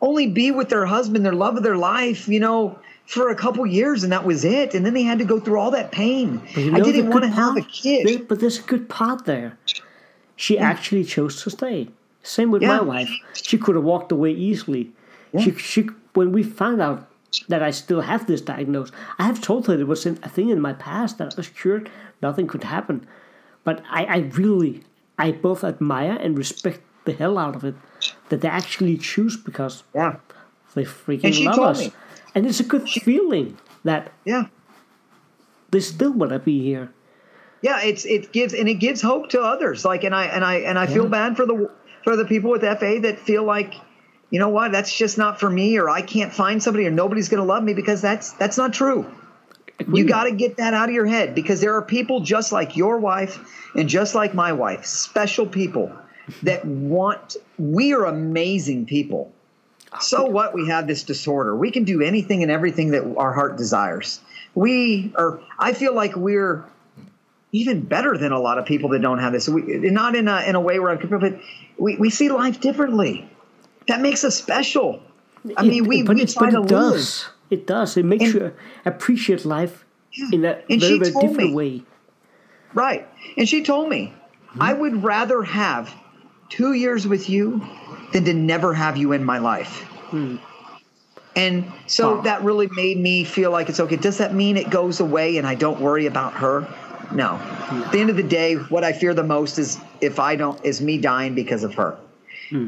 [0.00, 3.66] only be with their husband, their love of their life, you know, for a couple
[3.66, 4.74] years, and that was it.
[4.74, 6.42] And then they had to go through all that pain.
[6.54, 8.28] You I know the didn't want to good have a kid.
[8.28, 9.58] But there's a good part there.
[10.36, 11.88] She actually chose to stay.
[12.22, 13.10] Same with my wife.
[13.34, 14.90] She could have walked away easily.
[15.38, 17.08] She, she, when we found out
[17.48, 20.60] that I still have this diagnosis, I have told her it was a thing in
[20.60, 21.90] my past that I was cured,
[22.22, 23.06] nothing could happen.
[23.64, 24.84] But I, I really,
[25.18, 27.74] I both admire and respect the hell out of it
[28.30, 30.16] that they actually choose because Yeah.
[30.74, 31.80] they freaking love us.
[31.80, 31.92] me.
[32.34, 34.46] And it's a good feeling that Yeah.
[35.70, 36.90] they still want to be here.
[37.62, 39.84] Yeah, it's it gives and it gives hope to others.
[39.84, 41.70] Like and I and I and I feel bad for the
[42.02, 43.74] for the people with FA that feel like
[44.30, 47.28] you know what, that's just not for me or I can't find somebody or nobody's
[47.28, 49.06] going to love me because that's that's not true.
[49.92, 52.76] You got to get that out of your head because there are people just like
[52.76, 53.38] your wife
[53.74, 55.92] and just like my wife, special people
[56.42, 59.32] that want we are amazing people.
[59.92, 61.54] Ah, so what we have this disorder.
[61.56, 64.20] We can do anything and everything that our heart desires.
[64.54, 66.64] We are I feel like we're
[67.52, 69.48] even better than a lot of people that don't have this.
[69.48, 71.40] We not in a in a way where I'm comparing, but
[71.78, 73.28] we, we see life differently.
[73.88, 75.02] That makes us special.
[75.56, 77.26] I mean, It- we, but we it, try to it does.
[77.54, 77.96] It does.
[77.96, 78.52] It makes And- you
[78.84, 79.84] appreciate life
[80.32, 81.54] in a And very, very different me.
[81.54, 81.82] way.
[82.74, 83.06] Right.
[83.38, 84.12] And she told me,
[84.54, 84.62] Hmm?
[84.62, 85.94] I would rather have
[86.48, 87.62] two years with you
[88.12, 89.84] than to never have you in my life.
[91.36, 92.20] And so Wow.
[92.22, 93.96] that really made me feel like it's okay.
[93.96, 96.66] Does that mean it goes away and I don't worry about her?
[97.12, 97.38] No.
[97.84, 100.58] At the end of the day, what I fear the most is if I don't,
[100.64, 101.96] is me dying because of her.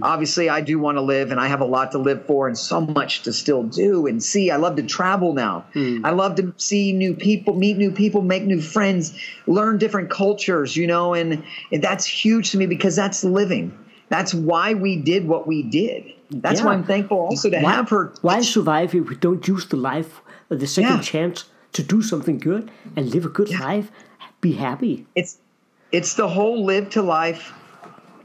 [0.02, 2.56] Obviously, I do want to live and I have a lot to live for and
[2.56, 4.50] so much to still do and see.
[4.50, 5.64] I love to travel now.
[6.04, 10.76] I love to see new people, meet new people, make new friends, learn different cultures,
[10.76, 13.72] you know, and, and that's huge to me because that's living.
[14.08, 16.04] that's why we did what we did.
[16.30, 16.66] That's Yeah.
[16.66, 18.12] why I'm thankful also to why, have her.
[18.22, 20.20] why survive if we don't use the life,
[20.50, 21.00] uh, the second Yeah.
[21.12, 23.58] chance to do something good and live a good Yeah.
[23.60, 23.90] life?
[24.40, 25.06] Be happy.
[25.16, 25.38] It's
[25.92, 27.52] it's the whole live to life,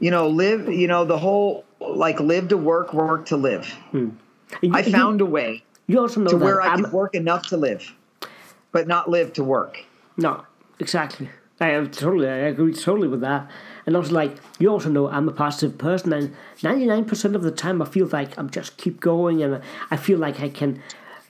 [0.02, 3.64] you know, live, you know, the whole like live to work, work to live.
[3.92, 4.08] Hmm.
[4.62, 6.84] And you- I you- found a way you also know to that where I I'm,
[6.84, 7.82] could work enough to live,
[8.72, 9.78] but not live to work.
[10.16, 10.32] No,
[10.78, 11.28] exactly.
[11.60, 13.48] I am totally, I agree totally with that.
[13.86, 17.42] And also, like you also know, I'm a positive person, and ninety nine percent of
[17.42, 20.80] the time, I feel like I'm just keep going, and I feel like I can,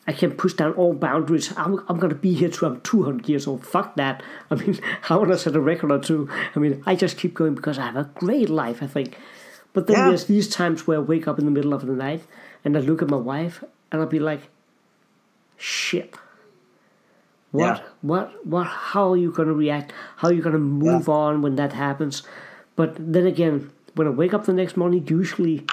[0.06, 1.52] I can push down all boundaries.
[1.56, 3.64] I'm, I'm gonna be here till I'm two hundred years old.
[3.64, 4.22] Fuck that.
[4.50, 4.78] I mean,
[5.08, 6.28] I want to set a record or two.
[6.56, 8.82] I mean, I just keep going because I have a great life.
[8.82, 9.16] I think.
[9.72, 10.08] But then Yeah.
[10.08, 12.22] there's these times where I wake up in the middle of the night
[12.64, 14.48] and I look at my wife and I'll be like,
[15.56, 16.14] shit.
[17.52, 17.82] What, Yeah.
[18.02, 19.92] what, what, how are you going to react?
[20.16, 22.22] How are you going to move on when that happens?
[22.76, 25.66] But then again, when I wake up the next morning, usually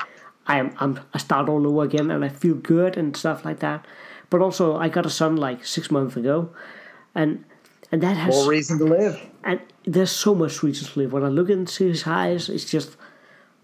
[0.48, 3.60] I am, I'm, I start all over again and I feel good and stuff like
[3.60, 3.86] that.
[4.30, 6.50] But also, I got a son like six months ago,
[7.16, 7.44] and
[7.92, 9.20] and that has More reason to live.
[9.44, 11.14] and there's so much reason to live.
[11.14, 12.96] When I look into his eyes, it's just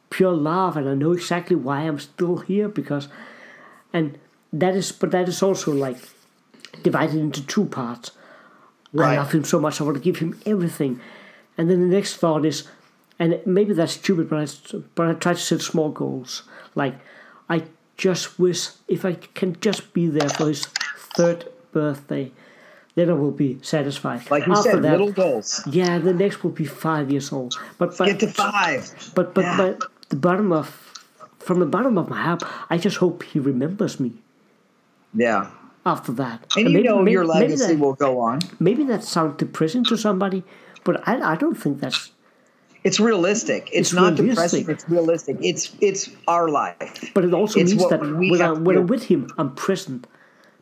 [0.09, 3.07] pure love, and I know exactly why I'm still here because,
[3.93, 4.17] and
[4.53, 5.97] that is, but that is also like
[6.81, 8.11] divided into two parts.
[8.97, 9.79] I love him so much.
[9.79, 10.99] I want to give him everything,
[11.57, 12.67] and then the next thought is,
[13.19, 16.43] and maybe that's stupid, but I, but I try to set small goals.
[16.75, 16.95] Like,
[17.49, 17.63] I
[17.97, 20.65] just wish if I can just be there for his
[21.15, 22.31] third birthday,
[22.95, 24.29] then I will be satisfied.
[24.31, 25.61] Like you After said, that, little goals.
[25.67, 27.53] yeah, the next will be five years old.
[27.77, 29.11] But but Get to five.
[29.15, 29.57] but but, Yeah.
[29.57, 30.67] but the bottom of
[31.39, 34.13] from the bottom of my heart, I just hope he remembers me
[35.13, 35.47] Yeah.
[35.85, 36.45] after that.
[36.57, 38.39] And you maybe- know maybe- your legacy that, will go on.
[38.59, 40.43] maybe that sounds depressing to somebody,
[40.83, 42.11] but I I don't think that's
[42.87, 43.61] It's realistic.
[43.67, 44.29] It's, It's not realistic.
[44.35, 44.69] depressing.
[44.73, 45.35] It's realistic.
[45.41, 47.11] It's it's our life.
[47.15, 50.01] But it also It's means that when, I, when I'm with him, I'm present.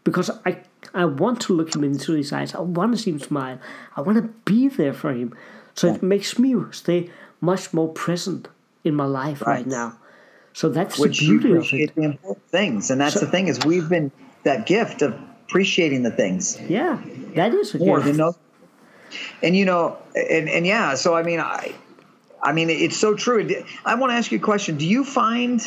[0.04, 0.52] Because I
[0.94, 2.56] I want to look him into his eyes.
[2.56, 3.58] I want to see him smile.
[3.98, 5.30] I want to be there for him.
[5.76, 7.10] So it makes me stay
[7.42, 8.48] much more present
[8.84, 9.68] in my life right, Right.
[9.68, 9.90] now.
[10.54, 11.96] So that's which the you beauty of it.
[11.96, 14.12] the important things, and that's the thing is we've been
[14.44, 15.12] that gift of
[15.48, 17.00] appreciating the things Yeah,
[17.36, 18.08] that is a more gift.
[18.08, 18.36] than those.
[19.42, 21.74] And you know, and and yeah, so I mean, I,
[22.44, 23.64] I mean, it's so true.
[23.86, 24.78] I want to ask you a question.
[24.78, 25.62] Do you find,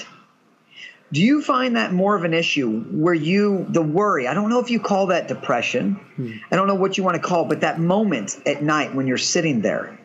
[1.10, 4.28] do you find that more of an issue where you the worry?
[4.28, 5.94] I don't know if you call that depression.
[5.94, 6.32] Hmm.
[6.50, 9.06] I don't know what you want to call, it, but that moment at night when
[9.06, 9.98] you're sitting there,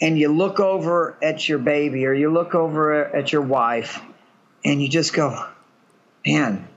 [0.00, 4.02] and you look over at your baby or you look over at your wife,
[4.64, 5.46] and you just go,
[6.26, 6.68] man.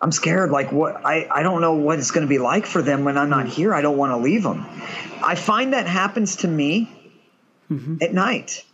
[0.00, 0.52] I'm scared.
[0.52, 1.04] Like what?
[1.04, 3.46] I, I don't know what it's going to be like for them when I'm not
[3.46, 3.50] hmm.
[3.50, 3.74] here.
[3.74, 4.64] I don't want to leave them.
[5.24, 6.97] I find that happens to me
[7.70, 7.96] Mm-hmm.
[8.02, 8.64] at night.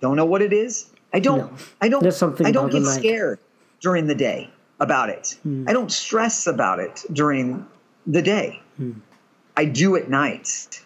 [0.00, 0.90] Don't know what it is.
[1.12, 1.38] I don't.
[1.38, 1.50] No.
[1.80, 2.02] I don't.
[2.02, 3.38] There's something I don't get scared
[3.80, 4.50] during the day
[4.80, 5.36] about it.
[5.46, 5.68] Mm.
[5.68, 7.66] I don't stress about it during
[8.06, 8.60] the day.
[8.80, 9.00] Mm.
[9.56, 10.80] I do at night.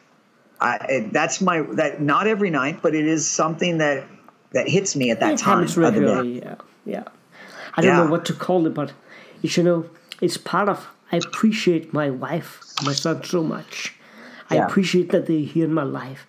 [0.61, 4.05] I, that's my that not every night, but it is something that
[4.53, 5.99] that hits me at that it time happens of the day.
[6.07, 6.39] regularly.
[6.41, 6.55] Yeah,
[6.85, 7.05] yeah.
[7.77, 8.05] I don't Yeah.
[8.05, 8.93] know what to call it, but
[9.43, 9.89] you know,
[10.21, 10.87] it's part of.
[11.12, 13.95] I appreciate my wife, my son so much.
[14.51, 14.66] I Yeah.
[14.66, 16.27] appreciate that they're here in my life.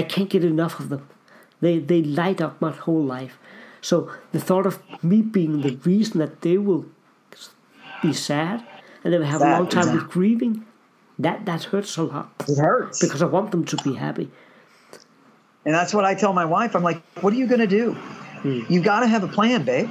[0.00, 1.06] I can't get enough of them.
[1.60, 3.38] They they light up my whole life.
[3.82, 3.96] So
[4.32, 6.86] the thought of me being the reason that they will
[8.02, 8.64] be sad
[9.04, 10.02] and they will have a long time exactly.
[10.02, 10.66] with grieving,
[11.18, 14.30] that that hurts a lot It hurts because I want them to be happy.
[15.66, 16.74] And that's what I tell my wife.
[16.74, 17.92] I'm like, what are you going to do?
[17.92, 18.62] Hmm.
[18.72, 19.90] You got to have a plan, babe.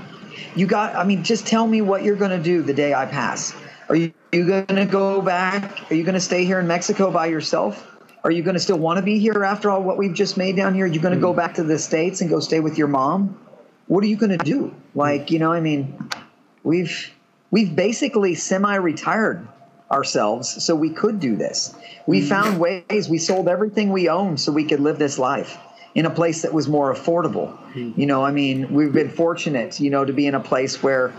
[0.55, 3.05] You got, I mean, just tell me what you're going to do the day I
[3.05, 3.53] pass.
[3.89, 5.91] Are you, you going to go back?
[5.91, 7.88] Are you going to stay here in Mexico by yourself?
[8.23, 10.55] Are you going to still want to be here after all what we've just made
[10.55, 10.85] down here?
[10.85, 13.39] Are you going to go back to the States and go stay with your mom?
[13.87, 14.73] What are you going to do?
[14.93, 15.97] Like, you know, I mean,
[16.63, 17.13] we've,
[17.49, 19.47] we've basically semi-retired
[19.89, 21.73] ourselves so we could do this.
[22.05, 22.29] We mm-hmm.
[22.29, 23.09] found ways.
[23.09, 25.57] We sold everything we owned so we could live this life
[25.95, 27.57] in a place that was more affordable.
[27.73, 27.99] Mm-hmm.
[27.99, 31.13] You know, I mean, we've been fortunate, you know, to be in a place where,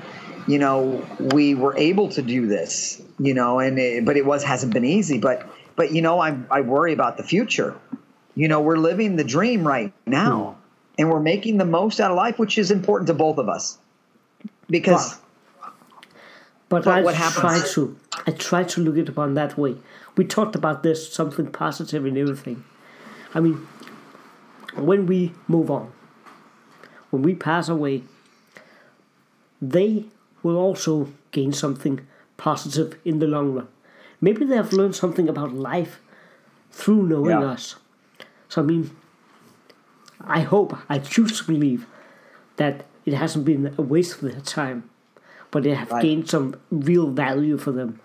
[0.47, 3.03] you know, we were able to do this.
[3.19, 5.19] You know, and it, but it was hasn't been easy.
[5.19, 5.47] But
[5.81, 7.75] but you know, I I worry about the future.
[8.35, 10.99] You know, we're living the dream right now, hmm.
[10.99, 13.79] and we're making the most out of life, which is important to both of us.
[14.69, 15.17] Because
[16.69, 19.77] But, But I what try to I try to look at it upon that way.
[20.19, 22.63] We talked about this something positive in everything.
[23.33, 23.67] I mean,
[24.77, 25.91] when we move on,
[27.09, 28.03] when we pass away,
[29.63, 30.05] they
[30.43, 32.07] will also gain something
[32.37, 33.69] positive in the long run.
[34.21, 36.01] Maybe they have learned something about life
[36.71, 37.51] through knowing Yeah.
[37.55, 37.77] us.
[38.49, 38.91] So I mean,
[40.21, 41.87] I hope I choose to believe
[42.57, 44.85] that it hasn't been a waste of their time,
[45.51, 46.03] but they have Right.
[46.03, 47.99] gained some real value for them.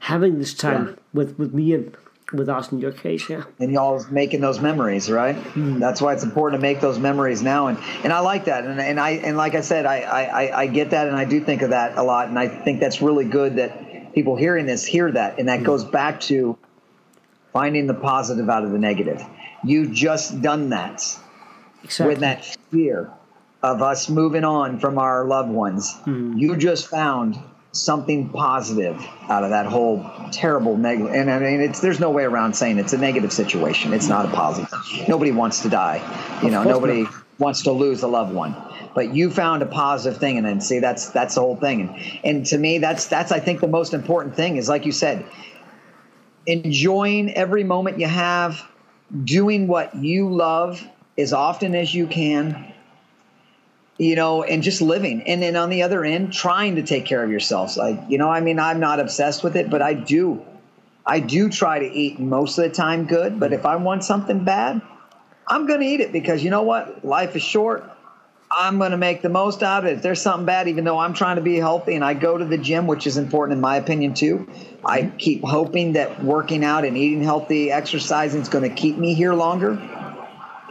[0.00, 0.92] Having this time Yeah.
[1.14, 1.96] with, with me and
[2.32, 3.44] with us in your case, yeah.
[3.60, 5.36] and y'all making those memories, right?
[5.36, 5.78] Hmm.
[5.78, 8.80] That's why it's important to make those memories now, and and I like that, and
[8.80, 11.62] and I and like I said, I I- I get that, and I do think
[11.62, 13.83] of that a lot, and I think that's really good that
[14.14, 15.66] people hearing this hear that, and that hmm.
[15.66, 16.56] goes back to
[17.52, 19.22] finding the positive out of the negative.
[19.62, 21.02] You just done that
[21.84, 22.14] Exactly.
[22.14, 23.10] with that fear
[23.62, 25.92] of us moving on from our loved ones.
[26.04, 26.36] Hmm.
[26.36, 27.38] You just found
[27.72, 31.12] something positive out of that whole terrible negative.
[31.12, 33.92] And I mean, it's there's no way around saying it's a negative situation.
[33.92, 34.72] It's not a positive.
[35.08, 36.40] Nobody wants to die.
[36.42, 37.23] You know, nobody not.
[37.38, 38.54] Wants to lose a loved one.
[38.94, 41.80] But you found a positive thing, and then see that's that's the whole thing.
[41.82, 44.92] And and to me, that's that's I think the most important thing is like you
[44.92, 45.26] said,
[46.46, 48.66] enjoying every moment you have,
[49.24, 52.72] doing what you love as often as you can,
[53.98, 55.22] you know, and just living.
[55.22, 57.76] And then on the other end, trying to take care of yourselves.
[57.76, 60.44] Like, you know, I mean, I'm not obsessed with it, but I do.
[61.06, 64.42] I do try to eat most of the time good, but if I want something
[64.42, 64.80] bad,
[65.46, 67.04] I'm going to eat it because you know what?
[67.04, 67.84] Life is short.
[68.50, 69.96] I'm going to make the most out of it.
[69.96, 72.44] If there's something bad, even though I'm trying to be healthy and I go to
[72.44, 74.48] the gym, which is important in my opinion too,
[74.84, 79.14] I keep hoping that working out and eating healthy, exercising is going to keep me
[79.14, 79.78] here longer.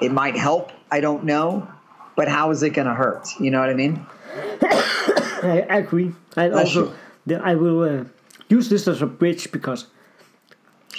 [0.02, 0.72] It might help.
[0.92, 1.68] I don't know.
[2.16, 3.28] But how is it going to hurt?
[3.40, 4.06] You know what I mean?
[4.62, 6.14] I agree.
[6.38, 6.94] I also.
[7.42, 8.06] I will uh,
[8.50, 9.88] use this as a bridge because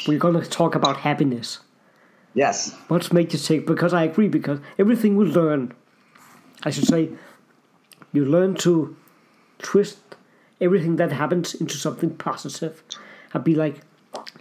[0.09, 1.61] we're going to talk about happiness.
[2.35, 2.74] Yes.
[2.89, 3.66] What's made you take?
[3.66, 4.28] Because I agree.
[4.28, 5.72] Because everything we learn,
[6.64, 7.11] I should say,
[8.12, 8.97] you learn to
[9.59, 9.99] twist
[10.61, 12.82] everything that happens into something positive,
[13.32, 13.80] and be like,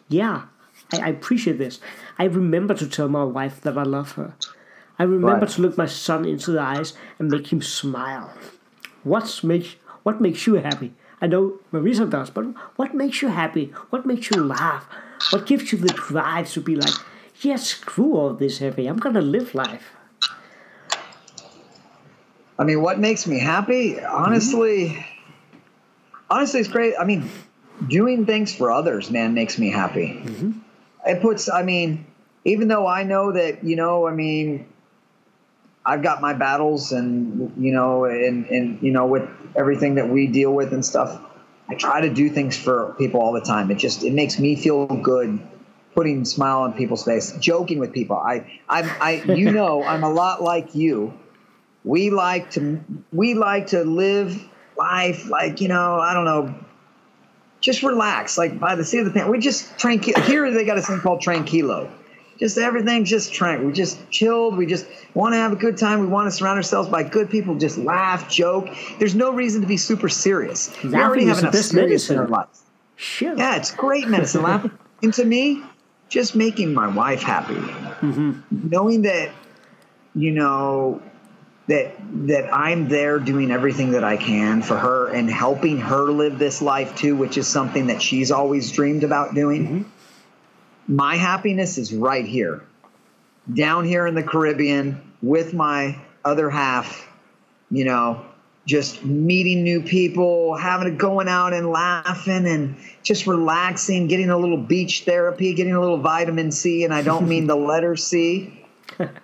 [0.10, 0.44] yeah,
[0.92, 1.80] I, I appreciate this.
[2.20, 4.34] I remember to tell my wife that I love her.
[5.00, 5.50] I remember Right.
[5.56, 8.32] to look my son into the eyes and make him smile.
[9.04, 10.94] What's makes what makes you happy?
[11.22, 13.74] I know Marisa does, but what makes you happy?
[13.90, 14.88] What makes you laugh?
[15.32, 16.94] What gives you the drive to be like,
[17.46, 18.88] yeah, screw all this heavy.
[18.88, 19.92] I'm gonna live life.
[22.58, 24.00] I mean, what makes me happy?
[24.00, 25.06] Honestly,
[26.30, 26.94] honestly, it's great.
[27.00, 27.30] I mean,
[27.88, 30.22] doing things for others, man, makes me happy.
[30.24, 30.52] Mm-hmm.
[31.06, 32.06] It puts, I mean,
[32.46, 34.68] even though I know that, you know, I mean,
[35.86, 40.28] I've got my battles and, you know, and, and, you know, with everything that we
[40.28, 41.20] deal with and stuff,
[41.68, 43.72] I try to do things for people all the time.
[43.72, 45.40] It just, it makes me feel good
[45.94, 48.18] putting a smile on people's face, joking with people.
[48.18, 51.14] I, I, I, you know, I'm a lot like you.
[51.84, 52.82] We like to
[53.12, 54.42] we like to live
[54.78, 56.54] life like you know i don't know
[57.62, 60.78] just relax like by the seat of the pants we just tranquil here they got
[60.78, 61.90] a thing called tranquilo.
[62.40, 66.02] Just everything's just tranquil we just chilled we just want to have a good time
[66.02, 68.68] we want to surround ourselves by good people just laugh joke.
[69.00, 70.72] There's no reason to be super serious.
[70.84, 72.64] We already have enough best serious in our lives
[72.96, 73.38] Sure.
[73.38, 74.42] yeah it's great medicine.
[74.42, 74.72] Laughing
[75.04, 75.64] and to me
[76.14, 78.40] just making my wife happy mm-hmm.
[78.70, 79.32] knowing that
[80.14, 81.02] you know
[81.68, 81.96] that
[82.28, 86.62] that I'm there doing everything that I can for her and helping her live this
[86.62, 89.68] life too, which is something that she's always dreamed about doing.
[89.68, 90.96] Mm-hmm.
[90.96, 92.64] My happiness is right here,
[93.52, 97.08] down here in the Caribbean with my other half.
[97.72, 98.26] You know,
[98.66, 104.38] just meeting new people, having it going out and laughing and just relaxing, getting a
[104.38, 108.66] little beach therapy, getting a little vitamin C, and I don't mean the letter C.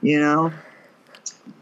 [0.02, 0.52] You know,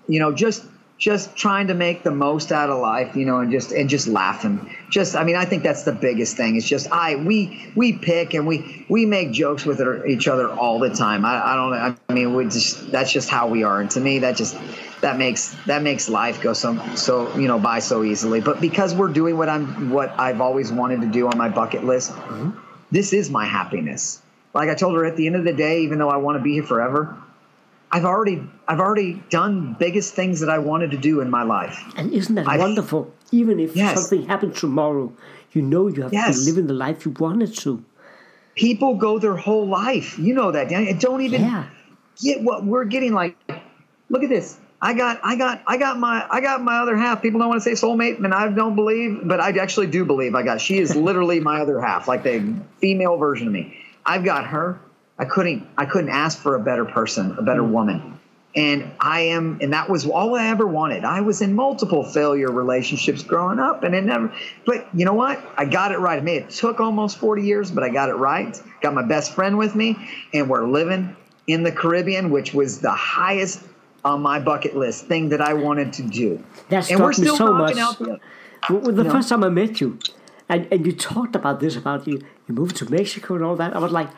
[0.08, 0.64] you know just
[0.98, 4.08] just trying to make the most out of life you know and just and just
[4.08, 4.76] laughing.
[4.90, 6.56] Just i mean i think that's the biggest thing.
[6.56, 10.80] It's just i we we pick and we we make jokes with each other all
[10.80, 11.24] the time.
[11.24, 13.80] I, I don't i mean we just that's just how we are.
[13.80, 14.58] And to me that just
[15.02, 18.42] that makes that makes life go so so you know by so easily.
[18.42, 21.84] But because we're doing what i'm what i've always wanted to do on my bucket
[21.84, 22.58] list mm-hmm.
[22.92, 24.22] this is my happiness.
[24.54, 26.44] Like i told her at the end of the day even though i want to
[26.44, 27.22] be here forever
[27.92, 31.82] I've already I've already done biggest things that I wanted to do in my life.
[31.96, 33.14] And isn't that I- wonderful?
[33.32, 33.94] Even if Yes.
[34.00, 35.12] something happens tomorrow,
[35.54, 36.38] you know you have Yes.
[36.38, 37.84] been living the life you wanted to.
[38.56, 40.18] People go their whole life.
[40.18, 40.70] You know that.
[41.00, 41.64] Don't even Yeah.
[42.22, 43.36] get what we're getting like
[44.10, 44.58] look at this.
[44.82, 47.22] I got I got I got my I got my other half.
[47.22, 50.36] People don't want to say soulmate, and I don't believe, but I actually do believe
[50.36, 53.74] I got she is literally my other half, like the female version of me.
[54.06, 54.80] I've got her.
[55.20, 57.72] I couldn't I couldn't ask for a better person, a better mm.
[57.72, 58.20] woman.
[58.56, 61.04] And I am and that was all I ever wanted.
[61.04, 64.34] I was in multiple failure relationships growing up and it never
[64.66, 65.40] but you know what?
[65.58, 66.20] I got it right.
[66.20, 68.60] I mean, it took almost 40 years, but I got it right.
[68.82, 69.96] Got my best friend with me
[70.34, 71.16] and we're living
[71.48, 73.64] in the Caribbean, which was the highest
[74.04, 76.44] on my bucket list thing that I wanted to do.
[76.70, 77.78] That and we're still so much.
[77.78, 78.20] out the
[78.70, 79.12] Well, the No.
[79.12, 80.00] first time I met you,
[80.50, 83.76] and, and you talked about this about you, you moved to Mexico and all that,
[83.76, 84.10] I was like,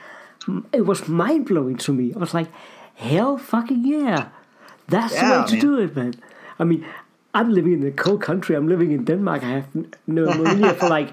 [0.73, 2.13] it was mind blowing to me.
[2.15, 2.47] I was like,
[2.95, 4.29] hell fucking yeah.
[4.87, 5.61] That's the Yeah, way to man.
[5.61, 6.13] do it, man.
[6.59, 6.85] I mean,
[7.33, 8.55] I'm living in a cold country.
[8.55, 9.43] I'm living in Denmark.
[9.43, 11.09] I have n- pneumonia for like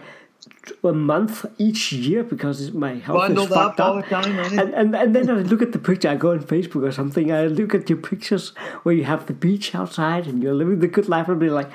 [0.82, 4.08] a month each year because my health Bundled is fucked up up.
[4.08, 4.38] time.
[4.38, 7.30] And, and, and then I look at the picture, I go on Facebook or something,
[7.32, 8.52] I look at your pictures
[8.82, 11.70] where you have the beach outside and you're living the good life and be like,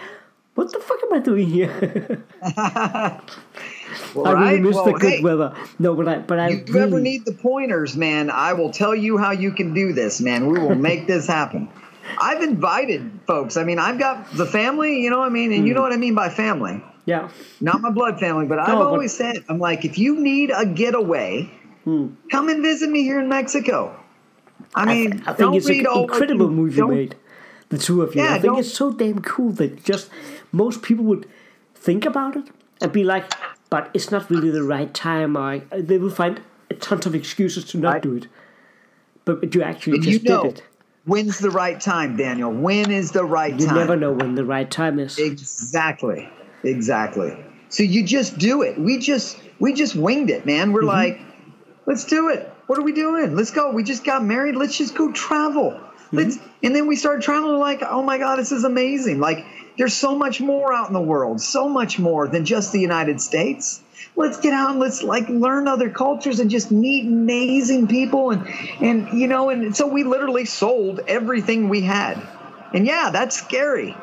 [0.56, 2.24] what the fuck am I doing here?
[4.16, 5.56] Well, I really miss Well, the good hey, weather.
[5.80, 8.72] No, but I, but I If you really, ever need the pointers, man, I will
[8.72, 10.48] tell you how you can do this, man.
[10.48, 11.70] We will make this happen.
[12.18, 13.58] I've invited folks.
[13.58, 15.54] I mean, I've got the family, you know what I mean?
[15.54, 15.78] And you mm.
[15.78, 16.84] know what I mean by family.
[17.06, 17.30] yeah,
[17.60, 20.66] Not my blood family, but I've but- always said, I'm like, if you need a
[20.66, 21.52] getaway,
[21.86, 22.16] mm.
[22.32, 23.98] come and visit me here in Mexico.
[24.74, 27.16] I mean, I think don't it's an incredible movie you made,
[27.70, 28.22] the two of you.
[28.22, 30.10] Yeah, I think don't- it's so damn cool that just
[30.52, 31.28] most people would
[31.76, 32.46] think about it
[32.80, 33.32] and be like,
[33.72, 35.36] but it's not really the right time.
[35.36, 38.04] Or they will find a tons of excuses to not Right.
[38.04, 38.28] do it.
[39.26, 40.64] But, but you actually And you just know, did it.
[41.06, 42.52] when's the right time, Daniel?
[42.52, 43.76] When is the right You time?
[43.76, 45.18] You never know when the right time is.
[45.18, 46.30] Exactly.
[46.64, 47.36] Exactly.
[47.70, 48.78] So you just do it.
[48.80, 50.74] We just we just winged it, man.
[50.74, 50.90] We're mm-hmm.
[50.90, 51.22] like,
[51.86, 52.52] let's do it.
[52.68, 53.36] What are we doing?
[53.36, 53.72] Let's go.
[53.72, 54.56] We just got married.
[54.56, 55.80] Let's just go travel.
[56.12, 56.48] Let's mm-hmm.
[56.64, 59.20] and then we started traveling like, oh my God, this is amazing.
[59.22, 59.46] Like
[59.78, 63.22] there's so much more out in the world, so much more than just the United
[63.22, 63.82] States.
[64.16, 68.48] Let's get out and let's like learn other cultures and just meet amazing people and
[68.82, 72.22] and you know, and so we literally sold everything we had.
[72.74, 73.96] And yeah, that's scary.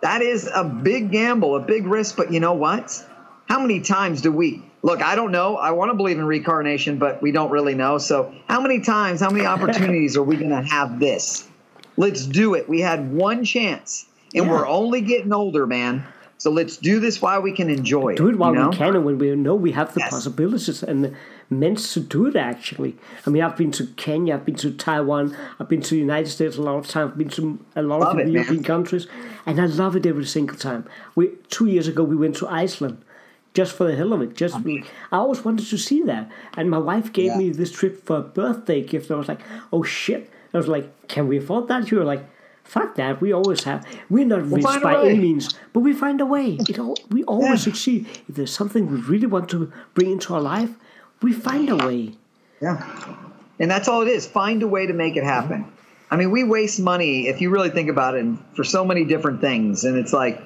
[0.00, 3.04] That is a big gamble, a big risk, but you know what?
[3.48, 5.02] How many times do we look?
[5.02, 5.56] I don't know.
[5.56, 7.98] I want to believe in reincarnation, but we don't really know.
[7.98, 11.48] So, how many times, how many opportunities are we going to have this?
[11.96, 12.68] Let's do it.
[12.68, 14.50] We had one chance, and Yeah.
[14.52, 16.04] we're only getting older, man.
[16.38, 18.16] So let's do this while we can enjoy it.
[18.16, 18.70] do it while you know?
[18.70, 20.10] we can and when we know we have the Yes.
[20.10, 21.12] possibilities and the
[21.48, 25.36] means to do it actually i mean i've been to kenya i've been to taiwan
[25.60, 28.00] i've been to the united states a lot of times i've been to a lot
[28.00, 28.32] Love of it, man.
[28.32, 29.06] european countries
[29.44, 32.96] and i love it every single time we two years ago we went to iceland
[33.54, 36.24] just for the hell of it just i always wanted to see that
[36.56, 37.36] and my wife gave Yeah.
[37.38, 39.42] me this trip for a birthday gift i was like
[39.74, 42.24] oh shit i was like can we afford that you were like
[42.64, 43.20] Fuck that!
[43.20, 43.86] We always have.
[44.08, 46.58] We're not rich find a by any means, but we find a way.
[46.68, 47.56] It all, we always Yeah.
[47.56, 48.06] succeed.
[48.28, 50.70] If there's something we really want to bring into our life,
[51.20, 52.12] we find a way.
[52.60, 52.82] Yeah.
[53.58, 54.26] And that's all it is.
[54.26, 55.66] Find a way to make it happen.
[56.10, 59.40] I mean, we waste money if you really think about it for so many different
[59.40, 59.84] things.
[59.84, 60.40] And it's like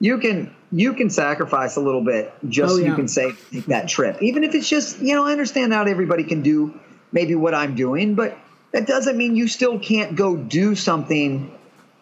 [0.00, 3.66] you can you can sacrifice a little bit just Oh, so you can save take
[3.66, 4.22] that trip.
[4.22, 6.78] Even if it's just, you know, I understand not everybody can do
[7.10, 8.36] maybe what I'm doing, but
[8.72, 11.50] that doesn't mean you still can't go do something,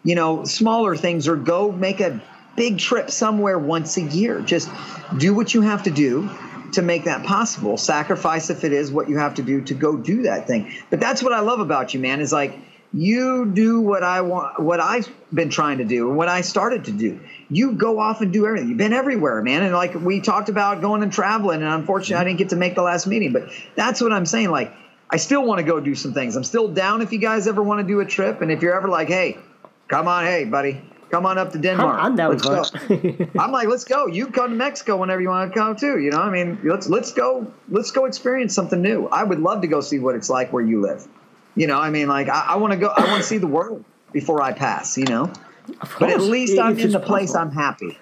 [0.07, 2.21] you know, smaller things or go make a
[2.55, 4.39] big trip somewhere once a year.
[4.39, 4.69] Just
[5.17, 6.29] do what you have to do
[6.71, 7.75] to make that possible.
[7.75, 10.71] Sacrifice if it is what you have to do to go do that thing.
[10.89, 12.57] But that's what I love about you, man, is like
[12.93, 16.85] you do what I want what I've been trying to do and what I started
[16.85, 17.19] to do.
[17.49, 18.69] You go off and do everything.
[18.69, 19.61] You've been everywhere, man.
[19.61, 22.75] And like we talked about going and traveling, and unfortunately I didn't get to make
[22.75, 23.33] the last meeting.
[23.33, 24.51] But that's what I'm saying.
[24.51, 24.71] Like
[25.09, 26.37] I still want to go do some things.
[26.37, 28.41] I'm still down if you guys ever want to do a trip.
[28.41, 29.37] And if you're ever like, hey,
[29.87, 31.97] come on, hey, buddy, come on up to Denmark.
[32.01, 32.71] I'm down Let's.
[33.39, 34.07] I'm like, let's go.
[34.07, 35.99] You come to Mexico whenever you want to come too.
[35.99, 37.51] You know, I mean, let's let's go.
[37.69, 39.07] Let's go experience something new.
[39.07, 41.07] I would love to go see what it's like where you live.
[41.55, 42.87] You know, I mean, like I, I want to go.
[42.87, 44.97] I want to see the world before I pass.
[44.97, 45.31] You know,
[45.99, 47.51] but at least if I'm in the place possible.
[47.51, 47.97] I'm happy.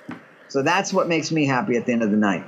[0.49, 2.45] So that's what makes me happy at the end of the night.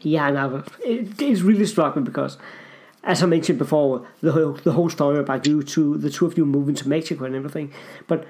[0.00, 2.38] Yeah, no, it, it's really struck me because,
[3.04, 6.36] as I mentioned before, the whole, the whole story about you two, the two of
[6.36, 7.72] you moving to Mexico and everything.
[8.06, 8.26] But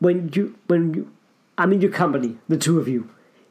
[0.00, 1.10] when you, when you,
[1.56, 3.08] I'm in your company, the two of you,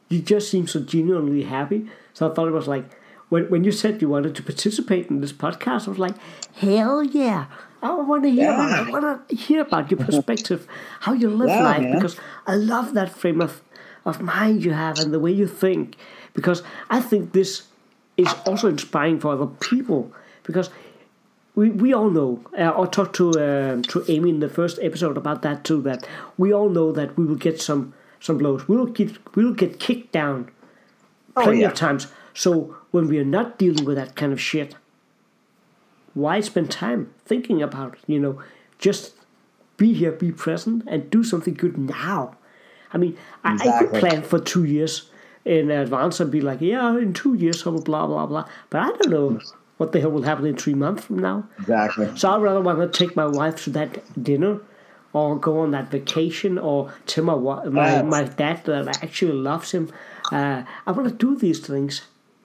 [0.08, 1.88] you just seem so genuinely happy.
[2.14, 2.84] So I thought it was like,
[3.28, 6.14] when, when you said you wanted to participate in this podcast, I was like,
[6.56, 7.46] hell yeah.
[7.82, 8.88] I want to hear about.
[8.88, 10.66] I want to hear about your perspective,
[11.00, 11.94] how you live Yeah, life, man.
[11.94, 12.16] because
[12.46, 13.62] I love that frame of,
[14.04, 15.96] of mind you have and the way you think.
[16.34, 17.68] Because I think this
[18.16, 20.12] is also inspiring for other people.
[20.48, 20.70] Because
[21.54, 25.16] we, we all know, uh, I talked to uh, to Amy in the first episode
[25.18, 25.82] about that too.
[25.82, 28.66] That we all know that we will get some some blows.
[28.66, 30.50] We will get we will get kicked down
[31.36, 31.68] Oh plenty yeah.
[31.68, 32.08] of times.
[32.32, 34.74] So when we are not dealing with that kind of shit,
[36.14, 38.00] why spend time thinking about it?
[38.06, 38.42] You know,
[38.78, 39.12] just
[39.76, 42.36] be here, be present, and do something good now.
[42.92, 45.10] I mean, I, I could plan for two years
[45.44, 48.48] in advance and be like, yeah, in two years, I will blah blah blah.
[48.70, 49.40] But I don't know
[49.78, 51.48] what the hell will happen in three months from now.
[51.58, 52.10] Exactly.
[52.16, 54.60] So I'd rather want to take my wife to that dinner
[55.12, 59.72] or go on that vacation or tell my my, my dad that I actually loves
[59.72, 59.90] him.
[60.30, 62.02] Uh, I want to do these things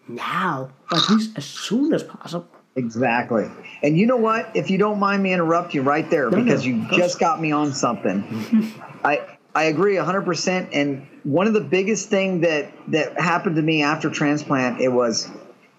[0.08, 2.48] now, or at least as soon as possible.
[2.76, 3.50] Exactly.
[3.84, 4.50] And you know what?
[4.56, 7.40] If you don't mind me interrupt you right there No, no, because you just got
[7.40, 8.74] me on something.
[9.04, 13.84] I I agree 100% and one of the biggest thing that that happened to me
[13.84, 15.30] after transplant it was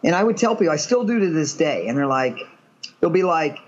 [0.05, 2.39] and I would tell people I still do to this day and they're like
[3.01, 3.59] they'll be like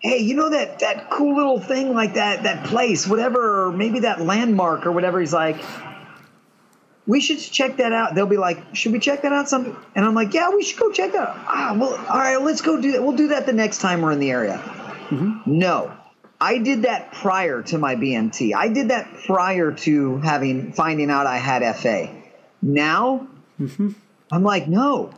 [0.00, 4.00] hey, you know that that cool little thing like that that place whatever or maybe
[4.00, 5.56] that landmark or whatever he's like
[7.06, 8.14] we should check that out.
[8.14, 9.48] They'll be like, should we check that out?
[9.48, 11.36] Some, and I'm like, yeah, we should go check that out.
[11.46, 13.02] Ah, well, all right, let's go do that.
[13.02, 14.58] We'll do that the next time we're in the area.
[15.46, 15.94] No,
[16.40, 18.54] I did that prior to my BMT.
[18.54, 22.10] I did that prior to having finding out I had FA.
[22.62, 23.26] Now,
[24.32, 25.12] I'm like, no.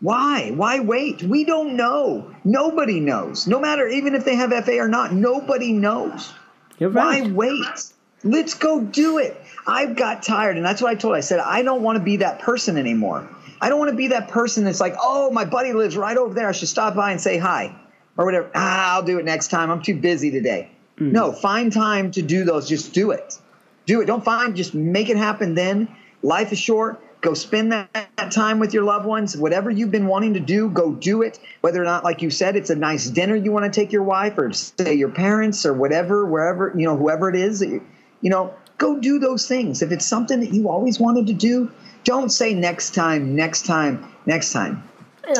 [0.00, 0.52] Why?
[0.54, 1.22] Why wait?
[1.22, 2.34] We don't know.
[2.44, 3.46] Nobody knows.
[3.46, 6.32] No matter even if they have FA or not, nobody knows.
[6.78, 7.30] You're Why right.
[7.30, 7.92] wait?
[8.24, 9.40] Let's go do it.
[9.66, 11.14] I've got tired, and that's what I told.
[11.14, 13.28] I said I don't want to be that person anymore.
[13.60, 16.32] I don't want to be that person that's like, oh, my buddy lives right over
[16.32, 16.48] there.
[16.48, 17.74] I should stop by and say hi,
[18.16, 18.50] or whatever.
[18.54, 19.70] Ah, I'll do it next time.
[19.70, 20.70] I'm too busy today.
[21.00, 22.68] No, find time to do those.
[22.68, 23.38] Just do it.
[23.86, 24.06] Do it.
[24.06, 24.56] Don't find.
[24.56, 25.54] Just make it happen.
[25.54, 25.88] Then
[26.22, 27.00] life is short.
[27.20, 29.36] Go spend that, that time with your loved ones.
[29.36, 31.40] Whatever you've been wanting to do, go do it.
[31.62, 34.04] Whether or not, like you said, it's a nice dinner you want to take your
[34.04, 37.84] wife or say your parents or whatever, wherever you know, whoever it is you,
[38.20, 39.82] you know, go do those things.
[39.82, 41.72] If it's something that you always wanted to do,
[42.04, 44.88] don't say next time, next time, next time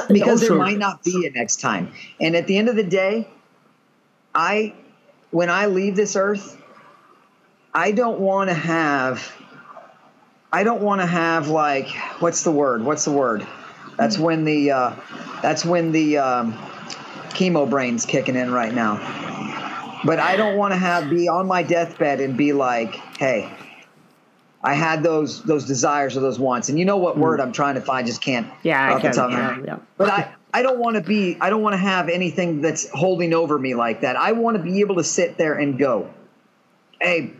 [0.08, 1.92] because there might not be a next time.
[2.20, 3.28] And at the end of the day,
[4.34, 4.74] I
[5.30, 6.60] when I leave this earth,
[7.74, 9.32] I don't want to have
[10.52, 11.88] I don't want to have like
[12.20, 12.82] what's the word?
[12.82, 13.46] What's the word?
[13.96, 14.94] That's when the uh,
[15.42, 16.52] that's when the um,
[17.30, 18.96] chemo brain's kicking in right now.
[20.04, 23.52] But I don't want to have be on my deathbed and be like, hey,
[24.62, 27.74] I had those those desires or those wants, and you know what word I'm trying
[27.74, 28.06] to find?
[28.06, 28.46] Just can't.
[28.46, 28.58] Hmm.
[28.62, 29.14] Yeah, I can.
[29.14, 29.78] Yeah, yeah.
[29.96, 33.34] But I, I don't want to be, I don't want to have anything that's holding
[33.34, 34.16] over me like that.
[34.16, 36.08] I want to be able to sit there and go,
[37.00, 37.32] hey,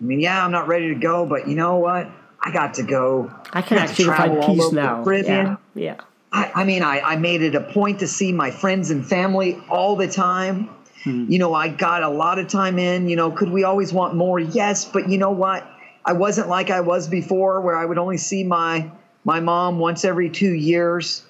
[0.00, 2.08] I mean, yeah, I'm not ready to go, but you know what?
[2.46, 3.28] I got to go.
[3.52, 5.02] I can actually travel find all peace over the now.
[5.02, 5.46] Caribbean.
[5.46, 6.00] Yeah, yeah.
[6.30, 9.58] I, I mean, I, I made it a point to see my friends and family
[9.68, 10.68] all the time.
[11.02, 11.26] Hmm.
[11.28, 13.08] You know, I got a lot of time in.
[13.08, 14.38] You know, could we always want more?
[14.38, 15.68] Yes, but you know what?
[16.04, 18.88] I wasn't like I was before, where I would only see my
[19.24, 21.25] my mom once every two years.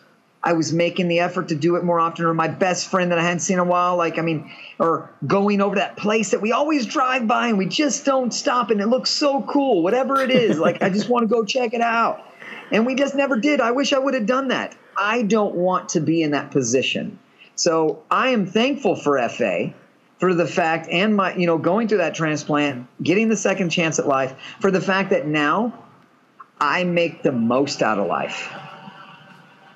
[0.47, 3.19] I was making the effort to do it more often, or my best friend that
[3.19, 3.97] I hadn't seen in a while.
[3.97, 7.67] Like, I mean, or going over that place that we always drive by and we
[7.67, 9.83] just don't stop, and it looks so cool.
[9.83, 12.23] Whatever it is, like I just want to go check it out,
[12.71, 13.61] and we just never did.
[13.61, 14.77] I wish I would have done that.
[14.97, 17.19] I don't want to be in that position.
[17.57, 19.75] So I am thankful for FA
[20.21, 23.99] for the fact and my you know going through that transplant, getting the second chance
[23.99, 25.75] at life for the fact that now
[26.61, 28.49] I make the most out of life.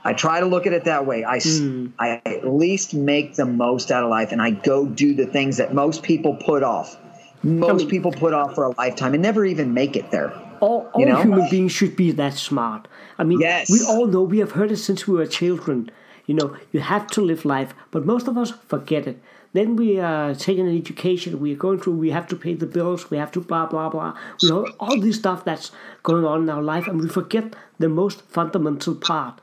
[0.04, 1.24] I try to look at it that way.
[1.24, 1.88] I, hmm.
[1.98, 5.58] I at least make the most out of life and I go do the things
[5.58, 6.96] that most people put off.
[7.42, 10.32] Most people put off for a lifetime and never even make it there.
[10.60, 11.22] All, all You know?
[11.22, 12.86] human beings should be that smart.
[13.18, 13.70] I mean, Yes.
[13.70, 15.90] we all know, we have heard it since we were children.
[16.26, 19.22] You know, you have to live life, but most of us forget it.
[19.52, 22.54] Then we uh, are taking an education, we are going through, we have to pay
[22.54, 24.14] the bills, we have to blah, blah, blah.
[24.42, 25.72] We know all this stuff that's
[26.02, 29.40] going on in our life, and we forget the most fundamental part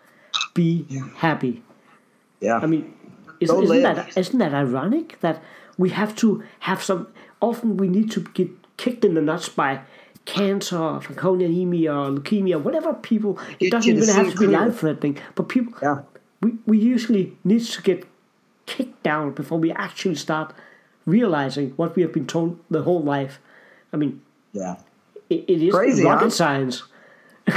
[0.54, 0.86] be
[1.16, 1.64] happy.
[2.40, 2.58] Yeah.
[2.58, 2.94] I mean,
[3.40, 3.84] is, isn't live.
[3.84, 5.42] that isn't that ironic that
[5.78, 7.08] we have to have some?
[7.42, 9.82] Often we need to get kicked in the nuts by
[10.26, 11.02] cancer, or
[11.36, 13.40] anemia, or leukemia, whatever people.
[13.60, 15.74] It Get doesn't even have to be life threatening, but people.
[15.82, 16.02] Yeah.
[16.42, 18.06] We we usually need to get
[18.68, 20.54] kicked down before we actually start
[21.06, 23.40] realizing what we have been told the whole life.
[23.92, 24.22] I mean,
[24.54, 24.76] yeah.
[25.30, 26.30] it, it is Crazy, rocket huh?
[26.30, 26.84] science.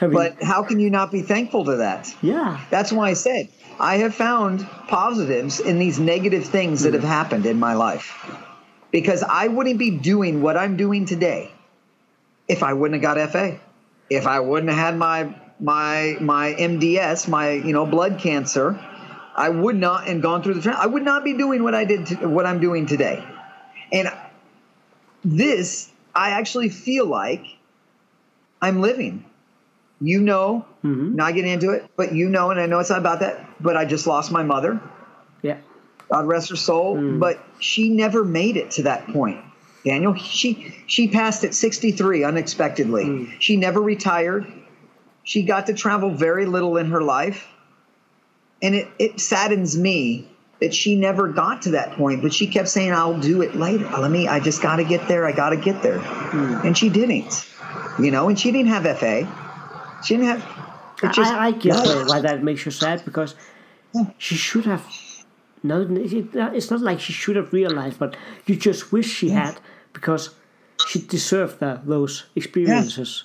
[0.00, 2.14] I mean, But how can you not be thankful to that?
[2.20, 3.48] yeah, That's why I said
[3.78, 7.00] I have found positives in these negative things that mm.
[7.00, 8.26] have happened in my life.
[8.90, 11.50] Because I wouldn't be doing what I'm doing today
[12.46, 13.58] if I wouldn't have got FA.
[14.10, 18.78] If I wouldn't have had my my my MDS, my you know blood cancer,
[19.34, 21.84] I would not and gone through the tra- I would not be doing what I
[21.84, 23.24] did to, what I'm doing today.
[23.92, 24.08] And
[25.24, 27.44] this I actually feel like
[28.64, 29.24] I'm living.
[30.00, 31.14] You know, mm-hmm.
[31.14, 33.76] not getting into it, but you know, and I know it's not about that, but
[33.76, 34.80] I just lost my mother.
[35.42, 35.58] yeah.
[36.10, 36.96] God rest her soul.
[36.96, 37.20] Mm.
[37.20, 39.42] But she never made it to that point.
[39.84, 43.04] Daniel, she she passed at 63 unexpectedly.
[43.04, 43.40] Mm.
[43.40, 44.46] She never retired.
[45.22, 47.46] She got to travel very little in her life.
[48.62, 50.28] And it, it saddens me
[50.60, 53.84] that she never got to that point, but she kept saying, I'll do it later.
[53.98, 55.26] Let me, I just got to get there.
[55.26, 55.98] I got to get there.
[55.98, 56.66] Hmm.
[56.66, 57.46] And she didn't,
[57.98, 59.28] you know, and she didn't have FA.
[60.04, 60.42] She didn't have,
[61.02, 62.04] it just, I, I get no.
[62.06, 63.34] why that makes you sad because
[64.18, 64.84] she should have.
[65.62, 68.16] No, it's not like she should have realized, but
[68.46, 69.58] you just wish she had
[69.94, 70.34] because
[70.86, 73.24] she deserved that, those experiences.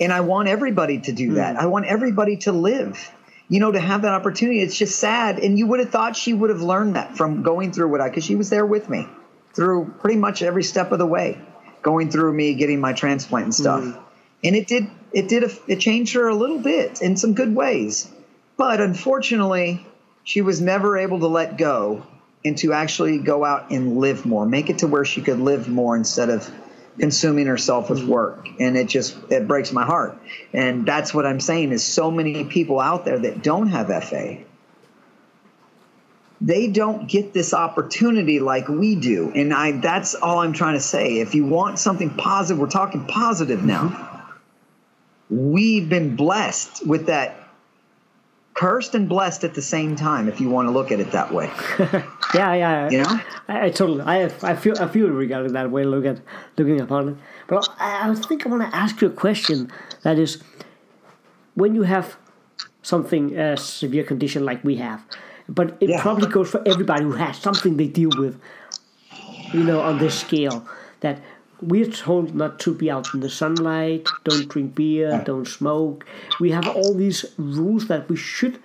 [0.00, 1.34] And I want everybody to do hmm.
[1.34, 1.56] that.
[1.56, 3.12] I want everybody to live,
[3.48, 4.60] you know, to have that opportunity.
[4.60, 5.38] It's just sad.
[5.38, 8.08] And you would have thought she would have learned that from going through what I,
[8.08, 9.06] because she was there with me
[9.54, 11.40] through pretty much every step of the way,
[11.82, 13.82] going through me getting my transplant and stuff.
[13.82, 14.00] Mm-hmm.
[14.44, 17.54] And it did, it did, a, it changed her a little bit in some good
[17.54, 18.10] ways.
[18.56, 19.86] But unfortunately,
[20.24, 22.06] she was never able to let go
[22.44, 25.68] and to actually go out and live more, make it to where she could live
[25.68, 26.50] more instead of
[26.98, 28.08] consuming herself with mm-hmm.
[28.08, 28.48] work.
[28.58, 30.18] And it just it breaks my heart.
[30.52, 34.38] And that's what I'm saying is so many people out there that don't have FA.
[36.40, 39.32] They don't get this opportunity like we do.
[39.34, 41.18] And I that's all I'm trying to say.
[41.18, 44.34] If you want something positive, we're talking positive now.
[45.30, 47.46] We've been blessed with that
[48.54, 51.32] cursed and blessed at the same time if you want to look at it that
[51.32, 51.50] way.
[52.34, 52.90] Yeah, yeah.
[52.90, 53.20] You know?
[53.48, 54.02] I, I totally.
[54.02, 54.74] I I feel.
[54.78, 55.84] I feel regarding that way.
[55.84, 56.20] Look at
[56.58, 57.16] looking upon it.
[57.46, 59.70] But I, I think I want to ask you a question.
[60.02, 60.42] That is,
[61.54, 62.16] when you have
[62.82, 65.04] something a severe condition like we have,
[65.48, 66.02] but it Yeah.
[66.02, 68.38] probably goes for everybody who has something they deal with.
[69.52, 70.66] You know, on this scale,
[71.00, 71.20] that
[71.62, 76.04] we're told not to be out in the sunlight, don't drink beer, don't smoke.
[76.40, 78.58] We have all these rules that we should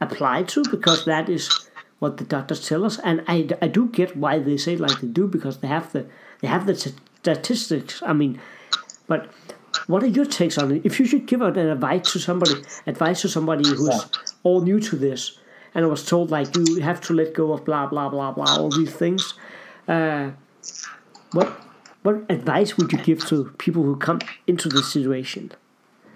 [0.00, 1.50] apply to because that is
[1.98, 5.06] what the doctors tell us, and I, I do get why they say like they
[5.08, 6.06] do because they have the
[6.40, 8.02] they have the statistics.
[8.02, 8.40] I mean,
[9.06, 9.28] but
[9.86, 10.80] what are your takes on it?
[10.84, 12.54] If you should give out an advice to somebody,
[12.86, 14.06] advice to somebody who's
[14.44, 15.38] all new to this,
[15.74, 18.56] and I was told like you have to let go of blah blah blah blah
[18.58, 19.34] all these things,
[19.88, 20.30] uh,
[21.32, 21.48] what
[22.02, 25.52] what advice would you give to people who come into this situation?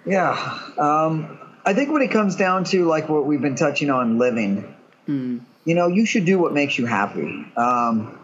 [0.06, 0.58] Yeah.
[0.78, 4.74] Um, I think when it comes down to like what we've been touching on living,
[5.64, 7.46] you know, you should do what makes you happy.
[7.56, 8.18] Um,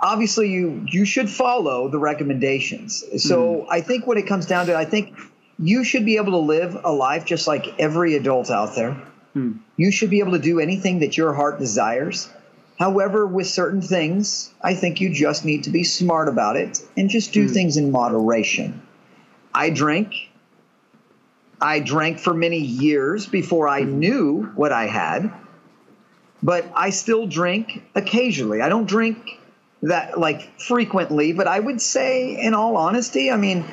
[0.00, 3.04] obviously, you you should follow the recommendations.
[3.22, 5.16] So I think when it comes down to, it, I think
[5.58, 9.00] you should be able to live a life just like every adult out there.
[9.34, 9.52] Hmm.
[9.76, 12.28] You should be able to do anything that your heart desires.
[12.78, 17.08] However, with certain things, I think you just need to be smart about it and
[17.08, 17.52] just do hmm.
[17.52, 18.82] things in moderation.
[19.54, 20.30] I drink.
[21.60, 23.98] I drank for many years before I hmm.
[23.98, 25.32] knew what I had,
[26.42, 28.60] but I still drink occasionally.
[28.60, 29.38] I don't drink
[29.82, 33.64] that like frequently, but I would say, in all honesty, I mean,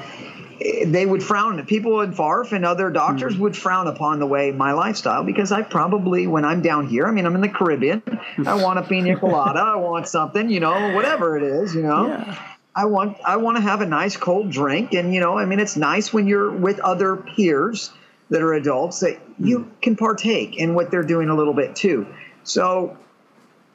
[0.60, 1.66] they would frown.
[1.66, 3.44] People in FARF and other doctors hmm.
[3.44, 7.12] would frown upon the way my lifestyle because I probably, when I'm down here, I
[7.12, 8.04] mean, I'm in the Caribbean.
[8.46, 9.60] I want a pina colada.
[9.60, 12.08] I want something, you know, whatever it is, you know.
[12.08, 12.40] Yeah.
[12.76, 15.60] I want I want to have a nice cold drink, and you know, I mean,
[15.60, 17.92] it's nice when you're with other peers
[18.30, 19.70] that are adults that you hmm.
[19.82, 22.08] can partake in what they're doing a little bit too.
[22.44, 22.98] So,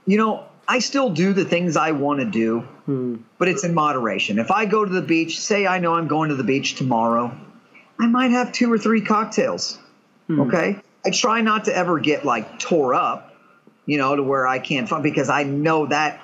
[0.06, 3.16] you know, I still do the things I want to do, hmm.
[3.38, 4.38] but it's in moderation.
[4.38, 7.36] If I go to the beach, say I know I'm going to the beach tomorrow,
[7.98, 9.78] I might have two or three cocktails.
[10.26, 10.40] Hmm.
[10.42, 13.34] Okay, I try not to ever get like tore up,
[13.86, 16.20] you know, to where I can't fun because I know that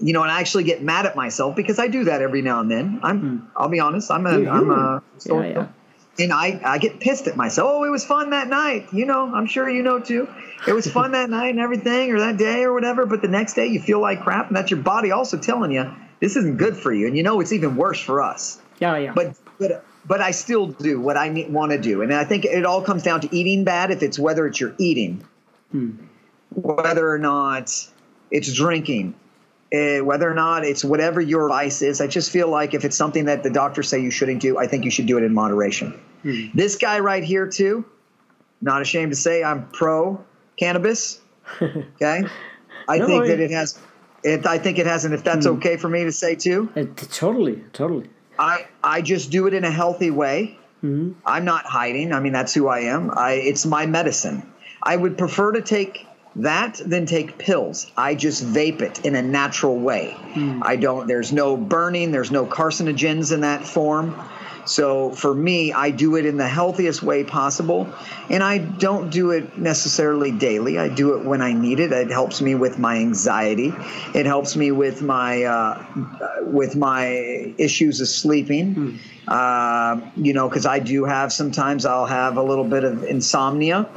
[0.00, 2.60] you know, and I actually get mad at myself because I do that every now
[2.60, 3.00] and then.
[3.02, 3.46] I'm, hmm.
[3.56, 5.68] I'll be honest, I'm a, I'm a, Yeah, yeah.
[6.18, 7.70] And I, I get pissed at myself.
[7.72, 8.88] Oh, it was fun that night.
[8.92, 10.28] You know, I'm sure you know too.
[10.66, 13.06] It was fun that night and everything, or that day or whatever.
[13.06, 15.90] But the next day you feel like crap, and that's your body also telling you
[16.20, 17.06] this isn't good for you.
[17.06, 18.60] And you know it's even worse for us.
[18.80, 19.12] Yeah, yeah.
[19.14, 22.64] But but but I still do what I want to do, and I think it
[22.64, 23.90] all comes down to eating bad.
[23.90, 25.24] If it's whether it's your eating,
[26.50, 27.72] whether or not
[28.30, 29.14] it's drinking,
[29.72, 32.00] uh, whether or not it's whatever your vice is.
[32.00, 34.66] I just feel like if it's something that the doctors say you shouldn't do, I
[34.66, 35.98] think you should do it in moderation.
[36.22, 36.46] Hmm.
[36.54, 37.84] This guy right here too,
[38.60, 40.24] not ashamed to say I'm pro
[40.56, 41.20] cannabis.
[41.62, 42.24] Okay,
[42.88, 43.78] I No, think that it has.
[44.22, 45.52] It, I think it has, and if that's hmm.
[45.54, 48.10] okay for me to say too, Uh, t- totally, totally.
[48.38, 50.58] I I just do it in a healthy way.
[50.82, 51.12] Hmm.
[51.24, 52.12] I'm not hiding.
[52.12, 53.10] I mean, that's who I am.
[53.16, 54.42] I it's my medicine.
[54.82, 57.90] I would prefer to take that than take pills.
[57.96, 60.14] I just vape it in a natural way.
[60.62, 61.08] I don't.
[61.08, 62.12] There's no burning.
[62.12, 64.14] There's no carcinogens in that form.
[64.68, 67.88] So for me, I do it in the healthiest way possible,
[68.28, 70.78] and I don't do it necessarily daily.
[70.78, 71.90] I do it when I need it.
[71.90, 73.72] It helps me with my anxiety.
[74.14, 75.84] It helps me with my uh,
[76.42, 77.06] with my
[77.58, 78.98] issues of sleeping.
[79.26, 83.88] Uh, you know, because I do have sometimes I'll have a little bit of insomnia,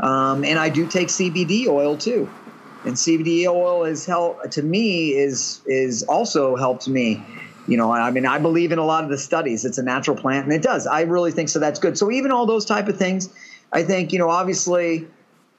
[0.00, 2.28] um, and I do take CBD oil too.
[2.84, 7.24] and CBD oil is help to me is is also helped me.
[7.66, 9.64] You know, I mean, I believe in a lot of the studies.
[9.64, 10.86] It's a natural plant, and it does.
[10.86, 11.58] I really think so.
[11.58, 11.96] That's good.
[11.96, 13.28] So even all those type of things,
[13.72, 15.06] I think you know, obviously,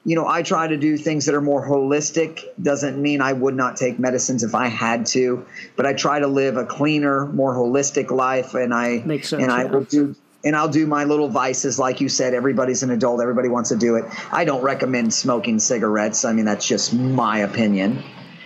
[0.04, 2.40] you know, I try to do things that are more holistic.
[2.60, 5.46] Doesn't mean I would not take medicines if I had to,
[5.76, 9.52] but I try to live a cleaner, more holistic life, and I Makes sense, and
[9.52, 9.70] I yeah.
[9.70, 10.14] will do
[10.44, 12.34] and I'll do my little vices, like you said.
[12.34, 14.04] Everybody's an adult; everybody wants to do it.
[14.32, 16.24] I don't recommend smoking cigarettes.
[16.24, 18.02] I mean, that's just my opinion,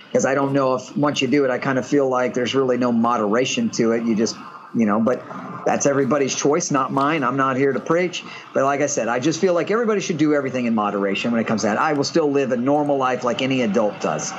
[0.08, 2.54] because I don't know if once you do it, I kind of feel like there's
[2.54, 4.04] really no moderation to it.
[4.04, 4.36] You just,
[4.74, 5.22] you know, but
[5.66, 7.24] that's everybody's choice, not mine.
[7.24, 8.24] I'm not here to preach,
[8.54, 11.40] but like I said, I just feel like everybody should do everything in moderation when
[11.40, 11.78] it comes to that.
[11.78, 14.32] I will still live a normal life like any adult does.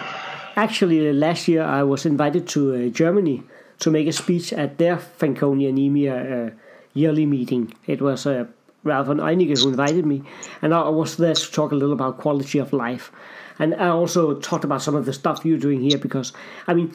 [0.55, 3.43] Actually, uh, last year I was invited to uh, Germany
[3.79, 6.49] to make a speech at their Fanconi anemia uh,
[6.93, 7.73] yearly meeting.
[7.85, 8.45] It was uh,
[8.83, 10.23] Ralph and Einige who invited me,
[10.61, 13.11] and I was there to talk a little about quality of life.
[13.59, 16.33] And I also talked about some of the stuff you're doing here because,
[16.67, 16.93] I mean,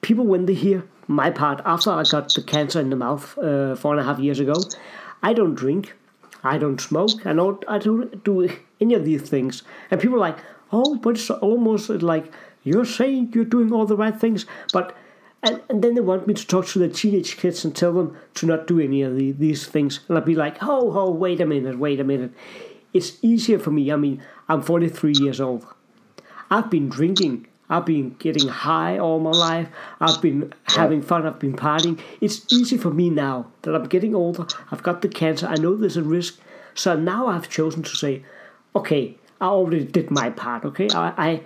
[0.00, 3.74] people when they hear my part after I got the cancer in the mouth uh,
[3.76, 4.54] four and a half years ago,
[5.22, 5.94] I don't drink,
[6.44, 8.48] I don't smoke, I don't I don't do
[8.80, 10.38] any of these things, and people are like,
[10.72, 12.32] oh, but it's almost like
[12.62, 14.96] you're saying you're doing all the right things, but.
[15.42, 18.16] And, and then they want me to talk to the teenage kids and tell them
[18.34, 20.00] to not do any of the, these things.
[20.08, 22.32] And I'd be like, oh, oh, wait a minute, wait a minute.
[22.92, 23.92] It's easier for me.
[23.92, 25.66] I mean, I'm 43 years old.
[26.50, 27.46] I've been drinking.
[27.68, 29.68] I've been getting high all my life.
[30.00, 31.26] I've been having fun.
[31.26, 31.98] I've been partying.
[32.20, 34.46] It's easy for me now that I'm getting older.
[34.70, 35.46] I've got the cancer.
[35.48, 36.38] I know there's a risk.
[36.74, 38.22] So now I've chosen to say,
[38.76, 40.64] okay, I already did my part.
[40.64, 41.40] Okay, I I,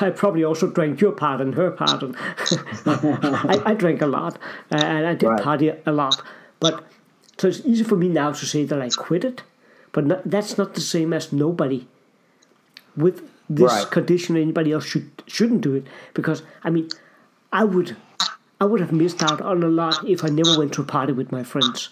[0.00, 2.14] I probably also drank your part and her part, and
[2.86, 4.38] I, I drank a lot
[4.72, 5.42] uh, and I did Right.
[5.42, 6.22] party a lot.
[6.60, 6.84] But
[7.38, 9.42] so it's easy for me now to say that I quit it,
[9.92, 11.86] but not, that's not the same as nobody
[12.96, 13.90] with this Right.
[13.90, 14.36] condition.
[14.36, 16.88] Anybody else should shouldn't do it because I mean,
[17.52, 17.96] I would
[18.60, 21.12] I would have missed out on a lot if I never went to a party
[21.12, 21.90] with my friends.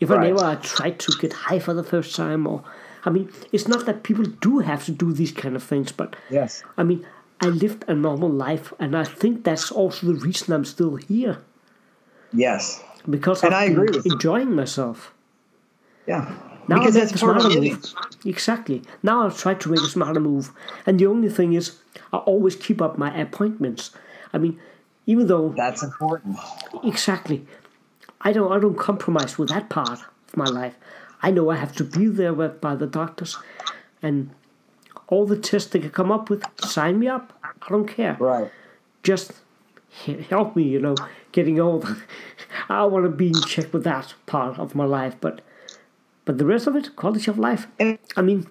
[0.00, 2.62] If I never tried to get high for the first time, or
[3.04, 6.16] I mean, it's not that people do have to do these kind of things, but
[6.30, 6.62] Yes.
[6.78, 7.04] I mean,
[7.42, 11.38] I lived a normal life, and I think that's also the reason I'm still here
[12.32, 12.82] Yes.
[13.08, 15.12] because And I've I agree enjoying myself.
[16.06, 16.32] Yeah.
[16.70, 17.72] Now because that's part of smarter living.
[17.74, 17.94] move.
[18.24, 18.82] Exactly.
[19.02, 20.52] Now I've tried to make a smarter move,
[20.86, 21.78] and the only thing is,
[22.12, 23.90] I always keep up my appointments.
[24.32, 24.58] I mean,
[25.06, 26.38] even though That's important.
[26.84, 27.44] exactly,
[28.20, 30.76] I don't I don't compromise with that part of my life.
[31.22, 33.36] I know I have to be there with, by the doctors,
[34.00, 34.30] and
[35.08, 37.32] all the tests they can come up with, sign me up.
[37.42, 38.16] I don't care.
[38.20, 38.50] Right.
[39.02, 39.32] Just
[40.28, 40.94] help me, you know,
[41.32, 41.96] getting older.
[42.68, 45.40] I want to be in check with that part of my life, but
[46.30, 47.66] but the rest of it, quality of life.
[48.16, 48.46] I mean,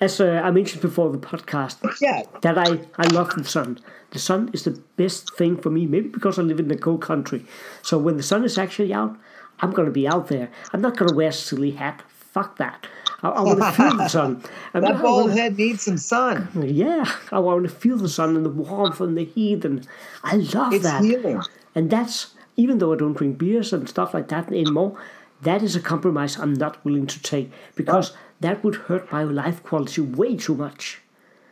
[0.00, 2.22] as uh, I mentioned before the podcast, Yeah.
[2.42, 3.78] that I, I love the sun.
[4.10, 7.00] The sun is the best thing for me, maybe because I live in the cold
[7.00, 7.46] country.
[7.80, 9.16] So when the sun is actually out,
[9.60, 10.50] I'm going to be out there.
[10.74, 12.02] I'm not going to wear a silly hat.
[12.34, 12.86] Fuck that.
[13.22, 14.42] I, I want to feel the sun.
[14.74, 16.48] And That bald wanna- head needs some sun.
[16.62, 19.88] yeah, I want to feel the sun and the warmth and the heat, and
[20.22, 21.02] I love It's that.
[21.02, 21.40] healing.
[21.74, 24.98] And that's even though I don't drink beers and stuff like that anymore.
[25.42, 29.62] That is a compromise I'm not willing to take because that would hurt my life
[29.62, 31.00] quality way too much.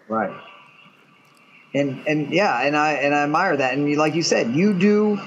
[0.09, 0.35] Right.
[1.75, 3.75] And and yeah, and I and I admire that.
[3.75, 5.19] And you, like you said, you do,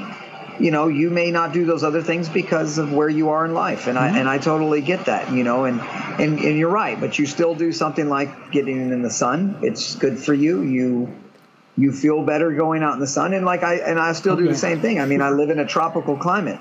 [0.60, 3.54] you know, you may not do those other things because of where you are in
[3.54, 4.18] life, and I mm-hmm.
[4.18, 5.32] and I totally get that.
[5.32, 9.02] You know, and and and you're right, but you still do something like getting in
[9.02, 9.60] the sun.
[9.62, 10.62] It's good for you.
[10.62, 11.14] You
[11.76, 14.38] you feel better going out in the sun, and like I and I still oh,
[14.38, 14.52] do Yeah.
[14.52, 15.02] the same thing.
[15.02, 16.60] I mean, I live in a tropical climate,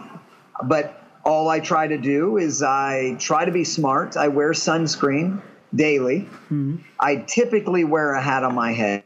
[0.64, 0.95] but
[1.26, 4.16] all I try to do is I try to be smart.
[4.16, 5.42] I wear sunscreen
[5.74, 6.20] daily.
[6.48, 6.76] Hmm.
[7.00, 9.02] I typically wear a hat on my head.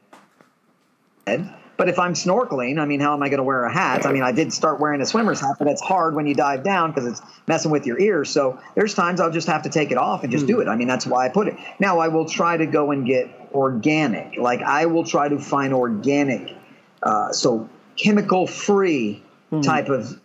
[1.25, 4.05] But if I'm snorkeling, I mean, how am I going to wear a hat?
[4.05, 6.63] I mean, I did start wearing a swimmer's hat, but that's hard when you dive
[6.63, 8.29] down because it's messing with your ears.
[8.29, 10.63] So there's times I'll just have to take it off and just do hmm.
[10.63, 10.69] it.
[10.69, 11.57] I mean, that's why I put it.
[11.79, 14.37] Now I will try to go and get organic.
[14.37, 16.55] Like I will try to find organic,
[17.03, 17.67] uh, so
[17.97, 19.63] chemical free hmm.
[19.63, 20.21] type of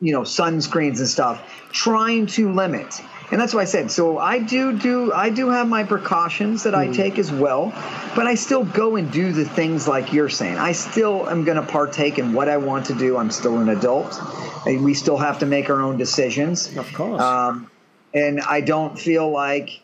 [0.00, 1.42] you know sunscreens and stuff
[1.72, 3.00] trying to limit.
[3.30, 6.74] And that's why i said so i do do i do have my precautions that
[6.74, 7.72] i take as well
[8.16, 10.56] but i still go and do the things like you're saying.
[10.56, 13.18] I still am going to partake in what i want to do.
[13.18, 14.18] I'm still an adult
[14.66, 16.74] and we still have to make our own decisions.
[16.76, 17.20] Of course.
[17.20, 17.70] um,
[18.14, 19.82] and i don't feel like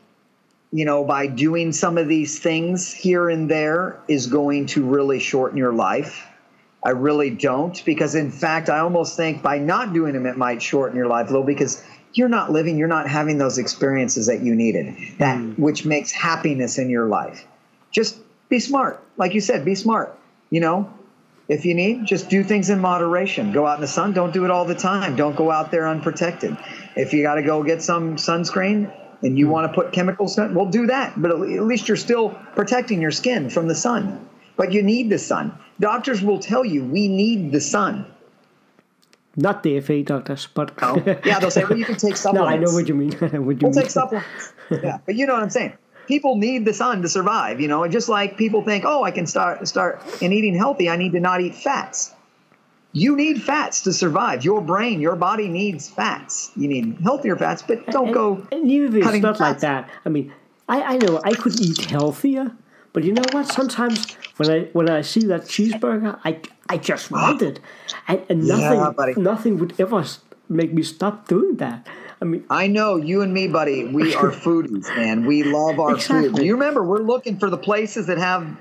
[0.72, 5.20] you know by doing some of these things here and there is going to really
[5.20, 6.26] shorten your life
[6.84, 10.62] I really don't because in fact I almost think by not doing them it might
[10.62, 11.82] shorten your life a little because
[12.12, 15.58] you're not living you're not having those experiences that you needed that mm.
[15.58, 17.46] which makes happiness in your life
[17.94, 19.02] just be smart.
[19.16, 20.18] Like you said, be smart.
[20.50, 20.92] You know,
[21.48, 23.52] if you need, just do things in moderation.
[23.52, 24.12] Go out in the sun.
[24.12, 25.16] Don't do it all the time.
[25.16, 26.56] Don't go out there unprotected.
[26.96, 28.92] If you got to go get some sunscreen
[29.22, 29.50] and you mm.
[29.50, 31.20] want to put chemicals, in it, well, do that.
[31.20, 34.28] But at least you're still protecting your skin from the sun.
[34.56, 35.58] But you need the sun.
[35.80, 38.06] Doctors will tell you we need the sun.
[39.36, 40.72] Not the FA doctors, but
[41.24, 42.50] yeah, they'll say, well, you can take supplements.
[42.50, 43.12] no, I know what you mean.
[43.18, 43.72] what you we'll mean.
[43.72, 44.52] take supplements.
[44.70, 45.76] yeah, but you know what I'm saying
[46.06, 49.10] people need the sun to survive, you know, and just like people think, oh, I
[49.10, 52.14] can start start in eating healthy, I need to not eat fats.
[52.92, 54.44] You need fats to survive.
[54.44, 56.52] Your brain, your body needs fats.
[56.54, 58.46] You need healthier fats, but don't and, go.
[58.52, 59.40] And even if it's not fats.
[59.40, 59.90] like that.
[60.04, 60.32] I mean,
[60.68, 62.52] I, I know I could eat healthier,
[62.94, 63.46] but you know what?
[63.48, 64.06] Sometimes
[64.38, 66.40] when I when I see that cheeseburger, I
[66.70, 67.60] I just want it,
[68.08, 70.02] and, and nothing yeah, nothing would ever
[70.48, 71.86] make me stop doing that.
[72.22, 73.84] I mean, I know you and me, buddy.
[73.84, 75.26] We are foodies, man.
[75.26, 76.30] We love our Exactly.
[76.30, 76.38] food.
[76.46, 78.56] You remember, we're looking for the places that have,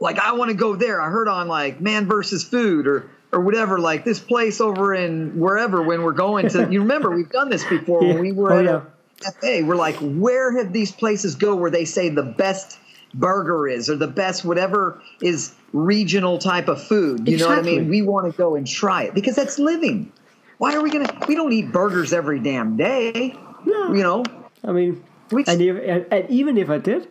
[0.00, 1.00] like, I want to go there.
[1.00, 5.38] I heard on like Man versus Food or or whatever, like this place over in
[5.38, 6.66] wherever when we're going to.
[6.70, 8.14] You remember, we've done this before Yeah.
[8.14, 8.80] when we were Oh, at yeah.
[8.80, 9.62] a cafe.
[9.62, 12.78] We're like, where have these places go where they say the best
[13.14, 17.28] burger is or the best whatever is regional type of food?
[17.28, 17.88] You know what I mean?
[17.88, 20.12] We want to go and try it because that's living.
[20.58, 21.08] Why are we gonna?
[21.26, 23.34] We don't eat burgers every damn day.
[23.64, 23.92] No.
[23.94, 24.24] You know,
[24.64, 27.08] I mean, We- and, if, and, even if I did,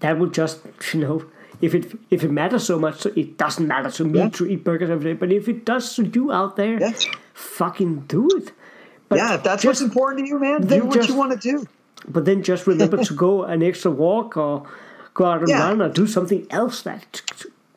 [0.00, 0.60] that would just
[0.94, 1.24] you know,
[1.60, 4.28] if it if it matters so much, it doesn't matter to me Yeah.
[4.30, 5.18] to eat burgers every day.
[5.18, 6.78] But if it does to you out there,
[7.34, 8.52] fucking do it.
[9.08, 11.32] But yeah, if that's just, what's important to you, man, do what just- you want
[11.38, 11.66] to do.
[12.08, 14.66] But then just remember to go an extra walk or
[15.14, 15.68] go out and Yeah.
[15.68, 17.22] run or do something else that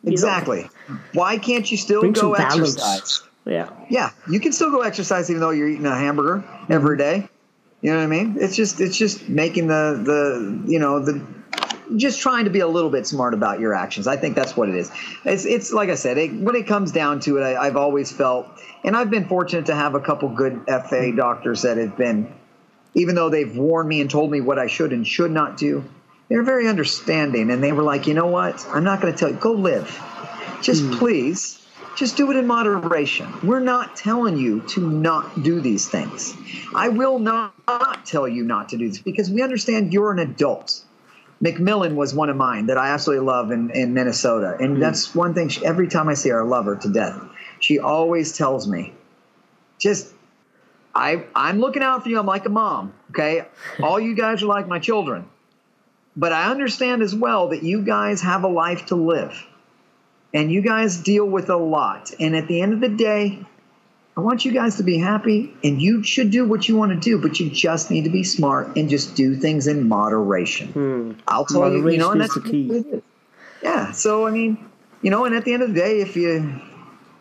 [0.03, 0.69] you know, Exactly.
[1.13, 2.75] Why can't you still go balance.
[2.75, 3.23] exercise?
[3.45, 3.69] Yeah.
[3.89, 7.21] Yeah, you can still go exercise even though you're eating a hamburger every mm-hmm.
[7.21, 7.29] day.
[7.81, 8.37] You know what I mean?
[8.39, 11.21] It's just it's just making the the you know the
[11.97, 14.07] just trying to be a little bit smart about your actions.
[14.07, 14.89] I think that's what it is.
[15.25, 18.11] It's it's like I said, it, when it comes down to it, I, I've always
[18.11, 18.47] felt,
[18.83, 21.17] and I've been fortunate to have a couple good FA mm-hmm.
[21.17, 22.33] doctors that have been,
[22.95, 25.83] even though they've warned me and told me what I should and should not do.
[26.29, 28.65] They're very understanding, and they were like, you know what?
[28.69, 29.35] I'm not going to tell you.
[29.35, 30.01] Go live.
[30.61, 30.93] Just hmm.
[30.93, 31.59] please
[31.95, 33.31] just do it in moderation.
[33.43, 36.35] We're not telling you to not do these things.
[36.73, 40.19] I will not, not tell you not to do this because we understand you're an
[40.19, 40.81] adult.
[41.43, 44.57] MacMillan was one of mine that I absolutely love in, in Minnesota.
[44.59, 44.79] And hmm.
[44.79, 47.21] that's one thing, she, every time I see her, I love her to death.
[47.59, 48.93] She always tells me,
[49.77, 50.12] just,
[50.95, 52.19] I, I'm looking out for you.
[52.19, 53.45] I'm like a mom, okay?
[53.81, 55.27] All you guys are like my children.
[56.15, 59.47] But I understand as well that you guys have a life to live
[60.33, 62.11] and you guys deal with a lot.
[62.19, 63.45] And at the end of the day,
[64.15, 66.99] I want you guys to be happy, and you should do what you want to
[66.99, 70.67] do, but you just need to be smart and just do things in moderation.
[70.71, 71.11] Hmm.
[71.27, 72.67] I'll tell you, you know, and that's the key.
[72.67, 73.03] what it is.
[73.63, 73.91] Yeah.
[73.91, 74.69] So I mean,
[75.01, 76.61] you know, and at the end of the day, if you,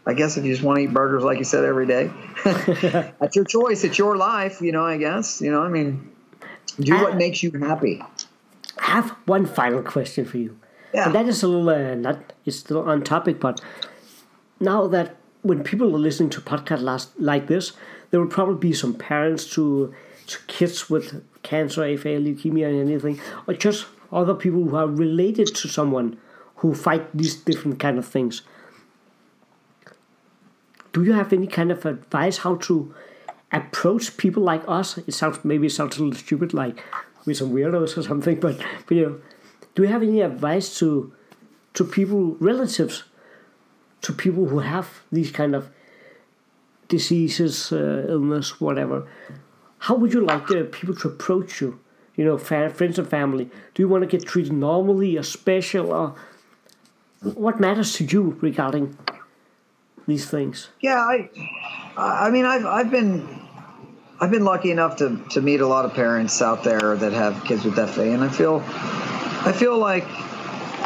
[0.05, 2.11] I guess, if you just want to eat burgers, like you said, every day,
[2.45, 3.85] that's your choice.
[3.85, 4.61] It's your life.
[4.61, 5.41] You know, I guess.
[5.41, 6.11] You know, I mean,
[6.81, 7.17] do what Ah.
[7.17, 8.03] makes you happy.
[8.79, 10.59] I have one final question for you.
[10.93, 11.07] Yeah.
[11.07, 13.61] And that is a little uh, not it's still on topic, but
[14.61, 17.73] now that when people are listening to podcasts last, like this,
[18.11, 19.95] there will probably be some parents to
[20.27, 25.49] to kids with cancer, AFA, leukemia, and anything, or just other people who are related
[25.55, 26.17] to someone
[26.57, 28.43] who fight these different kind of things.
[30.93, 32.95] Do you have any kind of advice how to
[33.51, 34.99] approach people like us?
[34.99, 36.83] It sounds maybe it sounds a little stupid, like
[37.25, 39.21] we're some weirdos or something, but, but you know,
[39.75, 41.13] do you have any advice to
[41.75, 43.05] to people, relatives,
[44.03, 45.71] to people who have these kind of
[46.89, 49.09] diseases, uh, illness, whatever?
[49.79, 51.81] How would you like uh, people to approach you?
[52.17, 53.47] You know, friends and family.
[53.73, 56.15] Do you want to get treated normally or special, or
[57.23, 58.99] what matters to you regarding
[60.07, 60.69] these things?
[60.81, 61.31] Yeah, I,
[61.97, 63.41] I mean, I've I've been,
[64.21, 67.45] I've been lucky enough to to meet a lot of parents out there that have
[67.45, 70.09] kids with FA, and I feel, I feel like,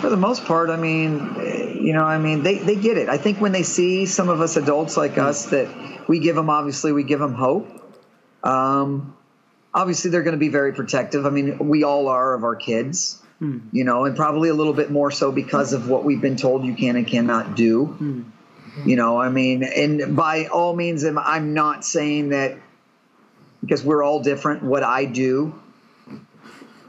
[0.00, 3.08] for the most part, I mean, you know, I mean, they they get it.
[3.08, 5.50] I think when they see some of us adults like us, mm.
[5.50, 7.68] that we give them obviously we give them hope.
[8.42, 9.16] Um,
[9.74, 11.26] obviously, they're going to be very protective.
[11.26, 13.22] I mean, we all are of our kids.
[13.40, 13.68] Mm.
[13.70, 16.64] You know, and probably a little bit more so because of what we've been told
[16.64, 17.94] you can and cannot do.
[18.00, 18.24] Mm.
[18.84, 22.58] You know, I mean, and by all means, I'm- not saying that
[23.60, 24.62] because we're all different.
[24.62, 25.54] What I do,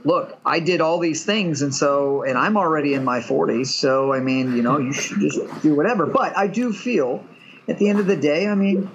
[0.03, 3.73] look, I did all these things, and so, and I'm already in my 40s.
[3.73, 6.05] So, I mean, you know, you should just do whatever.
[6.05, 7.23] But I do feel,
[7.67, 8.89] at the end of the day, I mean,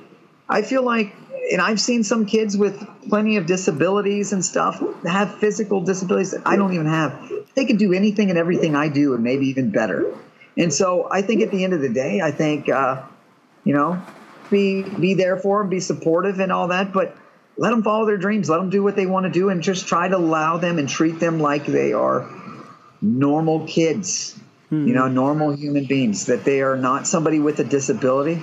[0.49, 1.15] I feel like,
[1.51, 6.43] and I've seen some kids with plenty of disabilities and stuff have physical disabilities that
[6.47, 9.71] I don't even have they can do anything and everything I do, and maybe even
[9.71, 10.07] better.
[10.57, 13.03] And so I think at the end of the day, I think uh,
[13.65, 14.03] you know,
[14.51, 17.17] be be there for them, be supportive, and all that, but
[17.57, 18.49] let them follow their dreams.
[18.49, 20.89] Let them do what they want to do, and just try to allow them and
[20.89, 22.29] treat them like they are
[23.01, 24.39] normal kids.
[24.69, 24.87] Hmm.
[24.87, 26.27] You know, normal human beings.
[26.27, 28.43] That they are not somebody with a disability.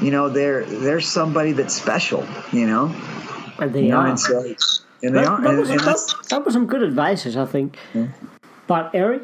[0.00, 2.26] You know, they're they're somebody that's special.
[2.52, 2.94] You know,
[3.58, 4.06] and they you know, are.
[4.06, 4.38] And so,
[5.02, 5.42] and they that, are.
[5.42, 7.76] That, was, and that, that, was some good advices, I think.
[7.94, 8.08] Yeah.
[8.66, 9.22] But Eric,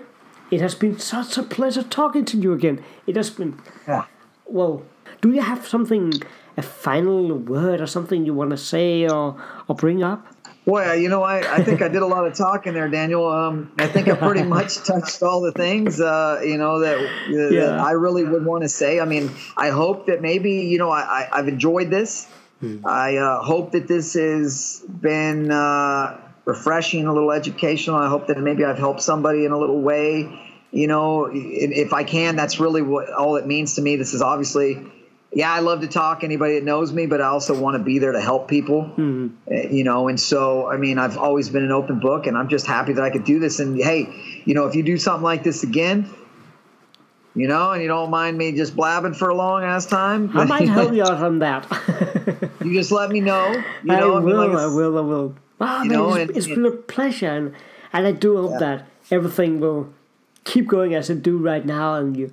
[0.53, 2.85] it has been such a pleasure talking to you again.
[3.07, 3.59] It has been.
[3.89, 4.05] Yeah.
[4.45, 4.85] Well,
[5.23, 6.13] do you have something,
[6.59, 10.27] a final word or something you want to say or, or bring up?
[10.67, 13.27] Well, you know, I, I think I did a lot of talking there, Daniel.
[13.27, 17.09] Um, I think I pretty much touched all the things, uh, you know, that, uh,
[17.31, 17.61] yeah.
[17.61, 19.01] that I really would want to say.
[19.01, 22.29] I mean, I hope that maybe, you know, I, I, have enjoyed this.
[22.61, 22.87] Hmm.
[22.87, 27.97] I uh, hope that this has been uh, refreshing, a little educational.
[27.97, 30.41] I hope that maybe I've helped somebody in a little way.
[30.71, 33.97] You know, if I can, that's really what all it means to me.
[33.97, 34.91] This is obviously
[35.35, 37.99] yeah, I love to talk anybody that knows me, but I also want to be
[37.99, 38.83] there to help people.
[38.97, 39.75] Mm-hmm.
[39.75, 42.67] You know, and so I mean, I've always been an open book, and I'm just
[42.67, 43.59] happy that I could do this.
[43.59, 46.09] And hey, you know, if you do something like this again,
[47.35, 50.45] you know, and you don't mind me just blabbing for a long ass time, I
[50.45, 51.67] might help you out on that.
[52.65, 53.53] you just let me know.
[53.85, 54.99] You know, I, will, I, like I will.
[54.99, 55.35] I will.
[55.59, 57.55] Wow, you man, know, it's, and, it's been a pleasure, and,
[57.93, 58.59] and I do hope yeah.
[58.59, 59.93] that everything will
[60.45, 62.33] keep going as it do right now, and you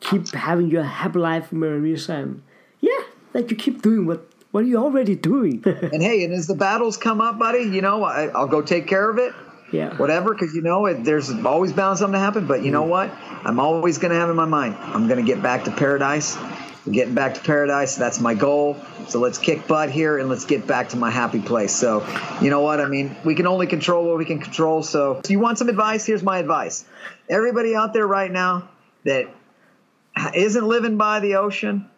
[0.00, 2.42] keep having your happy life, Marisa, and
[2.80, 3.00] yeah,
[3.32, 5.62] that you keep doing what what are you already doing?
[5.66, 8.86] and hey, and as the battles come up, buddy, you know, I, will go take
[8.86, 9.34] care of it.
[9.72, 9.94] Yeah.
[9.96, 12.46] Whatever, because you know it, there's always bound something to happen.
[12.46, 12.88] But you know mm.
[12.88, 13.10] what?
[13.44, 14.76] I'm always going to have in my mind.
[14.78, 16.38] I'm going to get back to paradise.
[16.90, 17.96] Getting back to paradise.
[17.96, 18.76] That's my goal.
[19.08, 21.74] So let's kick butt here and let's get back to my happy place.
[21.74, 22.06] So,
[22.40, 22.80] you know what?
[22.80, 24.84] I mean, we can only control what we can control.
[24.84, 26.84] So, if you want some advice, here's my advice.
[27.28, 28.68] Everybody out there right now
[29.04, 29.28] that
[30.34, 31.90] isn't living by the ocean,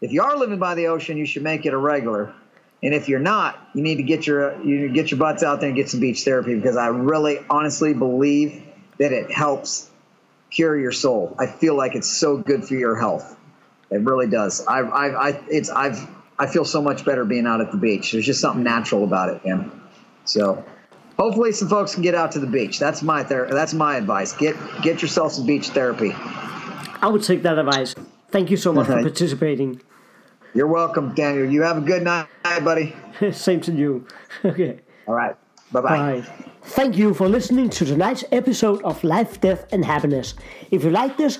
[0.00, 2.34] if you are living by the ocean, you should make it a regular.
[2.82, 5.68] And if you're not, you need to get your you get your butts out there
[5.68, 8.62] and get some beach therapy because I really honestly believe
[8.98, 9.88] that it helps
[10.50, 11.36] cure your soul.
[11.38, 13.36] I feel like it's so good for your health.
[13.92, 14.66] It really does.
[14.66, 16.08] I've, I I it's I've
[16.38, 18.12] I feel so much better being out at the beach.
[18.12, 19.70] There's just something natural about it, man.
[20.24, 20.64] So
[21.18, 22.78] hopefully some folks can get out to the beach.
[22.78, 24.32] That's my ther- that's my advice.
[24.32, 26.12] Get get yourself some beach therapy.
[26.14, 27.94] I would take that advice.
[28.30, 29.02] Thank you so much right.
[29.02, 29.80] for participating.
[30.54, 31.50] You're welcome, Daniel.
[31.50, 32.94] You have a good night, buddy.
[33.32, 34.06] Same to you.
[34.44, 34.80] okay.
[35.06, 35.34] All right.
[35.72, 36.20] Bye-bye.
[36.20, 36.46] Bye.
[36.62, 40.34] Thank you for listening to tonight's episode of Life, Death, and Happiness.
[40.70, 41.38] If you like this,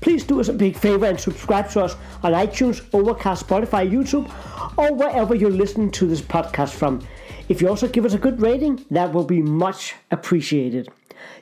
[0.00, 4.30] please do us a big favor and subscribe to us on iTunes, Overcast, Spotify, YouTube,
[4.76, 7.06] or wherever you're listening to this podcast from.
[7.48, 10.88] If you also give us a good rating, that will be much appreciated.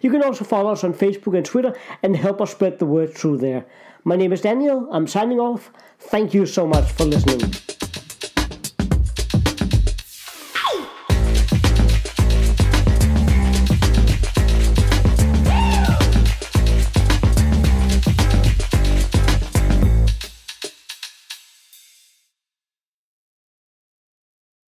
[0.00, 3.14] You can also follow us on Facebook and Twitter and help us spread the word
[3.14, 3.64] through there.
[4.04, 4.88] My name is Daniel.
[4.92, 5.70] I'm signing off.
[5.98, 7.63] Thank you so much for listening.